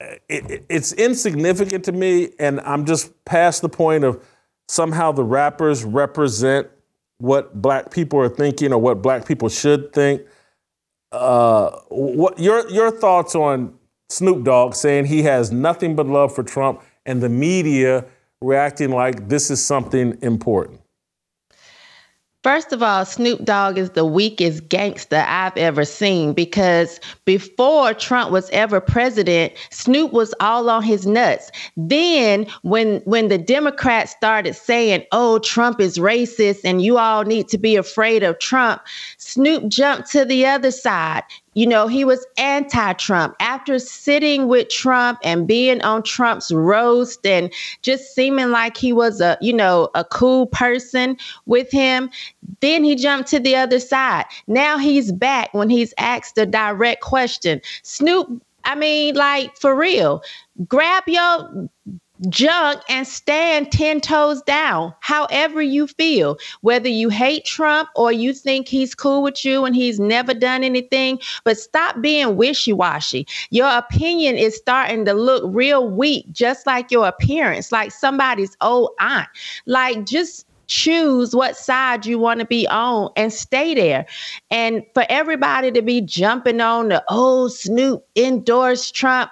It, 0.00 0.50
it, 0.50 0.66
it's 0.68 0.92
insignificant 0.94 1.84
to 1.84 1.92
me, 1.92 2.30
and 2.40 2.60
I'm 2.62 2.86
just 2.86 3.24
past 3.24 3.62
the 3.62 3.68
point 3.68 4.02
of 4.04 4.24
somehow 4.68 5.12
the 5.12 5.22
rappers 5.22 5.84
represent 5.84 6.66
what 7.18 7.60
black 7.60 7.92
people 7.92 8.18
are 8.18 8.28
thinking 8.28 8.72
or 8.72 8.78
what 8.78 9.02
black 9.02 9.26
people 9.26 9.48
should 9.48 9.92
think. 9.92 10.22
Uh, 11.12 11.70
what 11.90 12.38
your 12.38 12.68
your 12.70 12.90
thoughts 12.90 13.34
on 13.34 13.74
Snoop 14.08 14.44
Dogg 14.44 14.74
saying 14.74 15.04
he 15.04 15.22
has 15.24 15.52
nothing 15.52 15.94
but 15.94 16.06
love 16.06 16.34
for 16.34 16.42
Trump 16.42 16.82
and 17.04 17.22
the 17.22 17.28
media 17.28 18.06
reacting 18.40 18.90
like 18.90 19.28
this 19.28 19.50
is 19.50 19.64
something 19.64 20.18
important? 20.22 20.81
First 22.42 22.72
of 22.72 22.82
all, 22.82 23.04
Snoop 23.04 23.44
Dogg 23.44 23.78
is 23.78 23.90
the 23.90 24.04
weakest 24.04 24.68
gangster 24.68 25.24
I've 25.28 25.56
ever 25.56 25.84
seen 25.84 26.32
because 26.32 26.98
before 27.24 27.94
Trump 27.94 28.32
was 28.32 28.50
ever 28.50 28.80
president, 28.80 29.52
Snoop 29.70 30.12
was 30.12 30.34
all 30.40 30.68
on 30.68 30.82
his 30.82 31.06
nuts. 31.06 31.52
Then 31.76 32.46
when 32.62 32.96
when 33.04 33.28
the 33.28 33.38
Democrats 33.38 34.10
started 34.10 34.54
saying, 34.56 35.04
"Oh, 35.12 35.38
Trump 35.38 35.80
is 35.80 35.98
racist 35.98 36.60
and 36.64 36.82
you 36.82 36.98
all 36.98 37.22
need 37.22 37.48
to 37.48 37.58
be 37.58 37.76
afraid 37.76 38.24
of 38.24 38.40
Trump," 38.40 38.82
Snoop 39.18 39.68
jumped 39.68 40.10
to 40.10 40.24
the 40.24 40.44
other 40.46 40.72
side 40.72 41.22
you 41.54 41.66
know, 41.66 41.86
he 41.86 42.04
was 42.04 42.26
anti 42.38 42.92
Trump. 42.94 43.34
After 43.40 43.78
sitting 43.78 44.48
with 44.48 44.68
Trump 44.68 45.18
and 45.22 45.46
being 45.46 45.82
on 45.82 46.02
Trump's 46.02 46.50
roast 46.50 47.26
and 47.26 47.52
just 47.82 48.14
seeming 48.14 48.50
like 48.50 48.76
he 48.76 48.92
was 48.92 49.20
a, 49.20 49.36
you 49.40 49.52
know, 49.52 49.90
a 49.94 50.04
cool 50.04 50.46
person 50.46 51.16
with 51.46 51.70
him, 51.70 52.10
then 52.60 52.84
he 52.84 52.94
jumped 52.94 53.28
to 53.30 53.40
the 53.40 53.54
other 53.56 53.80
side. 53.80 54.24
Now 54.46 54.78
he's 54.78 55.12
back 55.12 55.52
when 55.52 55.68
he's 55.68 55.92
asked 55.98 56.38
a 56.38 56.46
direct 56.46 57.02
question. 57.02 57.60
Snoop, 57.82 58.42
I 58.64 58.74
mean, 58.74 59.14
like 59.14 59.56
for 59.58 59.74
real, 59.74 60.22
grab 60.66 61.04
your 61.06 61.68
junk 62.28 62.80
and 62.88 63.06
stand 63.06 63.72
10 63.72 64.00
toes 64.00 64.42
down, 64.42 64.94
however 65.00 65.62
you 65.62 65.86
feel, 65.86 66.36
whether 66.60 66.88
you 66.88 67.08
hate 67.08 67.44
Trump 67.44 67.88
or 67.96 68.12
you 68.12 68.32
think 68.32 68.68
he's 68.68 68.94
cool 68.94 69.22
with 69.22 69.44
you 69.44 69.64
and 69.64 69.74
he's 69.74 69.98
never 70.00 70.34
done 70.34 70.64
anything. 70.64 71.18
But 71.44 71.58
stop 71.58 72.00
being 72.00 72.36
wishy 72.36 72.72
washy. 72.72 73.26
Your 73.50 73.70
opinion 73.76 74.36
is 74.36 74.56
starting 74.56 75.04
to 75.06 75.14
look 75.14 75.42
real 75.46 75.88
weak, 75.88 76.26
just 76.32 76.66
like 76.66 76.90
your 76.90 77.06
appearance, 77.06 77.72
like 77.72 77.92
somebody's 77.92 78.56
old 78.60 78.90
aunt. 79.00 79.28
Like, 79.66 80.06
just 80.06 80.46
choose 80.68 81.34
what 81.34 81.56
side 81.56 82.06
you 82.06 82.18
want 82.18 82.40
to 82.40 82.46
be 82.46 82.66
on 82.68 83.10
and 83.16 83.32
stay 83.32 83.74
there. 83.74 84.06
And 84.50 84.82
for 84.94 85.04
everybody 85.10 85.70
to 85.70 85.82
be 85.82 86.00
jumping 86.00 86.60
on 86.60 86.88
the 86.88 87.04
oh 87.10 87.48
Snoop 87.48 88.06
endorsed 88.16 88.94
Trump, 88.94 89.30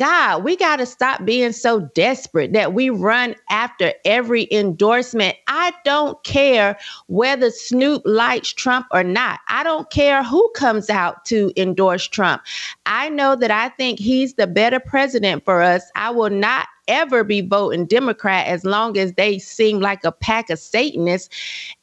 God, 0.00 0.44
we 0.44 0.56
got 0.56 0.76
to 0.76 0.86
stop 0.86 1.26
being 1.26 1.52
so 1.52 1.80
desperate 1.94 2.54
that 2.54 2.72
we 2.72 2.88
run 2.88 3.34
after 3.50 3.92
every 4.06 4.48
endorsement. 4.50 5.36
I 5.46 5.74
don't 5.84 6.24
care 6.24 6.78
whether 7.08 7.50
Snoop 7.50 8.00
likes 8.06 8.50
Trump 8.50 8.86
or 8.92 9.04
not. 9.04 9.40
I 9.48 9.62
don't 9.62 9.90
care 9.90 10.24
who 10.24 10.50
comes 10.54 10.88
out 10.88 11.26
to 11.26 11.52
endorse 11.54 12.08
Trump. 12.08 12.40
I 12.86 13.10
know 13.10 13.36
that 13.36 13.50
I 13.50 13.68
think 13.68 13.98
he's 13.98 14.32
the 14.32 14.46
better 14.46 14.80
president 14.80 15.44
for 15.44 15.60
us. 15.60 15.82
I 15.94 16.08
will 16.08 16.30
not 16.30 16.66
ever 16.88 17.22
be 17.22 17.42
voting 17.42 17.84
Democrat 17.84 18.46
as 18.46 18.64
long 18.64 18.96
as 18.96 19.12
they 19.12 19.38
seem 19.38 19.80
like 19.80 20.02
a 20.02 20.12
pack 20.12 20.48
of 20.48 20.58
Satanists. 20.58 21.28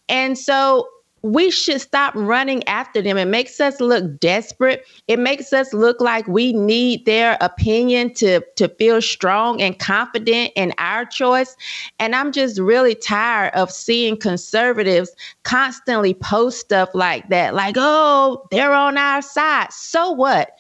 And 0.10 0.40
so 0.40 0.88
we 1.28 1.52
should 1.52 1.82
stop 1.82 2.14
running 2.16 2.66
after 2.68 3.02
them. 3.02 3.18
It 3.18 3.26
makes 3.26 3.60
us 3.60 3.82
look 3.82 4.20
desperate. 4.20 4.86
It 5.08 5.20
makes 5.20 5.52
us 5.52 5.74
look 5.74 6.00
like 6.00 6.26
we 6.28 6.54
need 6.54 7.06
their 7.06 7.38
opinion 7.42 8.14
to, 8.16 8.42
to 8.56 8.70
feel 8.70 9.02
strong 9.02 9.62
and 9.62 9.78
confident 9.78 10.54
in 10.56 10.74
our 10.78 11.06
choice. 11.06 11.58
And 12.00 12.16
I'm 12.16 12.32
just 12.32 12.60
really 12.60 12.96
tired 12.96 13.54
of 13.56 13.70
seeing 13.72 14.16
conservatives 14.16 15.12
constantly 15.44 16.14
post 16.14 16.62
stuff 16.62 16.90
like 16.94 17.28
that, 17.30 17.54
like, 17.54 17.76
oh, 17.78 18.48
they're 18.50 18.74
on 18.74 18.98
our 18.98 19.22
side. 19.22 19.72
So 19.74 20.12
what? 20.12 20.52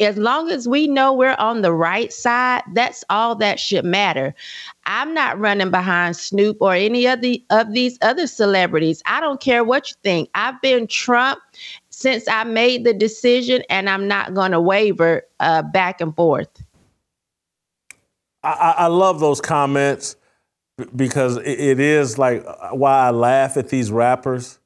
As 0.00 0.16
long 0.16 0.50
as 0.50 0.68
we 0.68 0.86
know 0.86 1.12
we're 1.12 1.34
on 1.38 1.62
the 1.62 1.72
right 1.72 2.12
side, 2.12 2.62
that's 2.72 3.04
all 3.10 3.34
that 3.36 3.58
should 3.58 3.84
matter. 3.84 4.34
I'm 4.86 5.12
not 5.12 5.38
running 5.38 5.70
behind 5.70 6.16
Snoop 6.16 6.58
or 6.60 6.74
any 6.74 7.06
of 7.06 7.20
the 7.20 7.44
of 7.50 7.72
these 7.72 7.98
other 8.00 8.26
celebrities. 8.26 9.02
I 9.06 9.20
don't 9.20 9.40
care 9.40 9.64
what 9.64 9.90
you 9.90 9.96
think. 10.02 10.30
I've 10.34 10.60
been 10.62 10.86
Trump 10.86 11.40
since 11.90 12.28
I 12.28 12.44
made 12.44 12.84
the 12.84 12.94
decision, 12.94 13.62
and 13.68 13.90
I'm 13.90 14.06
not 14.06 14.34
going 14.34 14.52
to 14.52 14.60
waver 14.60 15.22
uh, 15.40 15.62
back 15.62 16.00
and 16.00 16.14
forth. 16.14 16.62
I, 18.44 18.74
I, 18.78 18.86
love 18.86 19.18
those 19.18 19.40
comments 19.40 20.14
because 20.94 21.38
it 21.38 21.80
is 21.80 22.18
like 22.18 22.44
uh, 22.46 22.70
why 22.70 23.08
I 23.08 23.10
laugh 23.10 23.56
at 23.56 23.68
these 23.68 23.90
rappers, 23.90 24.60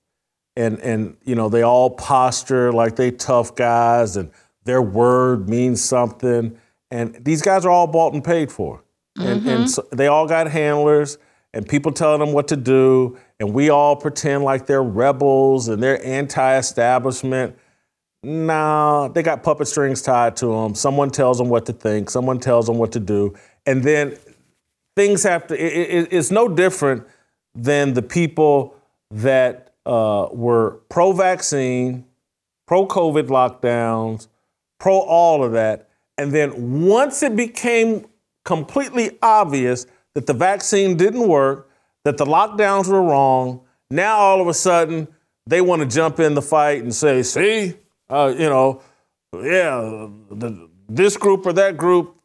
and 0.57 0.79
and 0.81 1.17
you 1.25 1.35
know 1.35 1.49
they 1.49 1.63
all 1.63 1.89
posture 1.89 2.71
like 2.71 2.97
they 2.97 3.11
tough 3.11 3.55
guys 3.55 4.19
and 4.19 4.31
their 4.65 4.83
word 4.83 5.49
means 5.49 5.83
something. 5.83 6.59
And 6.91 7.15
these 7.25 7.43
guys 7.43 7.65
are 7.65 7.71
all 7.71 7.87
bought 7.87 8.15
and 8.15 8.23
paid 8.23 8.53
for. 8.53 8.83
And, 9.19 9.41
mm-hmm. 9.41 9.49
and 9.49 9.71
so 9.71 9.87
they 9.93 10.07
all 10.07 10.27
got 10.27 10.51
handlers 10.51 11.19
and 11.55 11.69
people 11.69 11.93
telling 11.93 12.21
them 12.21 12.33
what 12.33 12.49
to 12.49 12.57
do. 12.57 13.19
And 13.41 13.53
we 13.53 13.71
all 13.71 13.97
pretend 13.97 14.45
like 14.45 14.67
they're 14.67 14.83
rebels 14.83 15.69
and 15.69 15.83
they're 15.83 16.05
anti 16.05 16.57
establishment. 16.57 17.57
No, 18.23 19.11
they 19.13 19.23
got 19.23 19.43
puppet 19.43 19.67
strings 19.67 20.01
tied 20.01 20.37
to 20.37 20.47
them. 20.47 20.75
Someone 20.75 21.11
tells 21.11 21.39
them 21.39 21.49
what 21.49 21.67
to 21.67 21.73
think, 21.73 22.09
someone 22.09 22.39
tells 22.39 22.67
them 22.67 22.79
what 22.79 22.93
to 22.93 23.01
do. 23.01 23.35
And 23.67 23.83
then 23.83 24.17
things 24.97 25.25
have 25.25 25.47
to, 25.49 25.55
it, 25.55 26.05
it, 26.05 26.09
it's 26.13 26.31
no 26.31 26.49
different 26.49 27.05
than 27.55 27.95
the 27.95 28.03
people 28.03 28.77
that 29.11 29.75
uh, 29.85 30.29
were 30.33 30.81
pro 30.89 31.13
vaccine, 31.13 32.05
pro 32.67 32.87
COVID 32.87 33.27
lockdowns, 33.29 34.29
pro 34.83 34.99
all 34.99 35.45
of 35.45 35.53
that. 35.53 35.89
And 36.19 36.33
then 36.33 36.83
once 36.83 37.23
it 37.23 37.37
became 37.37 38.05
completely 38.45 39.17
obvious 39.23 39.87
that 40.15 40.27
the 40.27 40.35
vaccine 40.35 40.97
didn't 40.97 41.29
work, 41.29 41.71
that 42.05 42.19
the 42.19 42.25
lockdowns 42.25 42.89
were 42.89 43.01
wrong, 43.01 43.61
now 43.91 44.17
all 44.17 44.41
of 44.41 44.49
a 44.49 44.55
sudden 44.55 45.07
they 45.47 45.61
want 45.61 45.83
to 45.83 45.89
jump 45.89 46.19
in 46.19 46.35
the 46.35 46.43
fight 46.43 46.83
and 46.83 46.93
say, 46.93 47.23
see, 47.23 47.75
uh, 48.11 48.35
you 48.37 48.49
know, 48.49 48.83
yeah, 49.35 50.09
the, 50.31 50.69
this 50.89 51.17
group 51.17 51.47
or 51.47 51.53
that 51.53 51.77
group 51.77 52.17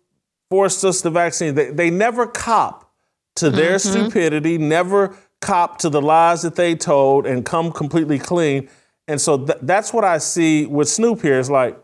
forced 0.49 0.83
us 0.83 1.01
the 1.01 1.11
vaccine. 1.11 1.53
They, 1.53 1.69
they 1.69 1.91
never 1.91 2.25
cop 2.25 2.91
to 3.35 3.51
their 3.51 3.75
mm-hmm. 3.75 4.05
stupidity, 4.05 4.57
never 4.57 5.15
cop 5.41 5.77
to 5.79 5.89
the 5.89 6.01
lies 6.01 6.41
that 6.41 6.55
they 6.55 6.73
told 6.73 7.27
and 7.27 7.45
come 7.45 7.71
completely 7.71 8.17
clean. 8.17 8.67
And 9.07 9.21
so 9.21 9.45
th- 9.45 9.59
that's 9.61 9.93
what 9.93 10.03
I 10.03 10.17
see 10.17 10.65
with 10.65 10.89
Snoop 10.89 11.21
here. 11.21 11.37
Is 11.39 11.51
like, 11.51 11.77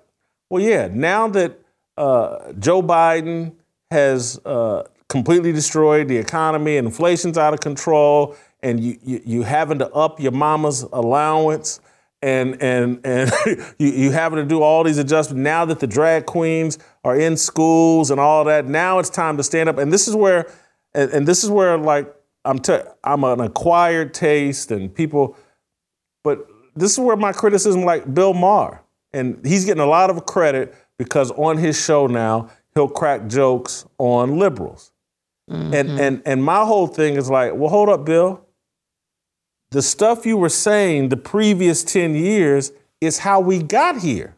well, 0.54 0.62
yeah, 0.62 0.88
now 0.88 1.28
that 1.30 1.60
uh, 1.98 2.54
Joe 2.60 2.84
Biden 2.84 3.56
has 3.90 4.40
uh, 4.46 4.84
completely 5.10 5.52
destroyed 5.52 6.08
the 6.08 6.18
economy, 6.18 6.78
inflation's 6.78 7.40
out 7.40 7.56
of 7.56 7.60
control, 7.60 8.36
and 8.62 8.80
you, 8.80 9.00
you, 9.02 9.22
you 9.26 9.42
having 9.42 9.80
to 9.80 9.90
up 9.94 10.20
your 10.20 10.32
mama's 10.32 10.84
allowance 10.84 11.80
and 12.22 12.62
and 12.62 13.04
and 13.04 13.32
you, 13.80 13.88
you 13.88 14.12
having 14.12 14.38
to 14.38 14.46
do 14.46 14.62
all 14.62 14.84
these 14.84 15.00
adjustments 15.00 15.44
now 15.44 15.66
that 15.66 15.80
the 15.80 15.88
drag 15.88 16.28
queens 16.28 16.78
are 17.04 17.20
in 17.20 17.36
schools 17.36 18.12
and 18.12 18.20
all 18.20 18.44
that 18.44 18.68
now 18.68 19.00
it's 19.00 19.10
time 19.10 19.38
to 19.38 19.44
stand 19.44 19.70
up. 19.70 19.80
And 19.80 19.92
this 19.92 20.08
is 20.08 20.16
where 20.16 20.52
and, 20.94 21.10
and 21.14 21.28
this 21.28 21.44
is 21.44 21.50
where 21.50 21.80
like 21.80 22.14
i'm 22.46 22.60
t- 22.60 22.78
i'm 23.04 23.24
an 23.24 23.40
acquired 23.40 24.14
taste 24.14 24.70
and 24.70 24.94
people 24.94 25.36
but 26.24 26.48
this 26.76 26.92
is 26.92 27.00
where 27.00 27.18
my 27.18 27.34
criticism 27.34 27.84
like 27.84 28.14
bill 28.14 28.36
maher 28.36 28.83
and 29.14 29.46
he's 29.46 29.66
getting 29.66 29.84
a 29.84 29.88
lot 29.88 30.10
of 30.10 30.26
credit 30.26 30.76
because 30.98 31.32
on 31.32 31.58
his 31.58 31.80
show 31.80 32.08
now, 32.08 32.50
he'll 32.74 32.90
crack 32.90 33.28
jokes 33.28 33.86
on 33.98 34.38
liberals. 34.38 34.92
Mm-hmm. 35.50 35.74
And, 35.74 36.00
and, 36.00 36.22
and 36.26 36.44
my 36.44 36.64
whole 36.66 36.88
thing 36.88 37.16
is 37.16 37.30
like, 37.30 37.54
well, 37.54 37.70
hold 37.70 37.90
up, 37.90 38.06
Bill. 38.06 38.46
The 39.72 39.82
stuff 39.82 40.26
you 40.26 40.38
were 40.38 40.50
saying 40.50 41.10
the 41.10 41.18
previous 41.18 41.84
10 41.84 42.16
years 42.16 42.72
is 43.02 43.20
how 43.20 43.40
we 43.40 43.62
got 43.62 44.02
here. 44.02 44.36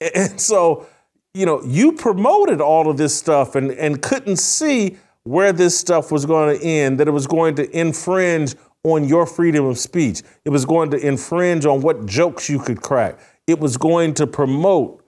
And 0.14 0.38
so, 0.38 0.86
you 1.32 1.46
know, 1.46 1.62
you 1.62 1.92
promoted 1.92 2.60
all 2.60 2.90
of 2.90 2.98
this 2.98 3.16
stuff 3.16 3.54
and, 3.54 3.70
and 3.70 4.02
couldn't 4.02 4.36
see 4.36 4.98
where 5.22 5.50
this 5.50 5.78
stuff 5.78 6.12
was 6.12 6.26
going 6.26 6.58
to 6.58 6.62
end, 6.62 7.00
that 7.00 7.08
it 7.08 7.12
was 7.12 7.26
going 7.26 7.54
to 7.54 7.70
infringe 7.76 8.54
on 8.82 9.04
your 9.04 9.24
freedom 9.24 9.64
of 9.64 9.78
speech. 9.78 10.22
It 10.44 10.50
was 10.50 10.66
going 10.66 10.90
to 10.90 10.98
infringe 10.98 11.64
on 11.64 11.80
what 11.80 12.04
jokes 12.04 12.50
you 12.50 12.58
could 12.58 12.82
crack 12.82 13.18
it 13.46 13.60
was 13.60 13.76
going 13.76 14.14
to 14.14 14.26
promote 14.26 15.04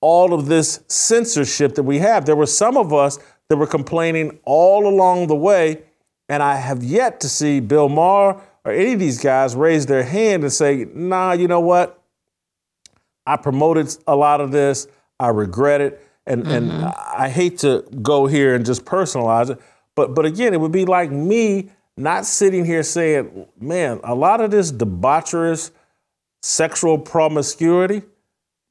all 0.00 0.32
of 0.32 0.46
this 0.46 0.80
censorship 0.88 1.74
that 1.74 1.82
we 1.82 1.98
have. 1.98 2.26
There 2.26 2.36
were 2.36 2.46
some 2.46 2.76
of 2.76 2.92
us 2.92 3.18
that 3.48 3.56
were 3.56 3.66
complaining 3.66 4.38
all 4.44 4.86
along 4.86 5.28
the 5.28 5.36
way, 5.36 5.82
and 6.28 6.42
I 6.42 6.56
have 6.56 6.82
yet 6.82 7.20
to 7.20 7.28
see 7.28 7.60
Bill 7.60 7.88
Maher 7.88 8.40
or 8.64 8.72
any 8.72 8.94
of 8.94 8.98
these 8.98 9.20
guys 9.20 9.54
raise 9.54 9.86
their 9.86 10.02
hand 10.02 10.42
and 10.42 10.52
say, 10.52 10.86
nah, 10.92 11.32
you 11.32 11.46
know 11.46 11.60
what? 11.60 12.02
I 13.26 13.36
promoted 13.36 13.96
a 14.06 14.16
lot 14.16 14.40
of 14.40 14.50
this. 14.50 14.88
I 15.18 15.28
regret 15.28 15.80
it. 15.80 16.02
And, 16.26 16.42
mm-hmm. 16.42 16.52
and 16.52 16.84
I 16.84 17.28
hate 17.28 17.58
to 17.58 17.84
go 18.02 18.26
here 18.26 18.54
and 18.54 18.66
just 18.66 18.84
personalize 18.84 19.50
it. 19.50 19.60
But, 19.94 20.14
but 20.14 20.26
again, 20.26 20.52
it 20.52 20.60
would 20.60 20.72
be 20.72 20.84
like 20.84 21.10
me 21.10 21.70
not 21.96 22.26
sitting 22.26 22.64
here 22.64 22.82
saying, 22.82 23.46
man, 23.58 24.00
a 24.04 24.14
lot 24.14 24.40
of 24.40 24.50
this 24.50 24.70
debaucherous 24.72 25.70
sexual 26.46 26.96
promiscuity, 26.96 28.02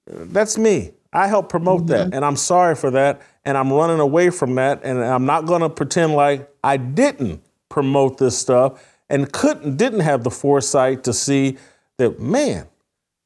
that's 0.07 0.57
me. 0.57 0.91
I 1.11 1.27
help 1.27 1.49
promote 1.49 1.81
mm-hmm. 1.81 2.09
that, 2.09 2.13
and 2.13 2.23
I'm 2.23 2.37
sorry 2.37 2.75
for 2.75 2.89
that, 2.91 3.21
and 3.43 3.57
I'm 3.57 3.71
running 3.71 3.99
away 3.99 4.29
from 4.29 4.55
that, 4.55 4.81
and 4.83 5.03
I'm 5.03 5.25
not 5.25 5.45
going 5.45 5.61
to 5.61 5.69
pretend 5.69 6.13
like 6.13 6.49
I 6.63 6.77
didn't 6.77 7.43
promote 7.67 8.17
this 8.17 8.37
stuff 8.37 8.81
and 9.09 9.31
couldn't, 9.31 9.75
didn't 9.75 9.99
have 9.99 10.23
the 10.23 10.31
foresight 10.31 11.03
to 11.03 11.13
see 11.13 11.57
that, 11.97 12.19
man, 12.19 12.67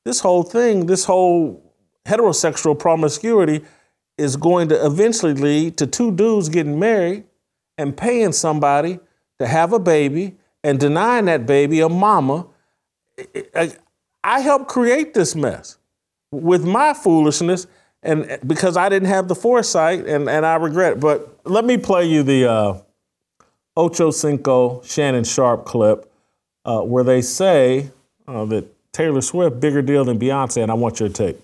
this 0.03 0.19
whole 0.19 0.43
thing, 0.43 0.87
this 0.87 1.05
whole 1.05 1.63
heterosexual 2.05 2.77
promiscuity 2.77 3.63
is 4.17 4.35
going 4.35 4.69
to 4.69 4.85
eventually 4.85 5.35
lead 5.35 5.77
to 5.77 5.85
two 5.85 6.11
dudes 6.11 6.49
getting 6.49 6.79
married 6.79 7.23
and 7.77 7.95
paying 7.95 8.31
somebody 8.31 8.99
to 9.37 9.45
have 9.45 9.73
a 9.73 9.79
baby 9.79 10.37
and 10.63 10.79
denying 10.79 11.25
that 11.25 11.45
baby 11.45 11.81
a 11.81 11.89
mama. 11.89 12.47
I 14.29 14.41
helped 14.41 14.67
create 14.67 15.15
this 15.15 15.35
mess 15.35 15.77
with 16.31 16.63
my 16.63 16.93
foolishness 16.93 17.65
and 18.03 18.37
because 18.45 18.77
I 18.77 18.87
didn't 18.87 19.07
have 19.07 19.27
the 19.27 19.33
foresight 19.33 20.05
and, 20.05 20.29
and 20.29 20.45
I 20.45 20.53
regret 20.57 20.93
it. 20.93 20.99
But 20.99 21.39
let 21.45 21.65
me 21.65 21.77
play 21.77 22.05
you 22.05 22.21
the 22.21 22.47
uh, 22.47 22.77
Ocho 23.75 24.11
Cinco 24.11 24.83
Shannon 24.83 25.23
Sharpe 25.23 25.65
clip 25.65 26.13
uh, 26.63 26.81
where 26.81 27.03
they 27.03 27.23
say 27.23 27.89
uh, 28.27 28.45
that 28.45 28.67
Taylor 28.93 29.21
Swift 29.21 29.59
bigger 29.59 29.81
deal 29.81 30.05
than 30.05 30.19
Beyonce, 30.19 30.61
and 30.61 30.71
I 30.71 30.75
want 30.75 30.99
your 30.99 31.09
take. 31.09 31.39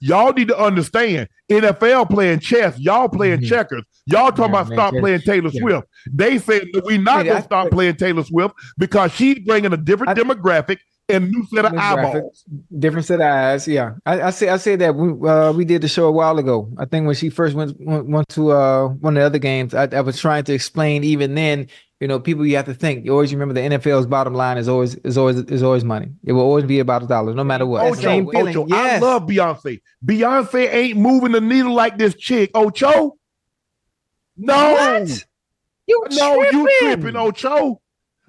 Y'all 0.00 0.32
need 0.32 0.48
to 0.48 0.58
understand 0.58 1.28
NFL 1.48 2.10
playing 2.10 2.40
chess, 2.40 2.76
y'all 2.80 3.08
playing 3.08 3.38
mm-hmm. 3.38 3.48
checkers. 3.48 3.84
Y'all 4.06 4.32
talking 4.32 4.52
yeah, 4.52 4.60
about 4.60 4.68
man, 4.70 4.76
stop 4.76 4.94
playing 4.94 5.20
Taylor 5.20 5.50
yeah. 5.52 5.60
Swift. 5.60 5.88
They 6.12 6.38
said 6.38 6.62
that 6.72 6.84
we 6.84 6.98
not 6.98 7.24
gonna 7.24 7.44
stop 7.44 7.70
playing 7.70 7.94
Taylor 7.94 8.24
Swift 8.24 8.56
because 8.76 9.12
she's 9.12 9.38
bringing 9.38 9.72
a 9.72 9.76
different 9.76 10.18
I, 10.18 10.20
demographic 10.20 10.78
and 11.08 11.30
new 11.30 11.46
set 11.46 11.64
of 11.64 11.74
eyeballs. 11.74 12.44
Different 12.78 13.06
set 13.06 13.20
of 13.20 13.26
eyes. 13.26 13.66
Yeah, 13.68 13.94
I, 14.06 14.22
I 14.22 14.30
say 14.30 14.48
I 14.48 14.56
say 14.56 14.76
that 14.76 14.94
we 14.94 15.28
uh, 15.28 15.52
we 15.52 15.64
did 15.64 15.82
the 15.82 15.88
show 15.88 16.06
a 16.06 16.12
while 16.12 16.38
ago. 16.38 16.70
I 16.78 16.84
think 16.84 17.06
when 17.06 17.14
she 17.14 17.28
first 17.28 17.54
went 17.54 17.76
went, 17.80 18.08
went 18.08 18.28
to 18.30 18.52
uh, 18.52 18.88
one 18.88 19.16
of 19.16 19.20
the 19.20 19.26
other 19.26 19.38
games, 19.38 19.74
I, 19.74 19.88
I, 19.92 20.00
was 20.00 20.18
trying 20.18 20.44
to 20.44 20.52
explain. 20.52 21.04
Even 21.04 21.34
then, 21.34 21.68
you 22.00 22.08
know, 22.08 22.18
people 22.18 22.46
you 22.46 22.56
have 22.56 22.66
to 22.66 22.74
think. 22.74 23.04
You 23.04 23.12
always 23.12 23.32
remember 23.32 23.54
the 23.54 23.60
NFL's 23.60 24.06
bottom 24.06 24.34
line 24.34 24.58
is 24.58 24.68
always 24.68 24.94
is 24.96 25.18
always 25.18 25.38
is 25.38 25.62
always 25.62 25.84
money. 25.84 26.12
It 26.24 26.32
will 26.32 26.42
always 26.42 26.64
be 26.64 26.78
about 26.78 27.02
a 27.02 27.06
dollar, 27.06 27.34
no 27.34 27.44
matter 27.44 27.66
what. 27.66 27.84
Ocho, 27.84 28.00
Same 28.00 28.30
feeling. 28.30 28.56
Ocho, 28.56 28.66
yes. 28.68 29.02
I 29.02 29.04
love 29.04 29.26
Beyonce. 29.26 29.80
Beyonce 30.04 30.72
ain't 30.72 30.98
moving 30.98 31.32
the 31.32 31.40
needle 31.40 31.74
like 31.74 31.98
this 31.98 32.14
chick. 32.14 32.50
Ocho. 32.54 33.16
No. 34.36 34.72
What? 34.72 35.24
You 35.86 36.06
no, 36.12 36.36
tripping. 36.36 36.60
you 36.60 36.78
tripping, 36.80 37.16
Ocho. 37.16 37.81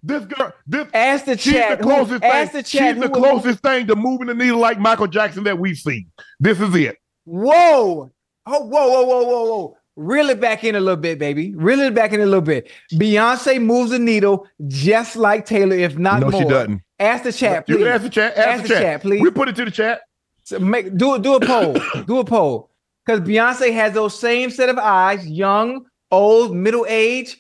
This 0.06 0.26
girl, 0.26 0.52
this 0.68 0.88
ask 0.94 1.26
the 1.26 1.38
she's 1.38 1.54
chat. 1.54 1.78
the 1.78 1.84
closest 1.84 2.12
who, 2.12 2.20
thing. 2.20 2.50
The 2.52 2.64
she's 2.64 3.00
the 3.00 3.10
closest 3.10 3.60
thing 3.60 3.88
to 3.88 3.96
moving 3.96 4.28
the 4.28 4.34
needle 4.34 4.60
like 4.60 4.78
Michael 4.78 5.08
Jackson 5.08 5.46
that 5.46 5.58
we've 5.58 5.78
seen. 5.78 6.12
This 6.42 6.60
is 6.60 6.76
it. 6.76 6.98
Whoa. 7.24 8.12
Oh, 8.46 8.60
whoa, 8.66 8.88
whoa, 8.90 9.04
whoa, 9.04 9.24
whoa, 9.24 9.44
whoa. 9.46 9.78
Reel 9.96 10.30
it 10.30 10.42
back 10.42 10.66
in 10.66 10.76
a 10.76 10.80
little 10.80 10.98
bit, 10.98 11.20
baby. 11.20 11.56
Reel 11.56 11.80
it 11.80 11.94
back 11.94 12.12
in 12.12 12.20
a 12.20 12.26
little 12.26 12.42
bit. 12.42 12.70
Beyonce 12.94 13.62
moves 13.62 13.92
the 13.92 14.00
needle 14.00 14.46
just 14.68 15.16
like 15.16 15.46
Taylor, 15.46 15.76
if 15.76 15.98
not 15.98 16.20
no, 16.20 16.32
more. 16.32 16.42
she 16.42 16.48
doesn't. 16.50 16.82
Ask 17.00 17.24
the 17.24 17.32
chat, 17.32 17.66
please. 17.66 17.80
You 17.80 17.88
ask 17.88 18.04
the 18.04 18.10
chat. 18.10 18.36
Ask, 18.36 18.48
ask 18.48 18.64
the, 18.64 18.70
chat. 18.70 18.82
chat. 18.82 19.02
please. 19.02 19.22
We 19.22 19.32
put 19.32 19.48
it 19.48 19.56
to 19.56 19.66
the 19.66 19.72
chat. 19.72 20.02
So 20.44 20.60
make 20.60 20.98
do 20.98 21.18
do 21.20 21.36
a 21.36 21.40
poll. 21.40 21.78
do 22.06 22.18
a 22.20 22.26
poll. 22.26 22.72
Because 23.06 23.22
Beyonce 23.22 23.72
has 23.74 23.94
those 23.94 24.20
same 24.20 24.50
set 24.50 24.70
of 24.70 24.78
eyes, 24.78 25.26
young, 25.28 25.86
old, 26.12 26.56
middle 26.56 26.86
age, 26.90 27.38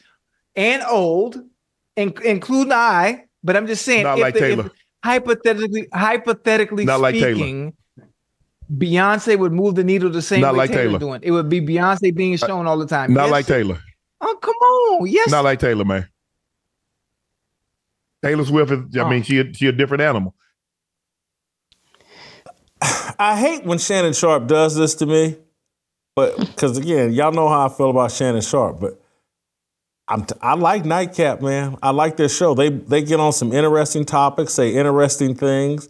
and 0.55 0.83
old 0.83 1.41
in, 1.95 2.13
including 2.23 2.73
I. 2.73 3.25
But 3.43 3.57
I'm 3.57 3.67
just 3.67 3.83
saying, 3.83 4.03
not 4.03 4.19
like 4.19 4.33
the, 4.35 4.39
Taylor. 4.39 4.71
hypothetically, 5.03 5.87
hypothetically 5.93 6.85
not 6.85 6.99
speaking, 7.09 7.73
like 7.97 8.07
Beyonce 8.77 9.37
would 9.37 9.51
move 9.51 9.75
the 9.75 9.83
needle 9.83 10.09
the 10.09 10.21
same 10.21 10.41
Not 10.41 10.53
way 10.53 10.59
like 10.59 10.69
Taylor, 10.71 10.83
Taylor. 10.83 10.99
doing. 10.99 11.19
It 11.23 11.31
would 11.31 11.49
be 11.49 11.59
Beyonce 11.61 12.15
being 12.15 12.35
Uh, 12.35 12.37
shown 12.47 12.67
all 12.67 12.77
the 12.77 12.87
time. 12.87 13.13
Not 13.13 13.23
Yes. 13.23 13.31
like 13.31 13.45
Taylor. 13.45 13.79
Oh, 14.21 14.37
come 14.41 14.55
on. 14.55 15.07
Yes. 15.07 15.29
Not 15.29 15.43
like 15.43 15.59
Taylor, 15.59 15.83
man. 15.83 16.07
Taylor 18.23 18.45
Swift 18.45 18.71
is. 18.71 18.79
I 18.95 19.01
Oh. 19.01 19.09
mean, 19.09 19.21
she 19.23 19.39
a, 19.39 19.53
she 19.53 19.67
a 19.67 19.73
different 19.73 20.01
animal. 20.01 20.33
I 23.19 23.37
hate 23.37 23.65
when 23.65 23.77
Shannon 23.77 24.13
Sharpe 24.13 24.47
does 24.47 24.75
this 24.75 24.95
to 24.95 25.05
me, 25.05 25.37
but 26.15 26.37
because 26.37 26.77
again, 26.77 27.11
y'all 27.13 27.31
know 27.31 27.47
how 27.49 27.65
I 27.65 27.69
feel 27.69 27.89
about 27.89 28.11
Shannon 28.11 28.41
Sharpe, 28.41 28.79
but 28.79 29.01
I'm 30.07 30.25
t- 30.25 30.35
I 30.41 30.55
like 30.55 30.85
Nightcap, 30.85 31.41
man. 31.41 31.77
I 31.81 31.91
like 31.91 32.17
their 32.17 32.29
show. 32.29 32.53
They 32.53 32.69
they 32.69 33.03
get 33.03 33.19
on 33.19 33.31
some 33.31 33.53
interesting 33.53 34.05
topics, 34.05 34.53
say 34.53 34.73
interesting 34.75 35.35
things. 35.35 35.89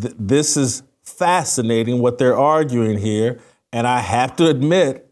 Th- 0.00 0.14
this 0.18 0.56
is 0.56 0.82
fascinating 1.02 2.00
what 2.00 2.18
they're 2.18 2.36
arguing 2.36 2.98
here, 2.98 3.40
and 3.72 3.86
I 3.86 4.00
have 4.00 4.36
to 4.36 4.46
admit, 4.46 5.10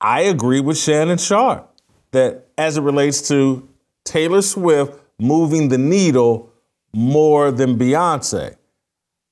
I 0.00 0.22
agree 0.22 0.60
with 0.60 0.78
Shannon 0.78 1.18
Sharpe 1.18 1.68
that 2.12 2.46
as 2.56 2.76
it 2.76 2.82
relates 2.82 3.26
to 3.28 3.68
Taylor 4.04 4.42
Swift 4.42 4.98
moving 5.18 5.68
the 5.68 5.78
needle 5.78 6.52
more 6.92 7.50
than 7.50 7.76
Beyonce. 7.76 8.54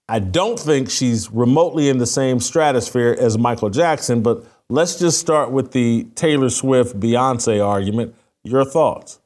I 0.08 0.18
don't 0.18 0.58
think 0.58 0.90
she's 0.90 1.30
remotely 1.30 1.88
in 1.88 1.98
the 1.98 2.06
same 2.06 2.38
stratosphere 2.40 3.16
as 3.18 3.38
Michael 3.38 3.70
Jackson, 3.70 4.22
but 4.22 4.44
let's 4.68 4.98
just 4.98 5.18
start 5.18 5.50
with 5.50 5.72
the 5.72 6.04
Taylor 6.14 6.50
Swift 6.50 6.98
Beyonce 6.98 7.64
argument. 7.64 8.14
Your 8.44 8.64
thoughts? 8.64 9.20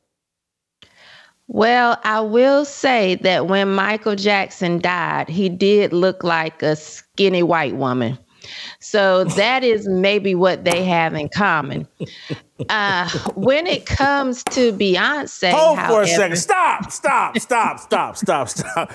Well, 1.47 1.99
I 2.05 2.21
will 2.21 2.65
say 2.65 3.17
that 3.17 3.49
when 3.49 3.75
Michael 3.75 4.15
Jackson 4.15 4.79
died, 4.79 5.29
he 5.29 5.49
did 5.49 5.93
look 5.93 6.23
like 6.23 6.63
a 6.63 6.77
skinny 6.77 7.43
white 7.43 7.75
woman. 7.75 8.19
So 8.79 9.25
that 9.37 9.65
is 9.65 9.89
maybe 9.89 10.35
what 10.35 10.65
they 10.65 10.85
have 10.85 11.15
in 11.15 11.29
common. 11.29 11.89
Uh, 12.69 13.09
when 13.35 13.67
it 13.67 13.85
comes 13.85 14.45
to 14.45 14.73
Beyonce, 14.73 15.51
Hold 15.53 15.79
for 15.81 16.03
a 16.03 16.07
second. 16.07 16.37
Stop, 16.37 16.93
stop, 16.93 17.39
stop, 17.39 17.81
stop, 17.81 18.17
stop, 18.17 18.49
stop. 18.49 18.93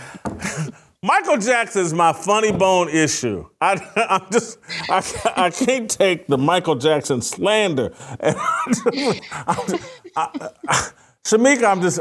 Michael 1.06 1.38
Jackson 1.38 1.84
is 1.84 1.94
my 1.94 2.14
funny 2.14 2.52
bone 2.52 2.90
issue. 2.90 3.48
I, 3.62 3.74
I'm 4.10 4.32
just, 4.32 4.58
I, 4.90 5.04
I 5.46 5.50
can't 5.52 5.88
take 5.90 6.26
the 6.26 6.38
Michael 6.38 6.76
Jackson 6.76 7.22
slander. 7.22 7.94
And 8.20 8.36
I'm 8.40 8.74
just- 8.74 9.22
I'm 9.48 9.68
just- 9.68 10.02
I- 10.16 10.50
I- 10.68 10.90
Shemeka, 11.24 11.64
I'm 11.72 11.82
just, 11.82 12.00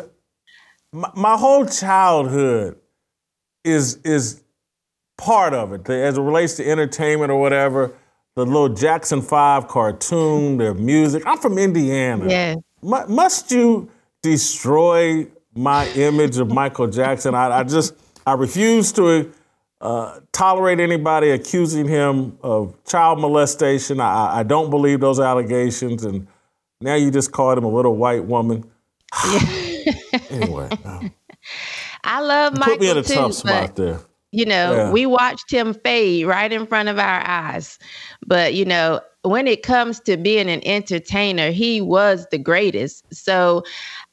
my, 0.92 1.10
my 1.14 1.36
whole 1.36 1.66
childhood 1.66 2.76
is 3.64 3.96
is 4.04 4.42
part 5.18 5.54
of 5.54 5.72
it 5.72 5.88
as 5.88 6.16
it 6.18 6.20
relates 6.20 6.54
to 6.54 6.68
entertainment 6.70 7.30
or 7.30 7.40
whatever. 7.40 7.94
The 8.36 8.44
little 8.44 8.68
Jackson 8.68 9.22
Five 9.22 9.68
cartoon, 9.68 10.56
their 10.58 10.74
music. 10.74 11.22
I'm 11.26 11.38
from 11.38 11.56
Indiana. 11.58 12.26
Yeah. 12.28 12.54
Mu- 12.82 13.06
must 13.08 13.50
you 13.50 13.88
destroy 14.22 15.26
my 15.54 15.88
image 15.92 16.38
of 16.38 16.50
Michael 16.50 16.86
Jackson? 16.88 17.34
I, 17.34 17.60
I 17.60 17.62
just, 17.64 17.94
I 18.26 18.34
refuse 18.34 18.92
to 18.92 19.32
uh, 19.80 20.20
tolerate 20.32 20.80
anybody 20.80 21.30
accusing 21.30 21.86
him 21.86 22.38
of 22.42 22.74
child 22.84 23.20
molestation. 23.20 24.00
I, 24.00 24.38
I 24.38 24.42
don't 24.42 24.70
believe 24.70 25.00
those 25.00 25.20
allegations. 25.20 26.04
And 26.04 26.26
now 26.80 26.94
you 26.94 27.10
just 27.10 27.32
called 27.32 27.58
him 27.58 27.64
a 27.64 27.68
little 27.70 27.96
white 27.96 28.24
woman. 28.24 28.64
anyway, 30.30 30.68
uh, 30.84 31.08
I 32.04 32.20
love 32.20 32.54
Michael 32.58 32.74
put 32.74 32.80
me 32.80 32.90
in 32.90 32.98
a 32.98 33.02
too, 33.02 33.14
tough 33.14 33.34
spot 33.34 33.76
there. 33.76 34.00
you 34.32 34.46
know, 34.46 34.72
Yeah. 34.74 34.90
we 34.90 35.06
watched 35.06 35.50
him 35.50 35.74
fade 35.74 36.26
right 36.26 36.50
in 36.52 36.66
front 36.66 36.88
of 36.88 36.98
our 36.98 37.22
eyes. 37.26 37.78
But, 38.26 38.54
you 38.54 38.64
know, 38.64 39.00
when 39.22 39.46
it 39.46 39.62
comes 39.62 40.00
to 40.00 40.16
being 40.16 40.48
an 40.50 40.60
entertainer, 40.66 41.50
he 41.50 41.80
was 41.80 42.26
the 42.30 42.38
greatest. 42.38 43.04
So 43.14 43.64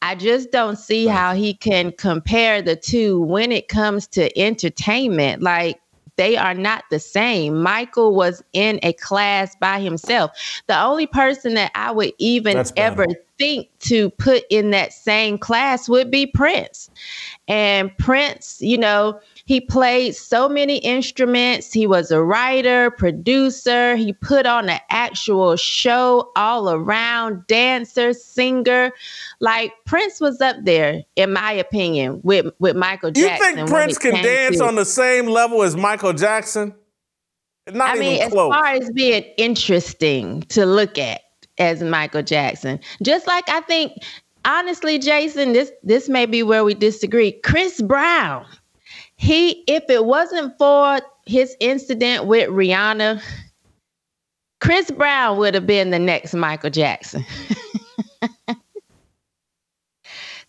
I 0.01 0.15
just 0.15 0.51
don't 0.51 0.77
see 0.77 1.05
how 1.05 1.33
he 1.33 1.53
can 1.53 1.91
compare 1.91 2.61
the 2.61 2.75
two 2.75 3.21
when 3.21 3.51
it 3.51 3.67
comes 3.67 4.07
to 4.07 4.37
entertainment. 4.37 5.43
Like, 5.43 5.79
they 6.17 6.37
are 6.37 6.53
not 6.53 6.83
the 6.91 6.99
same. 6.99 7.61
Michael 7.61 8.13
was 8.13 8.43
in 8.53 8.79
a 8.83 8.93
class 8.93 9.55
by 9.55 9.79
himself. 9.79 10.31
The 10.67 10.79
only 10.79 11.07
person 11.07 11.53
that 11.55 11.71
I 11.73 11.91
would 11.91 12.11
even 12.17 12.57
That's 12.57 12.71
bad. 12.71 12.93
ever 12.93 13.07
think 13.37 13.69
to 13.79 14.09
put 14.11 14.43
in 14.49 14.71
that 14.71 14.93
same 14.93 15.37
class 15.37 15.87
would 15.89 16.11
be 16.11 16.27
Prince. 16.27 16.89
And 17.47 17.95
Prince, 17.97 18.57
you 18.61 18.77
know, 18.77 19.19
he 19.51 19.59
played 19.59 20.15
so 20.15 20.47
many 20.47 20.77
instruments. 20.77 21.73
He 21.73 21.85
was 21.85 22.09
a 22.09 22.23
writer, 22.23 22.89
producer. 22.89 23.97
He 23.97 24.13
put 24.13 24.45
on 24.45 24.69
an 24.69 24.79
actual 24.89 25.57
show 25.57 26.31
all 26.37 26.69
around, 26.69 27.45
dancer, 27.47 28.13
singer. 28.13 28.93
Like 29.41 29.73
Prince 29.83 30.21
was 30.21 30.39
up 30.39 30.55
there, 30.63 31.03
in 31.17 31.33
my 31.33 31.51
opinion, 31.51 32.21
with, 32.23 32.45
with 32.59 32.77
Michael 32.77 33.11
Jackson. 33.11 33.49
You 33.49 33.55
think 33.57 33.69
Prince 33.69 33.97
can 33.97 34.23
dance 34.23 34.59
to- 34.59 34.63
on 34.63 34.75
the 34.75 34.85
same 34.85 35.25
level 35.25 35.63
as 35.63 35.75
Michael 35.75 36.13
Jackson? 36.13 36.73
Not 37.69 37.89
I 37.89 37.95
even 37.95 38.07
mean, 38.07 38.21
as 38.21 38.31
far 38.31 38.67
as 38.67 38.89
being 38.91 39.23
interesting 39.35 40.43
to 40.43 40.65
look 40.65 40.97
at 40.97 41.23
as 41.57 41.83
Michael 41.83 42.23
Jackson, 42.23 42.79
just 43.03 43.27
like 43.27 43.49
I 43.49 43.59
think, 43.59 44.01
honestly, 44.45 44.97
Jason, 44.97 45.51
this 45.51 45.73
this 45.83 46.07
may 46.07 46.25
be 46.25 46.41
where 46.41 46.63
we 46.63 46.73
disagree. 46.73 47.33
Chris 47.33 47.81
Brown, 47.81 48.45
he 49.21 49.63
if 49.67 49.83
it 49.87 50.05
wasn't 50.05 50.57
for 50.57 50.99
his 51.27 51.55
incident 51.59 52.25
with 52.25 52.49
Rihanna, 52.49 53.21
Chris 54.59 54.89
Brown 54.89 55.37
would 55.37 55.53
have 55.53 55.67
been 55.67 55.91
the 55.91 55.99
next 55.99 56.33
Michael 56.33 56.71
Jackson. 56.71 57.23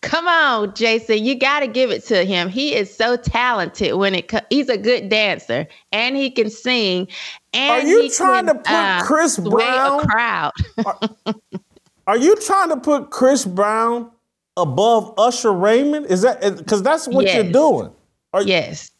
Come 0.00 0.26
on, 0.26 0.74
Jason, 0.74 1.22
you 1.22 1.38
got 1.38 1.60
to 1.60 1.66
give 1.66 1.90
it 1.90 2.02
to 2.06 2.24
him. 2.24 2.48
He 2.48 2.74
is 2.74 2.92
so 2.92 3.16
talented 3.16 3.94
when 3.96 4.14
it 4.14 4.28
co- 4.28 4.40
he's 4.48 4.70
a 4.70 4.78
good 4.78 5.10
dancer 5.10 5.66
and 5.92 6.16
he 6.16 6.30
can 6.30 6.48
sing. 6.48 7.08
And 7.52 7.70
Are 7.70 7.86
you 7.86 8.08
trying 8.10 8.46
can, 8.46 8.56
to 8.56 8.62
put 8.62 8.70
uh, 8.70 9.02
Chris 9.04 9.38
Brown- 9.38 10.00
a 10.00 10.06
crowd? 10.06 10.52
Are 12.06 12.16
you 12.16 12.36
trying 12.36 12.70
to 12.70 12.78
put 12.78 13.10
Chris 13.10 13.44
Brown 13.44 14.10
above 14.56 15.12
Usher 15.18 15.52
Raymond? 15.52 16.06
Is 16.06 16.22
that 16.22 16.40
because 16.56 16.82
that's 16.82 17.06
what 17.06 17.30
you're 17.32 17.52
doing? 17.52 17.92
Are, 18.32 18.42
yes. 18.42 18.90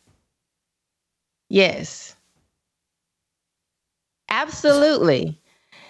Yes. 1.49 2.17
Absolutely. 4.29 5.39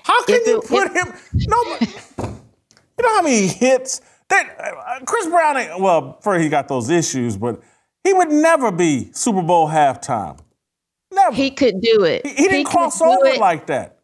How 0.04 0.24
can 0.24 0.36
If 0.40 0.46
you 0.46 0.58
it- 0.58 0.68
put 0.68 0.92
him? 0.92 1.12
No, 1.48 1.76
you 2.98 3.02
know 3.02 3.16
how 3.16 3.22
many 3.22 3.46
hits 3.46 4.00
that 4.28 4.56
uh, 4.58 5.04
Chris 5.04 5.26
Brown? 5.26 5.80
Well, 5.80 6.18
first 6.22 6.42
he 6.42 6.48
got 6.48 6.68
those 6.68 6.90
issues, 6.90 7.36
but 7.36 7.60
he 8.04 8.12
would 8.12 8.30
never 8.30 8.72
be 8.72 9.10
Super 9.12 9.42
Bowl 9.42 9.68
halftime. 9.68 10.38
Never. 11.12 11.34
He 11.36 11.50
could 11.50 11.80
do 11.80 12.04
it. 12.04 12.26
He, 12.26 12.34
he 12.34 12.42
didn't 12.48 12.64
could 12.64 12.72
cross 12.72 13.00
over 13.00 13.26
it. 13.26 13.40
like 13.40 13.66
that. 13.66 13.98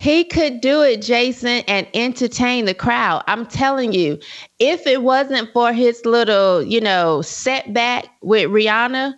He 0.00 0.24
could 0.24 0.62
do 0.62 0.80
it, 0.80 1.02
Jason, 1.02 1.62
and 1.68 1.86
entertain 1.92 2.64
the 2.64 2.72
crowd. 2.72 3.22
I'm 3.26 3.44
telling 3.44 3.92
you, 3.92 4.18
if 4.58 4.86
it 4.86 5.02
wasn't 5.02 5.52
for 5.52 5.74
his 5.74 6.06
little, 6.06 6.62
you 6.62 6.80
know, 6.80 7.20
setback 7.20 8.06
with 8.22 8.48
Rihanna, 8.48 9.14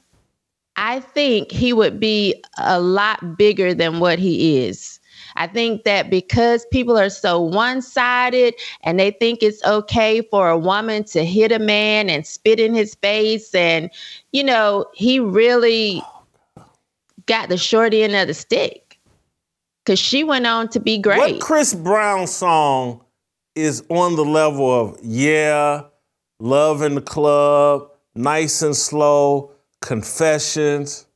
I 0.75 0.99
think 0.99 1.53
he 1.53 1.73
would 1.73 2.01
be 2.01 2.35
a 2.59 2.81
lot 2.81 3.39
bigger 3.39 3.75
than 3.75 4.01
what 4.01 4.19
he 4.19 4.67
is. 4.67 4.99
I 5.37 5.47
think 5.47 5.85
that 5.85 6.11
because 6.11 6.67
people 6.73 6.99
are 6.99 7.11
so 7.11 7.41
one 7.41 7.81
sided 7.81 8.55
and 8.83 8.99
they 8.99 9.13
think 9.13 9.41
it's 9.41 9.65
okay 9.65 10.21
for 10.33 10.51
a 10.51 10.59
woman 10.59 11.05
to 11.05 11.25
hit 11.25 11.53
a 11.53 11.61
man 11.61 12.11
and 12.11 12.27
spit 12.27 12.59
in 12.59 12.75
his 12.75 12.97
face, 12.97 13.55
and, 13.55 13.89
you 14.33 14.43
know, 14.43 14.87
he 14.95 15.21
really 15.21 16.03
got 17.27 17.49
the 17.49 17.57
short 17.57 17.95
end 17.95 18.17
of 18.17 18.27
the 18.27 18.35
stick 18.35 18.92
because 19.85 19.99
she 19.99 20.25
went 20.25 20.47
on 20.47 20.69
to 20.69 20.81
be 20.81 20.99
great. 20.99 21.19
What 21.19 21.41
Chris 21.41 21.75
Brown 21.75 22.27
song 22.27 23.05
is 23.55 23.83
on 23.89 24.17
the 24.17 24.25
level 24.25 24.71
of 24.71 24.99
Yeah, 25.03 25.83
Love 26.41 26.83
in 26.83 26.95
the 26.95 27.01
Club, 27.01 27.91
Nice 28.15 28.63
and 28.63 28.77
Slow, 28.77 29.53
Confessions, 29.81 31.07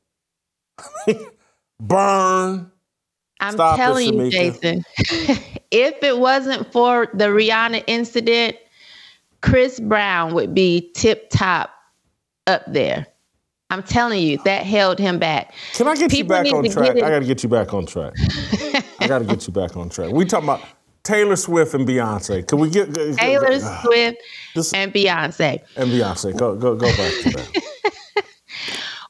Burn? 1.81 2.71
I'm 3.39 3.53
Stop 3.53 3.77
telling 3.77 4.19
you, 4.19 4.31
Jason, 4.31 4.83
if 5.71 6.03
it 6.03 6.19
wasn't 6.19 6.73
for 6.73 7.09
the 7.12 7.27
Rihanna 7.27 7.85
incident, 7.87 8.57
Chris 9.43 9.79
Brown 9.79 10.35
would 10.35 10.55
be 10.55 10.91
tip 10.95 11.29
top 11.31 11.71
up 12.47 12.62
there. 12.67 13.07
I'm 13.71 13.83
telling 13.83 14.23
you, 14.23 14.39
that 14.45 14.64
held 14.64 14.99
him 14.99 15.19
back. 15.19 15.53
Can 15.75 15.89
I 15.89 15.97
get 15.97 16.11
People 16.11 16.37
you 16.37 16.45
back 16.45 16.53
on 16.55 16.71
track? 16.71 16.91
I 16.97 17.01
got 17.11 17.19
to 17.19 17.25
get 17.25 17.43
you 17.43 17.49
back 17.49 17.75
on 17.75 17.85
track. 17.87 18.12
I 19.01 19.09
got 19.09 19.19
to 19.19 19.25
get 19.25 19.47
you 19.47 19.53
back 19.53 19.77
on 19.77 19.89
track. 19.89 20.12
We 20.12 20.25
talking 20.25 20.49
about 20.49 20.62
Taylor 21.03 21.35
Swift 21.37 21.75
and 21.75 21.87
Beyonce. 21.87 22.47
Can 22.47 22.59
we 22.61 22.71
get 22.71 22.93
get- 22.95 23.17
Taylor 23.17 23.49
get- 23.49 23.83
Swift 23.83 24.19
This- 24.55 24.73
and 24.73 24.93
Beyonce. 24.93 25.62
and 25.77 25.91
Beyonce? 25.91 26.37
Go 26.37 26.55
go 26.55 26.77
go 26.77 26.87
back 26.87 27.12
to 27.23 27.31
that. 27.31 27.62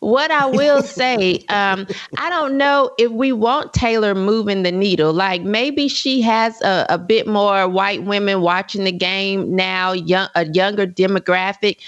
what 0.01 0.31
I 0.31 0.47
will 0.47 0.83
say, 0.83 1.45
um, 1.49 1.87
I 2.19 2.31
don't 2.31 2.57
know 2.57 2.91
if 2.99 3.11
we 3.13 3.33
want 3.33 3.73
Taylor 3.73 4.15
moving 4.15 4.63
the 4.63 4.73
needle. 4.73 5.13
Like 5.13 5.43
maybe 5.43 5.89
she 5.89 6.23
has 6.23 6.61
a, 6.63 6.87
a 6.89 6.99
bit 6.99 7.27
more 7.27 7.69
white 7.69 8.05
women 8.05 8.41
watching 8.41 8.85
the 8.85 8.93
game 8.93 9.55
now, 9.55 9.93
young, 9.93 10.29
a 10.35 10.47
younger 10.47 10.87
demographic. 10.87 11.79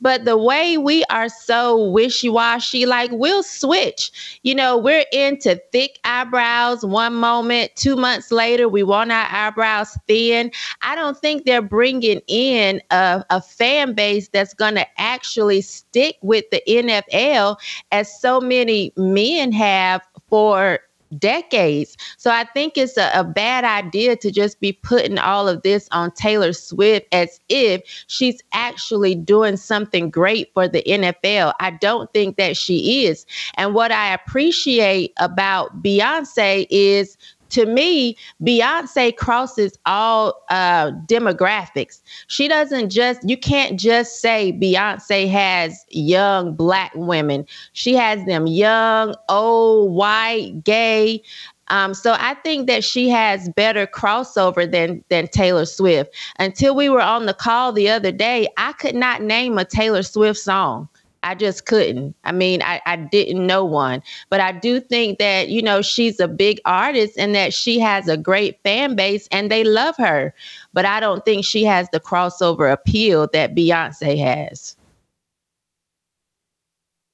But 0.00 0.24
the 0.24 0.36
way 0.36 0.76
we 0.76 1.04
are 1.04 1.28
so 1.28 1.90
wishy 1.90 2.28
washy, 2.28 2.84
like 2.86 3.10
we'll 3.12 3.42
switch. 3.42 4.38
You 4.42 4.54
know, 4.54 4.76
we're 4.76 5.06
into 5.12 5.60
thick 5.72 5.98
eyebrows 6.04 6.84
one 6.84 7.14
moment, 7.14 7.74
two 7.76 7.96
months 7.96 8.30
later, 8.30 8.68
we 8.68 8.82
want 8.82 9.12
our 9.12 9.26
eyebrows 9.30 9.96
thin. 10.06 10.50
I 10.82 10.94
don't 10.94 11.16
think 11.18 11.44
they're 11.44 11.62
bringing 11.62 12.20
in 12.26 12.82
a, 12.90 13.24
a 13.30 13.40
fan 13.40 13.94
base 13.94 14.28
that's 14.28 14.54
going 14.54 14.74
to 14.74 14.86
actually 15.00 15.62
stick 15.94 16.16
with 16.22 16.44
the 16.50 16.60
NFL 16.66 17.56
as 17.92 18.20
so 18.20 18.40
many 18.40 18.92
men 18.96 19.52
have 19.52 20.02
for 20.28 20.80
decades. 21.18 21.96
So 22.16 22.32
I 22.32 22.42
think 22.52 22.76
it's 22.76 22.96
a, 22.96 23.08
a, 23.14 23.22
bad 23.22 23.62
idea 23.62 24.16
to 24.16 24.32
just 24.32 24.58
be 24.58 24.72
putting 24.72 25.16
all 25.16 25.48
of 25.48 25.62
this 25.62 25.88
on 25.92 26.10
Taylor 26.10 26.52
Swift 26.52 27.06
as 27.12 27.38
if 27.48 27.82
she's 28.08 28.40
actually 28.52 29.14
doing 29.14 29.56
something 29.56 30.10
great 30.10 30.52
for 30.54 30.66
the 30.66 30.82
NFL. 30.82 31.52
I 31.60 31.70
don't 31.70 32.12
think 32.12 32.36
that 32.38 32.56
she 32.56 33.06
is. 33.06 33.26
And 33.54 33.74
what 33.74 33.92
I 33.92 34.12
appreciate 34.12 35.12
about 35.18 35.80
Beyonce 35.80 36.66
is 36.70 37.16
to 37.54 37.66
me, 37.66 38.16
Beyonce 38.42 39.16
crosses 39.16 39.78
all 39.86 40.34
uh, 40.50 40.90
demographics. 41.06 42.00
She 42.26 42.48
doesn't 42.48 42.90
just, 42.90 43.20
you 43.28 43.36
can't 43.36 43.78
just 43.78 44.20
say 44.20 44.52
Beyonce 44.52 45.30
has 45.30 45.84
young 45.90 46.54
black 46.54 46.90
women. 46.96 47.46
She 47.72 47.94
has 47.94 48.24
them 48.26 48.48
young, 48.48 49.14
old, 49.28 49.94
white, 49.94 50.64
gay. 50.64 51.22
Um, 51.68 51.94
so 51.94 52.16
I 52.18 52.34
think 52.34 52.66
that 52.66 52.82
she 52.82 53.08
has 53.08 53.48
better 53.50 53.86
crossover 53.86 54.70
than 54.70 55.02
than 55.08 55.28
Taylor 55.28 55.64
Swift. 55.64 56.14
Until 56.38 56.74
we 56.74 56.88
were 56.88 57.00
on 57.00 57.26
the 57.26 57.34
call 57.34 57.72
the 57.72 57.88
other 57.88 58.12
day, 58.12 58.48
I 58.58 58.72
could 58.72 58.94
not 58.94 59.22
name 59.22 59.56
a 59.58 59.64
Taylor 59.64 60.02
Swift 60.02 60.38
song. 60.38 60.88
I 61.24 61.34
just 61.34 61.64
couldn't. 61.64 62.14
I 62.24 62.32
mean, 62.32 62.62
I, 62.62 62.82
I 62.84 62.96
didn't 62.96 63.46
know 63.46 63.64
one. 63.64 64.02
But 64.28 64.40
I 64.40 64.52
do 64.52 64.78
think 64.78 65.18
that, 65.18 65.48
you 65.48 65.62
know, 65.62 65.80
she's 65.80 66.20
a 66.20 66.28
big 66.28 66.60
artist 66.66 67.18
and 67.18 67.34
that 67.34 67.54
she 67.54 67.78
has 67.80 68.08
a 68.08 68.16
great 68.16 68.60
fan 68.62 68.94
base 68.94 69.26
and 69.32 69.50
they 69.50 69.64
love 69.64 69.96
her. 69.96 70.34
But 70.74 70.84
I 70.84 71.00
don't 71.00 71.24
think 71.24 71.46
she 71.46 71.64
has 71.64 71.88
the 71.90 71.98
crossover 71.98 72.70
appeal 72.70 73.26
that 73.32 73.54
Beyonce 73.54 74.18
has. 74.18 74.76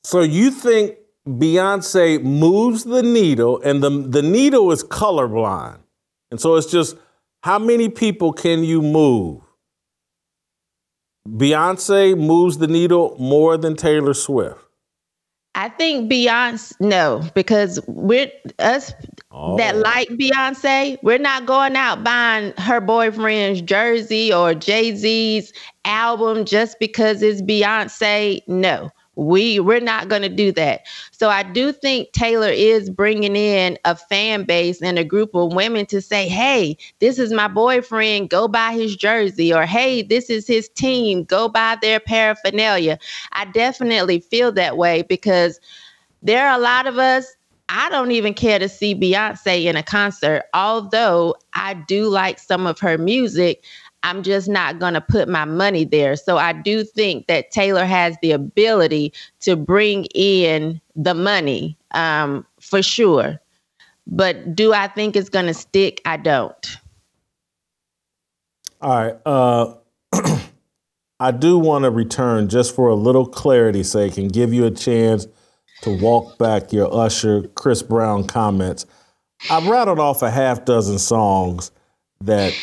So 0.03 0.23
you 0.23 0.51
think 0.51 0.97
Beyonce 1.29 2.21
moves 2.21 2.85
the 2.85 3.05
needle 3.05 3.61
and 3.63 3.81
the, 3.81 3.91
the 3.91 4.23
needle 4.23 4.73
is 4.73 4.83
colorblind. 4.83 5.79
And 6.33 6.41
so 6.41 6.57
it's 6.57 6.71
just 6.71 6.97
how 7.45 7.61
many 7.61 7.89
people 7.89 8.33
can 8.33 8.65
you 8.65 8.83
move? 8.83 9.41
Beyonce 11.29 12.17
moves 12.19 12.59
the 12.59 12.67
needle 12.67 13.17
more 13.19 13.57
than 13.57 13.77
Taylor 13.77 14.15
Swift. 14.15 14.59
I 15.55 15.69
think 15.69 16.11
Beyonce 16.11 16.73
no, 16.81 17.23
because 17.35 17.81
we're 17.89 18.31
us 18.61 18.93
oh. 19.33 19.57
that 19.57 19.77
like 19.77 20.09
Beyonce, 20.11 20.97
we're 21.03 21.19
not 21.19 21.45
going 21.45 21.75
out 21.75 22.05
buying 22.05 22.53
her 22.57 22.81
boyfriend's 22.81 23.61
jersey 23.61 24.33
or 24.33 24.55
Jay 24.55 24.95
Z's 24.95 25.53
album 25.85 26.45
just 26.45 26.79
because 26.79 27.21
it's 27.23 27.43
Beyonce. 27.43 28.41
No, 28.47 28.91
we 29.21 29.61
we're 29.61 29.81
not 29.81 30.09
going 30.09 30.23
to 30.23 30.31
do 30.31 30.51
that 30.51 30.81
so 31.13 31.29
i 31.29 31.43
do 31.43 31.73
think 31.73 32.11
taylor 32.13 32.49
is 32.49 32.89
bringing 32.89 33.37
in 33.37 33.79
a 33.85 33.95
fan 33.95 34.45
base 34.45 34.81
and 34.81 34.99
a 34.99 35.05
group 35.05 35.35
of 35.35 35.53
women 35.53 35.85
to 35.85 36.01
say 36.01 36.27
hey 36.27 36.75
this 37.01 37.19
is 37.19 37.31
my 37.31 37.47
boyfriend 37.47 38.31
go 38.31 38.49
buy 38.49 38.73
his 38.73 38.97
jersey 38.97 39.53
or 39.53 39.67
hey 39.67 40.01
this 40.01 40.31
is 40.31 40.47
his 40.47 40.71
team 40.71 41.23
go 41.25 41.49
buy 41.49 41.77
their 41.83 42.01
paraphernalia 42.01 42.99
i 43.33 43.45
definitely 43.45 44.21
feel 44.21 44.51
that 44.51 44.79
way 44.79 45.03
because 45.03 45.61
there 46.23 46.49
are 46.49 46.59
a 46.59 46.63
lot 46.63 46.87
of 46.87 46.97
us 46.99 47.37
I 47.73 47.89
don't 47.89 48.11
even 48.11 48.35
care 48.35 48.59
to 48.59 48.69
see 48.69 48.97
Beyonce 48.97 49.67
in 49.67 49.77
a 49.77 49.83
concert, 49.85 50.43
although 50.55 51.37
I 51.55 51.75
do 51.75 52.09
like 52.09 52.41
some 52.41 52.67
of 52.67 52.81
her 52.81 52.99
music. 52.99 53.65
I'm 54.03 54.23
just 54.23 54.49
not 54.49 54.79
going 54.79 54.95
to 54.95 55.01
put 55.01 55.29
my 55.29 55.45
money 55.45 55.85
there. 55.85 56.17
So 56.17 56.39
I 56.39 56.53
do 56.53 56.85
think 56.85 57.27
that 57.27 57.51
Taylor 57.51 57.85
has 57.85 58.17
the 58.23 58.33
ability 58.33 59.13
to 59.41 59.57
bring 59.57 60.07
in 60.15 60.81
the 60.97 61.15
money 61.15 61.77
um, 61.93 62.47
for 62.61 62.83
sure. 62.83 63.39
But 64.07 64.57
do 64.57 64.73
I 64.73 64.89
think 64.89 65.17
it's 65.17 65.29
going 65.29 65.47
to 65.47 65.55
stick? 65.55 66.01
I 66.05 66.17
don't. 66.17 66.77
All 68.81 69.05
right. 69.05 69.17
Uh, 69.27 69.75
I 71.21 71.31
do 71.33 71.59
want 71.59 71.85
to 71.85 71.91
return 71.91 72.49
just 72.49 72.75
for 72.75 72.89
a 72.89 72.95
little 72.95 73.27
clarity's 73.27 73.91
sake 73.91 74.17
and 74.17 74.33
give 74.33 74.55
you 74.55 74.65
a 74.65 74.71
chance 74.71 75.27
to 75.83 75.97
walk 75.99 76.39
back 76.39 76.73
your 76.73 76.93
Usher, 76.95 77.43
Chris 77.55 77.83
Brown 77.83 78.27
comments. 78.27 78.87
I 79.51 79.67
rattled 79.69 79.99
off 79.99 80.23
a 80.23 80.31
half 80.31 80.65
dozen 80.65 80.99
songs 80.99 81.71
that 82.23 82.55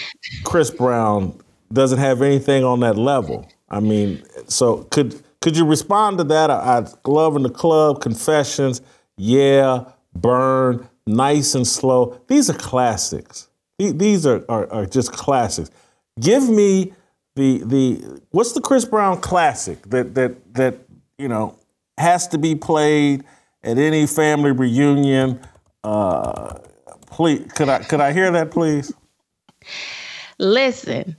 Chris 0.43 0.69
Brown 0.69 1.39
doesn't 1.71 1.99
have 1.99 2.21
anything 2.21 2.63
on 2.63 2.79
that 2.81 2.97
level. 2.97 3.47
I 3.69 3.79
mean, 3.79 4.23
so 4.47 4.83
could 4.85 5.21
could 5.41 5.57
you 5.57 5.65
respond 5.65 6.17
to 6.19 6.23
that? 6.25 6.49
I, 6.49 6.79
I 6.79 6.87
Glove 7.03 7.35
in 7.35 7.43
the 7.43 7.49
Club, 7.49 8.01
Confessions, 8.01 8.81
Yeah, 9.17 9.85
Burn, 10.15 10.87
Nice 11.05 11.55
and 11.55 11.67
Slow. 11.67 12.19
These 12.27 12.49
are 12.49 12.53
classics. 12.53 13.49
These 13.77 14.25
are, 14.25 14.43
are, 14.49 14.71
are 14.71 14.85
just 14.85 15.11
classics. 15.11 15.69
Give 16.19 16.49
me 16.49 16.93
the 17.35 17.61
the 17.63 18.21
what's 18.31 18.53
the 18.53 18.61
Chris 18.61 18.85
Brown 18.85 19.21
classic 19.21 19.81
that 19.89 20.15
that 20.15 20.53
that 20.53 20.79
you 21.17 21.27
know 21.27 21.57
has 21.97 22.27
to 22.29 22.37
be 22.37 22.55
played 22.55 23.23
at 23.63 23.77
any 23.77 24.07
family 24.07 24.51
reunion. 24.51 25.39
Uh, 25.83 26.57
please, 27.07 27.51
could 27.53 27.69
I 27.69 27.79
could 27.79 28.01
I 28.01 28.13
hear 28.13 28.31
that, 28.31 28.51
please? 28.51 28.91
Listen, 30.39 31.15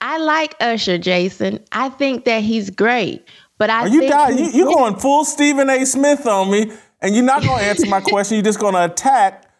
I 0.00 0.18
like 0.18 0.54
Usher, 0.60 0.98
Jason. 0.98 1.60
I 1.72 1.88
think 1.88 2.24
that 2.24 2.42
he's 2.42 2.70
great. 2.70 3.26
But 3.58 3.70
I 3.70 3.82
Are 3.82 3.88
you 3.88 4.08
dying? 4.08 4.38
You, 4.38 4.44
you 4.46 4.64
going 4.64 4.96
full 4.96 5.24
Stephen 5.24 5.68
A. 5.68 5.84
Smith 5.84 6.26
on 6.26 6.50
me, 6.50 6.72
and 7.02 7.14
you're 7.14 7.24
not 7.24 7.42
going 7.42 7.58
to 7.58 7.64
answer 7.64 7.86
my 7.86 8.00
question. 8.06 8.36
You're 8.36 8.44
just 8.44 8.58
going 8.58 8.74
to 8.74 8.84
attack 8.84 9.50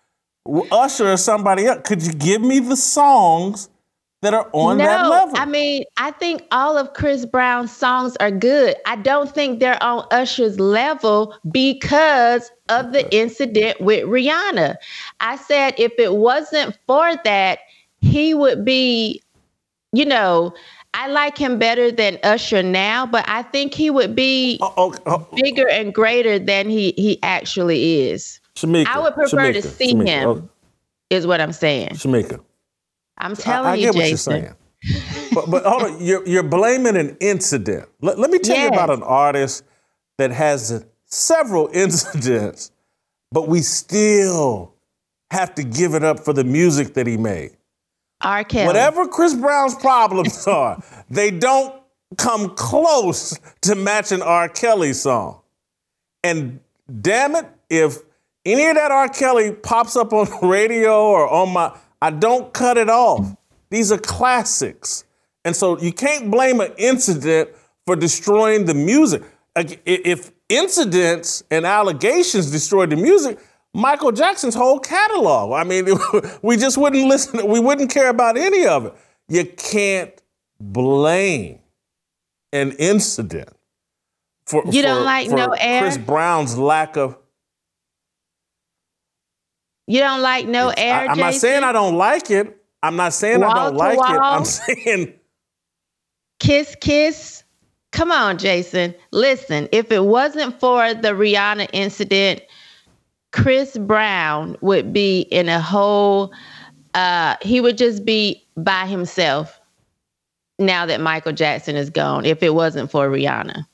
Usher 0.73 1.13
or 1.13 1.17
somebody 1.17 1.67
else. 1.67 1.81
Could 1.85 2.03
you 2.03 2.13
give 2.13 2.41
me 2.41 2.61
the 2.61 2.77
songs 2.77 3.69
that 4.23 4.35
are 4.35 4.49
on 4.53 4.79
no, 4.79 4.85
that 4.85 5.09
level? 5.09 5.35
I 5.37 5.45
mean, 5.45 5.85
I 5.99 6.13
think 6.13 6.47
all 6.51 6.79
of 6.79 6.95
Chris 6.95 7.27
Brown's 7.27 7.73
songs 7.73 8.17
are 8.17 8.31
good. 8.31 8.75
I 8.87 8.97
don't 8.97 9.31
think 9.31 9.61
they're 9.61 9.83
on 9.83 10.07
Usher's 10.11 10.59
level 10.59 11.35
because 11.51 12.51
of 12.71 12.93
the 12.93 13.13
incident 13.15 13.81
with 13.81 14.05
Rihanna. 14.05 14.77
I 15.21 15.37
said 15.37 15.75
if 15.77 15.93
it 15.99 16.15
wasn't 16.15 16.79
for 16.87 17.17
that, 17.25 17.59
he 18.01 18.35
would 18.35 18.65
be 18.65 19.23
you 19.93 20.05
know, 20.05 20.55
I 20.95 21.09
like 21.09 21.39
him 21.39 21.59
better 21.59 21.91
than 21.91 22.19
Usher 22.23 22.63
now, 22.63 23.07
but 23.07 23.29
I 23.29 23.43
think 23.43 23.75
he 23.75 23.91
would 23.91 24.15
be 24.15 24.59
oh, 24.61 24.73
oh, 24.77 24.95
oh. 25.07 25.29
bigger 25.35 25.69
and 25.69 25.95
greater 25.95 26.39
than 26.39 26.69
he 26.69 26.93
he 26.97 27.19
actually 27.23 28.09
is. 28.09 28.41
Shemeka, 28.57 28.87
I 28.87 28.99
would 28.99 29.15
prefer 29.15 29.53
Shemeka, 29.53 29.63
to 29.63 29.63
see 29.63 29.95
Shemeka, 29.95 30.07
him. 30.07 30.29
Oh. 30.29 30.49
Is 31.11 31.27
what 31.27 31.41
I'm 31.41 31.53
saying. 31.53 31.91
Shemeka, 31.91 32.41
I'm 33.19 33.35
telling 33.35 33.81
you, 33.81 33.89
I, 33.89 33.91
I 33.91 33.93
you, 33.93 34.11
Jason. 34.11 34.55
but 35.35 35.51
but 35.51 35.65
hold 35.65 35.83
on, 35.83 36.05
you're 36.05 36.27
you're 36.27 36.43
blaming 36.43 36.97
an 36.97 37.17
incident. 37.21 37.89
Let, 38.01 38.19
let 38.19 38.31
me 38.31 38.39
tell 38.39 38.57
yes. 38.57 38.65
you 38.65 38.69
about 38.71 38.91
an 38.91 39.03
artist 39.03 39.65
that 40.19 40.31
has 40.31 40.85
several 41.07 41.69
incidents, 41.73 42.71
but 43.33 43.49
we 43.49 43.61
still 43.61 44.75
have 45.31 45.55
to 45.57 45.63
give 45.63 45.95
it 45.95 46.03
up 46.03 46.21
for 46.21 46.33
the 46.33 46.45
music 46.45 46.95
that 46.95 47.07
he 47.07 47.17
made. 47.17 47.57
R. 48.21 48.45
Kelly. 48.45 48.67
Whatever 48.67 49.07
Chris 49.07 49.35
Brown's 49.35 49.75
problems 49.75 50.47
are, 50.47 50.83
they 51.09 51.31
don't 51.31 51.75
come 52.17 52.55
close 52.57 53.39
to 53.63 53.75
matching 53.75 54.23
R. 54.23 54.49
Kelly's 54.49 55.03
song. 55.03 55.41
And 56.23 56.61
damn 57.01 57.37
it, 57.37 57.47
if 57.69 57.99
any 58.45 58.67
of 58.67 58.77
that 58.77 58.91
R. 58.91 59.09
Kelly 59.09 59.53
pops 59.53 59.97
up 59.97 60.13
on 60.13 60.27
the 60.27 60.47
radio 60.47 61.03
or 61.03 61.29
on 61.29 61.53
my, 61.53 61.77
I 62.03 62.11
don't 62.11 62.53
cut 62.53 62.77
it 62.77 62.89
off. 62.89 63.35
These 63.71 63.93
are 63.93 63.99
classics. 63.99 65.05
And 65.45 65.55
so 65.55 65.79
you 65.79 65.93
can't 65.93 66.31
blame 66.31 66.61
an 66.61 66.73
incident 66.77 67.51
for 67.87 67.97
destroying 67.97 68.65
the 68.67 68.75
music. 68.75 69.23
If 69.57 70.33
incidents 70.49 71.43
and 71.51 71.65
allegations 71.65 72.51
destroyed 72.51 72.91
the 72.91 72.97
music, 72.97 73.39
Michael 73.73 74.13
Jackson's 74.13 74.55
whole 74.55 74.79
catalog. 74.79 75.53
I 75.53 75.65
mean, 75.65 75.87
we 76.43 76.57
just 76.57 76.77
wouldn't 76.77 77.07
listen, 77.07 77.47
we 77.47 77.61
wouldn't 77.61 77.91
care 77.91 78.09
about 78.09 78.37
any 78.37 78.67
of 78.67 78.87
it. 78.87 78.95
You 79.29 79.45
can't 79.45 80.13
blame 80.61 81.61
an 82.53 82.73
incident 82.73 83.49
For, 84.47 84.63
you 84.71 84.83
don't 84.83 85.05
like 85.05 85.29
no 85.31 85.53
air. 85.53 85.83
Chris 85.83 85.99
Brown's 85.99 86.59
lack 86.59 86.97
of. 86.97 87.17
You 89.87 90.01
don't 90.01 90.21
like 90.21 90.47
no 90.47 90.73
air. 90.77 90.95
I, 90.95 91.13
am 91.13 91.19
not 91.19 91.35
saying 91.35 91.65
I 91.65 91.73
don't 91.73 91.97
like 91.97 92.31
it. 92.31 92.57
I'm 92.83 92.97
not 92.97 93.13
saying 93.13 93.41
wall 93.41 93.51
I 93.51 93.65
don't 93.65 93.77
like 93.77 93.99
wall. 93.99 94.15
it. 94.15 94.19
I'm 94.19 94.45
saying. 94.45 95.15
Kiss, 96.39 96.77
kiss. 96.81 97.45
Come 97.93 98.13
on, 98.13 98.39
Jason. 98.39 98.95
Listen, 99.11 99.69
if 99.73 99.91
it 99.91 100.05
wasn't 100.05 100.59
for 100.61 100.95
the 100.95 101.11
Rihanna 101.11 101.69
incident, 101.73 102.43
Chris 103.33 103.77
Brown 103.79 104.57
would 104.61 104.93
be 104.93 105.21
in 105.21 105.49
a 105.49 105.61
whole. 105.61 106.33
Uh, 106.95 107.37
he 107.43 107.61
would 107.61 107.79
just 107.79 108.05
be 108.05 108.45
by 108.57 108.87
himself 108.87 109.61
now 110.59 110.87
that 110.87 111.01
Michael 111.01 111.33
Jackson 111.33 111.77
is 111.77 111.91
gone. 111.91 112.25
If 112.25 112.43
it 112.43 112.55
wasn't 112.55 112.91
for 112.91 113.09
Rihanna, 113.09 113.65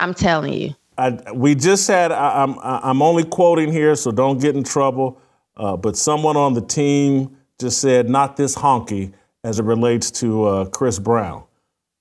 I'm 0.00 0.14
telling 0.14 0.52
you. 0.52 0.74
I, 0.98 1.18
we 1.32 1.54
just 1.54 1.88
had. 1.88 2.12
I, 2.12 2.42
am 2.42 2.58
I'm, 2.60 2.80
I'm 2.84 3.02
only 3.02 3.24
quoting 3.24 3.72
here, 3.72 3.96
so 3.96 4.12
don't 4.12 4.40
get 4.40 4.56
in 4.56 4.62
trouble. 4.62 5.20
Uh, 5.56 5.76
but 5.76 5.96
someone 5.96 6.36
on 6.36 6.54
the 6.54 6.60
team 6.60 7.36
just 7.58 7.80
said, 7.80 8.08
"Not 8.08 8.36
this 8.36 8.54
honky," 8.54 9.12
as 9.42 9.58
it 9.58 9.64
relates 9.64 10.10
to 10.12 10.44
uh, 10.44 10.64
Chris 10.66 10.98
Brown. 10.98 11.44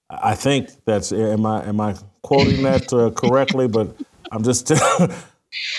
I 0.09 0.35
think 0.35 0.69
that's. 0.85 1.11
Am 1.11 1.45
I 1.45 1.65
am 1.65 1.79
I 1.79 1.95
quoting 2.21 2.63
that 2.63 2.91
uh, 2.93 3.09
correctly? 3.11 3.67
But 3.67 3.95
I'm 4.31 4.43
just. 4.43 4.71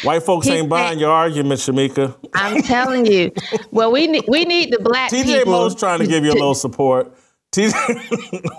White 0.03 0.23
folks 0.23 0.47
he, 0.47 0.55
ain't 0.55 0.69
buying 0.69 0.99
your 0.99 1.11
argument, 1.11 1.61
Shemeka. 1.61 2.15
I'm 2.35 2.63
telling 2.63 3.07
you. 3.07 3.33
Well, 3.71 3.91
we 3.91 4.07
need 4.07 4.25
we 4.29 4.45
need 4.45 4.73
the 4.73 4.81
black 4.81 5.11
TJ 5.11 5.25
people. 5.25 5.41
TJ 5.41 5.47
Moe's 5.47 5.75
trying 5.75 6.01
to 6.01 6.07
give 6.07 6.25
you 6.25 6.33
a 6.33 6.35
little 6.35 6.55
support. 6.55 7.15
TJ. 7.53 7.73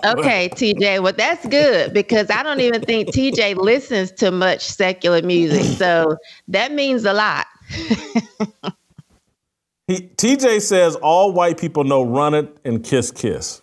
okay, 0.18 0.48
TJ. 0.50 1.02
Well, 1.02 1.12
that's 1.12 1.46
good 1.46 1.92
because 1.92 2.30
I 2.30 2.42
don't 2.42 2.60
even 2.60 2.80
think 2.82 3.08
TJ 3.08 3.56
listens 3.56 4.10
to 4.12 4.30
much 4.30 4.62
secular 4.62 5.22
music. 5.22 5.64
So 5.78 6.16
that 6.48 6.72
means 6.72 7.04
a 7.04 7.12
lot. 7.12 7.46
he, 9.86 10.00
TJ 10.16 10.60
says 10.62 10.96
all 10.96 11.32
white 11.32 11.58
people 11.58 11.84
know 11.84 12.02
run 12.04 12.34
it 12.34 12.56
and 12.64 12.82
kiss 12.84 13.10
kiss. 13.10 13.62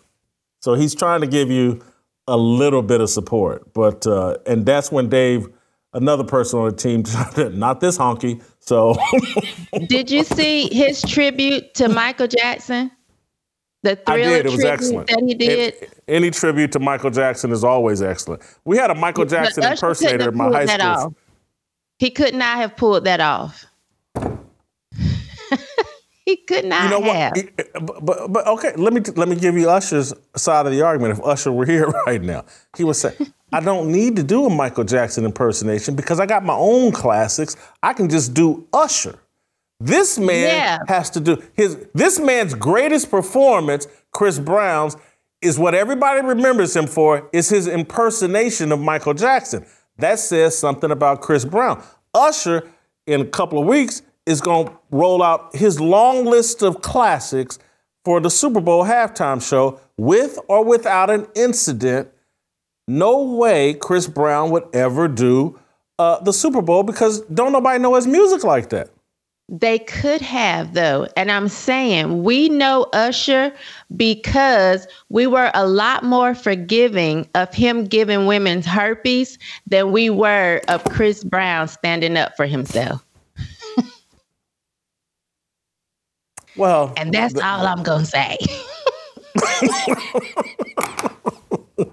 So 0.60 0.74
he's 0.74 0.94
trying 0.94 1.22
to 1.22 1.26
give 1.26 1.50
you 1.50 1.82
a 2.28 2.36
little 2.36 2.82
bit 2.82 3.00
of 3.00 3.10
support. 3.10 3.72
But 3.74 4.06
uh, 4.06 4.36
and 4.46 4.64
that's 4.64 4.92
when 4.92 5.08
Dave, 5.08 5.48
another 5.92 6.24
person 6.24 6.58
on 6.60 6.70
the 6.70 6.76
team, 6.76 7.02
not 7.58 7.80
this 7.80 7.98
honky. 7.98 8.42
So 8.60 8.96
Did 9.88 10.10
you 10.10 10.24
see 10.24 10.68
his 10.72 11.02
tribute 11.02 11.74
to 11.74 11.88
Michael 11.88 12.28
Jackson? 12.28 12.90
The 13.82 13.96
thriller 13.96 14.20
I 14.20 14.24
did. 14.24 14.46
It 14.46 14.52
was 14.52 14.64
excellent. 14.64 15.08
That 15.08 15.22
he 15.26 15.34
did. 15.34 15.74
It, 15.74 16.02
any 16.06 16.30
tribute 16.30 16.70
to 16.72 16.78
Michael 16.78 17.10
Jackson 17.10 17.50
is 17.50 17.64
always 17.64 18.00
excellent. 18.00 18.42
We 18.64 18.76
had 18.76 18.90
a 18.90 18.94
Michael 18.94 19.24
Jackson 19.24 19.64
impersonator 19.64 20.28
in 20.28 20.36
my 20.36 20.50
high 20.50 20.66
school. 20.66 20.88
Off. 20.88 21.12
He 21.98 22.10
could 22.10 22.34
not 22.34 22.58
have 22.58 22.76
pulled 22.76 23.04
that 23.04 23.20
off. 23.20 23.66
he 26.24 26.36
could 26.36 26.64
not 26.64 26.84
you 26.84 26.90
know 26.90 27.12
have. 27.12 27.32
What? 27.36 28.04
But, 28.06 28.32
but 28.32 28.46
okay, 28.46 28.74
let 28.76 28.92
me 28.92 29.00
let 29.16 29.28
me 29.28 29.36
give 29.36 29.56
you 29.56 29.68
Usher's 29.68 30.12
side 30.36 30.66
of 30.66 30.72
the 30.72 30.82
argument. 30.82 31.18
If 31.18 31.24
Usher 31.24 31.52
were 31.52 31.66
here 31.66 31.86
right 32.06 32.22
now, 32.22 32.44
he 32.76 32.84
would 32.84 32.96
say, 32.96 33.16
"I 33.52 33.60
don't 33.60 33.90
need 33.90 34.16
to 34.16 34.22
do 34.22 34.46
a 34.46 34.50
Michael 34.50 34.84
Jackson 34.84 35.24
impersonation 35.24 35.94
because 35.96 36.20
I 36.20 36.26
got 36.26 36.44
my 36.44 36.54
own 36.54 36.92
classics. 36.92 37.56
I 37.82 37.92
can 37.92 38.08
just 38.08 38.34
do 38.34 38.66
Usher." 38.72 39.18
This 39.80 40.16
man 40.16 40.46
yeah. 40.46 40.78
has 40.86 41.10
to 41.10 41.20
do 41.20 41.42
his 41.54 41.76
this 41.92 42.20
man's 42.20 42.54
greatest 42.54 43.10
performance, 43.10 43.88
Chris 44.12 44.38
Brown's, 44.38 44.96
is 45.40 45.58
what 45.58 45.74
everybody 45.74 46.24
remembers 46.24 46.76
him 46.76 46.86
for, 46.86 47.28
is 47.32 47.48
his 47.48 47.66
impersonation 47.66 48.70
of 48.70 48.78
Michael 48.78 49.12
Jackson. 49.12 49.66
That 49.98 50.20
says 50.20 50.56
something 50.56 50.90
about 50.92 51.20
Chris 51.20 51.44
Brown. 51.44 51.82
Usher, 52.14 52.70
in 53.06 53.20
a 53.20 53.24
couple 53.24 53.58
of 53.58 53.66
weeks, 53.66 54.02
is 54.26 54.40
going 54.40 54.68
to 54.68 54.72
roll 54.90 55.22
out 55.22 55.54
his 55.54 55.80
long 55.80 56.24
list 56.24 56.62
of 56.62 56.82
classics 56.82 57.58
for 58.04 58.20
the 58.20 58.30
Super 58.30 58.60
Bowl 58.60 58.84
halftime 58.84 59.46
show 59.46 59.80
with 59.96 60.38
or 60.48 60.64
without 60.64 61.10
an 61.10 61.26
incident. 61.34 62.08
No 62.88 63.22
way 63.22 63.74
Chris 63.74 64.06
Brown 64.06 64.50
would 64.50 64.64
ever 64.72 65.08
do 65.08 65.58
uh, 65.98 66.20
the 66.20 66.32
Super 66.32 66.62
Bowl 66.62 66.82
because 66.82 67.20
don't 67.22 67.52
nobody 67.52 67.78
know 67.78 67.94
his 67.94 68.06
music 68.06 68.44
like 68.44 68.70
that. 68.70 68.90
They 69.48 69.80
could 69.80 70.22
have, 70.22 70.72
though. 70.72 71.06
And 71.16 71.30
I'm 71.30 71.48
saying 71.48 72.22
we 72.22 72.48
know 72.48 72.86
Usher 72.92 73.52
because 73.94 74.86
we 75.10 75.26
were 75.26 75.50
a 75.52 75.66
lot 75.66 76.04
more 76.04 76.34
forgiving 76.34 77.28
of 77.34 77.52
him 77.52 77.84
giving 77.84 78.26
women's 78.26 78.64
herpes 78.64 79.38
than 79.66 79.92
we 79.92 80.08
were 80.08 80.62
of 80.68 80.82
Chris 80.84 81.22
Brown 81.22 81.68
standing 81.68 82.16
up 82.16 82.34
for 82.36 82.46
himself. 82.46 83.04
Well, 86.56 86.92
and 86.96 87.12
that's 87.12 87.34
the, 87.34 87.44
all 87.44 87.66
I'm 87.66 87.82
going 87.82 88.04
to 88.04 88.06
say. 88.06 88.38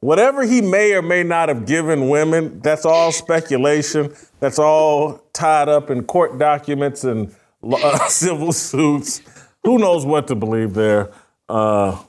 Whatever 0.00 0.44
he 0.44 0.62
may 0.62 0.94
or 0.94 1.02
may 1.02 1.22
not 1.22 1.50
have 1.50 1.66
given 1.66 2.08
women, 2.08 2.60
that's 2.60 2.86
all 2.86 3.12
speculation. 3.12 4.14
That's 4.38 4.58
all 4.58 5.18
tied 5.34 5.68
up 5.68 5.90
in 5.90 6.04
court 6.04 6.38
documents 6.38 7.04
and 7.04 7.34
uh, 7.62 7.98
civil 8.08 8.52
suits. 8.52 9.20
Who 9.64 9.78
knows 9.78 10.06
what 10.06 10.26
to 10.28 10.34
believe 10.34 10.72
there? 10.72 11.12
Uh, 11.48 12.02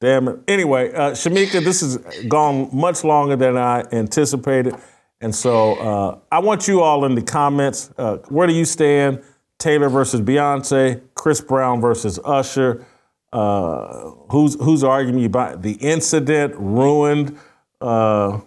damn 0.00 0.28
it. 0.28 0.40
Anyway, 0.46 0.92
uh, 0.92 1.12
Shemeka, 1.12 1.64
this 1.64 1.80
has 1.80 1.96
gone 2.28 2.68
much 2.72 3.02
longer 3.02 3.36
than 3.36 3.56
I 3.56 3.84
anticipated. 3.92 4.74
And 5.20 5.34
so 5.34 5.74
uh, 5.76 6.18
I 6.30 6.40
want 6.40 6.68
you 6.68 6.82
all 6.82 7.04
in 7.04 7.14
the 7.14 7.22
comments. 7.22 7.90
Uh, 7.96 8.18
where 8.28 8.46
do 8.46 8.52
you 8.52 8.64
stand? 8.64 9.22
Taylor 9.58 9.88
versus 9.88 10.20
Beyonce, 10.20 11.00
Chris 11.14 11.40
Brown 11.40 11.80
versus 11.80 12.18
Usher. 12.24 12.86
Uh, 13.30 14.10
who's 14.30 14.54
who's 14.54 14.82
arguing 14.82 15.26
about 15.26 15.60
the 15.60 15.72
incident 15.72 16.54
ruined 16.56 17.38
uh, 17.80 18.40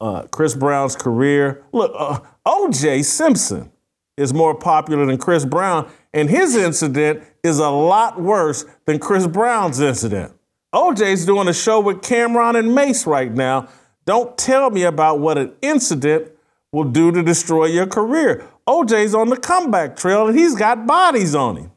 uh, 0.00 0.22
Chris 0.30 0.54
Brown's 0.54 0.94
career. 0.94 1.64
Look, 1.72 1.92
uh, 1.96 2.18
O.J. 2.44 3.02
Simpson 3.02 3.72
is 4.16 4.34
more 4.34 4.54
popular 4.54 5.06
than 5.06 5.18
Chris 5.18 5.44
Brown, 5.44 5.90
and 6.12 6.28
his 6.28 6.54
incident 6.54 7.22
is 7.42 7.58
a 7.58 7.70
lot 7.70 8.20
worse 8.20 8.64
than 8.84 8.98
Chris 8.98 9.26
Brown's 9.26 9.80
incident. 9.80 10.32
OJ's 10.74 11.24
doing 11.24 11.48
a 11.48 11.54
show 11.54 11.80
with 11.80 12.02
Cam'ron 12.02 12.58
and 12.58 12.74
Mase 12.74 13.06
right 13.06 13.32
now. 13.32 13.68
Don't 14.04 14.36
tell 14.36 14.70
me 14.70 14.82
about 14.82 15.18
what 15.18 15.38
an 15.38 15.52
incident 15.62 16.30
will 16.72 16.84
do 16.84 17.10
to 17.12 17.22
destroy 17.22 17.66
your 17.66 17.86
career. 17.86 18.46
OJ's 18.68 19.14
on 19.14 19.28
the 19.28 19.36
comeback 19.36 19.96
trail 19.96 20.28
and 20.28 20.38
he's 20.38 20.54
got 20.54 20.86
bodies 20.86 21.34
on 21.34 21.56
him. 21.56 21.70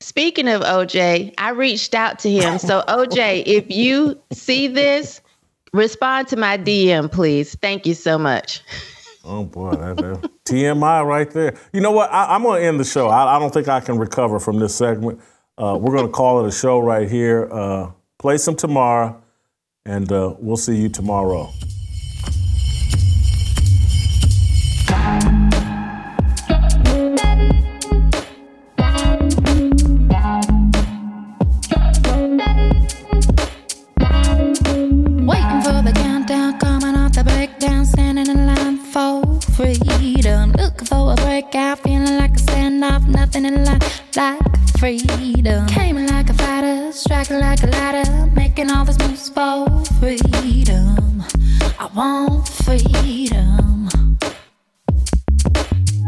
Speaking 0.00 0.48
of 0.48 0.62
OJ, 0.62 1.32
I 1.38 1.50
reached 1.50 1.94
out 1.94 2.18
to 2.20 2.30
him. 2.30 2.58
So, 2.58 2.82
OJ, 2.88 3.44
if 3.46 3.70
you 3.70 4.20
see 4.32 4.66
this, 4.66 5.20
respond 5.72 6.28
to 6.28 6.36
my 6.36 6.58
DM, 6.58 7.10
please. 7.10 7.54
Thank 7.56 7.86
you 7.86 7.94
so 7.94 8.18
much. 8.18 8.62
Oh 9.24 9.44
boy, 9.44 9.70
that, 9.72 9.96
that, 9.98 10.30
TMI 10.44 11.06
right 11.06 11.30
there. 11.30 11.54
You 11.72 11.80
know 11.80 11.92
what? 11.92 12.12
I, 12.12 12.34
am 12.34 12.42
going 12.42 12.60
to 12.60 12.66
end 12.66 12.80
the 12.80 12.84
show. 12.84 13.08
I, 13.08 13.36
I, 13.36 13.38
don't 13.38 13.54
think 13.54 13.68
I 13.68 13.78
can 13.78 13.96
recover 13.96 14.40
from 14.40 14.58
this 14.58 14.74
segment. 14.74 15.20
Uh, 15.56 15.78
we're 15.80 15.94
going 15.94 16.06
to 16.06 16.12
call 16.12 16.44
it 16.44 16.48
a 16.48 16.52
show 16.52 16.80
right 16.80 17.08
here. 17.08 17.48
Uh, 17.52 17.92
play 18.18 18.38
some 18.38 18.56
tomorrow, 18.56 19.22
and 19.84 20.10
uh, 20.10 20.34
we'll 20.40 20.56
see 20.56 20.74
you 20.74 20.88
tomorrow. 20.88 21.52
Nothing 43.32 43.44
in 43.44 43.64
life 43.64 44.16
like 44.16 44.40
freedom. 44.78 45.66
Came 45.68 46.06
like 46.06 46.28
a 46.28 46.34
fighter, 46.34 46.92
striking 46.92 47.38
like 47.38 47.62
a 47.62 47.66
ladder, 47.66 48.26
making 48.34 48.70
all 48.70 48.84
this 48.84 48.98
moves 48.98 49.28
for 49.28 49.66
freedom. 50.00 51.22
I 51.78 51.88
want 51.94 52.48
freedom. 52.48 54.01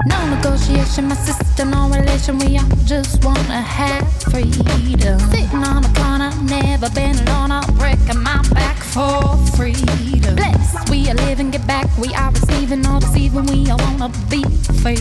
No 0.07 0.35
negotiation, 0.35 1.09
my 1.09 1.15
sister, 1.15 1.65
no 1.65 1.89
relation. 1.89 2.39
We 2.39 2.59
all 2.59 2.67
just 2.85 3.25
wanna 3.25 3.61
have 3.63 4.07
freedom. 4.23 5.19
Sitting 5.31 5.65
on 5.65 5.85
a 5.85 5.93
corner, 5.95 6.31
never 6.43 6.91
been 6.91 7.17
alone. 7.21 7.53
I'm 7.53 7.75
breaking 7.77 8.23
my 8.23 8.43
back 8.53 8.77
for 8.77 9.37
freedom. 9.57 10.35
Blessed, 10.37 10.91
we 10.91 11.09
are 11.11 11.15
living, 11.15 11.51
get 11.51 11.67
back. 11.67 11.87
We 11.97 12.13
are 12.15 12.31
receiving, 12.33 12.85
all 12.87 13.01
deceiving. 13.01 13.47
We 13.47 13.71
all 13.71 13.79
wanna 13.79 14.11
be 14.29 14.43
free. 14.83 14.99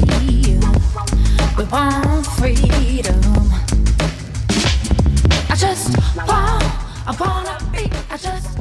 We 1.58 1.66
want 1.66 2.26
freedom. 2.38 3.22
I 5.50 5.56
just 5.56 5.98
want, 6.28 6.64
I 7.08 7.16
wanna 7.20 7.58
be, 7.72 7.92
I 8.10 8.18
just 8.18 8.58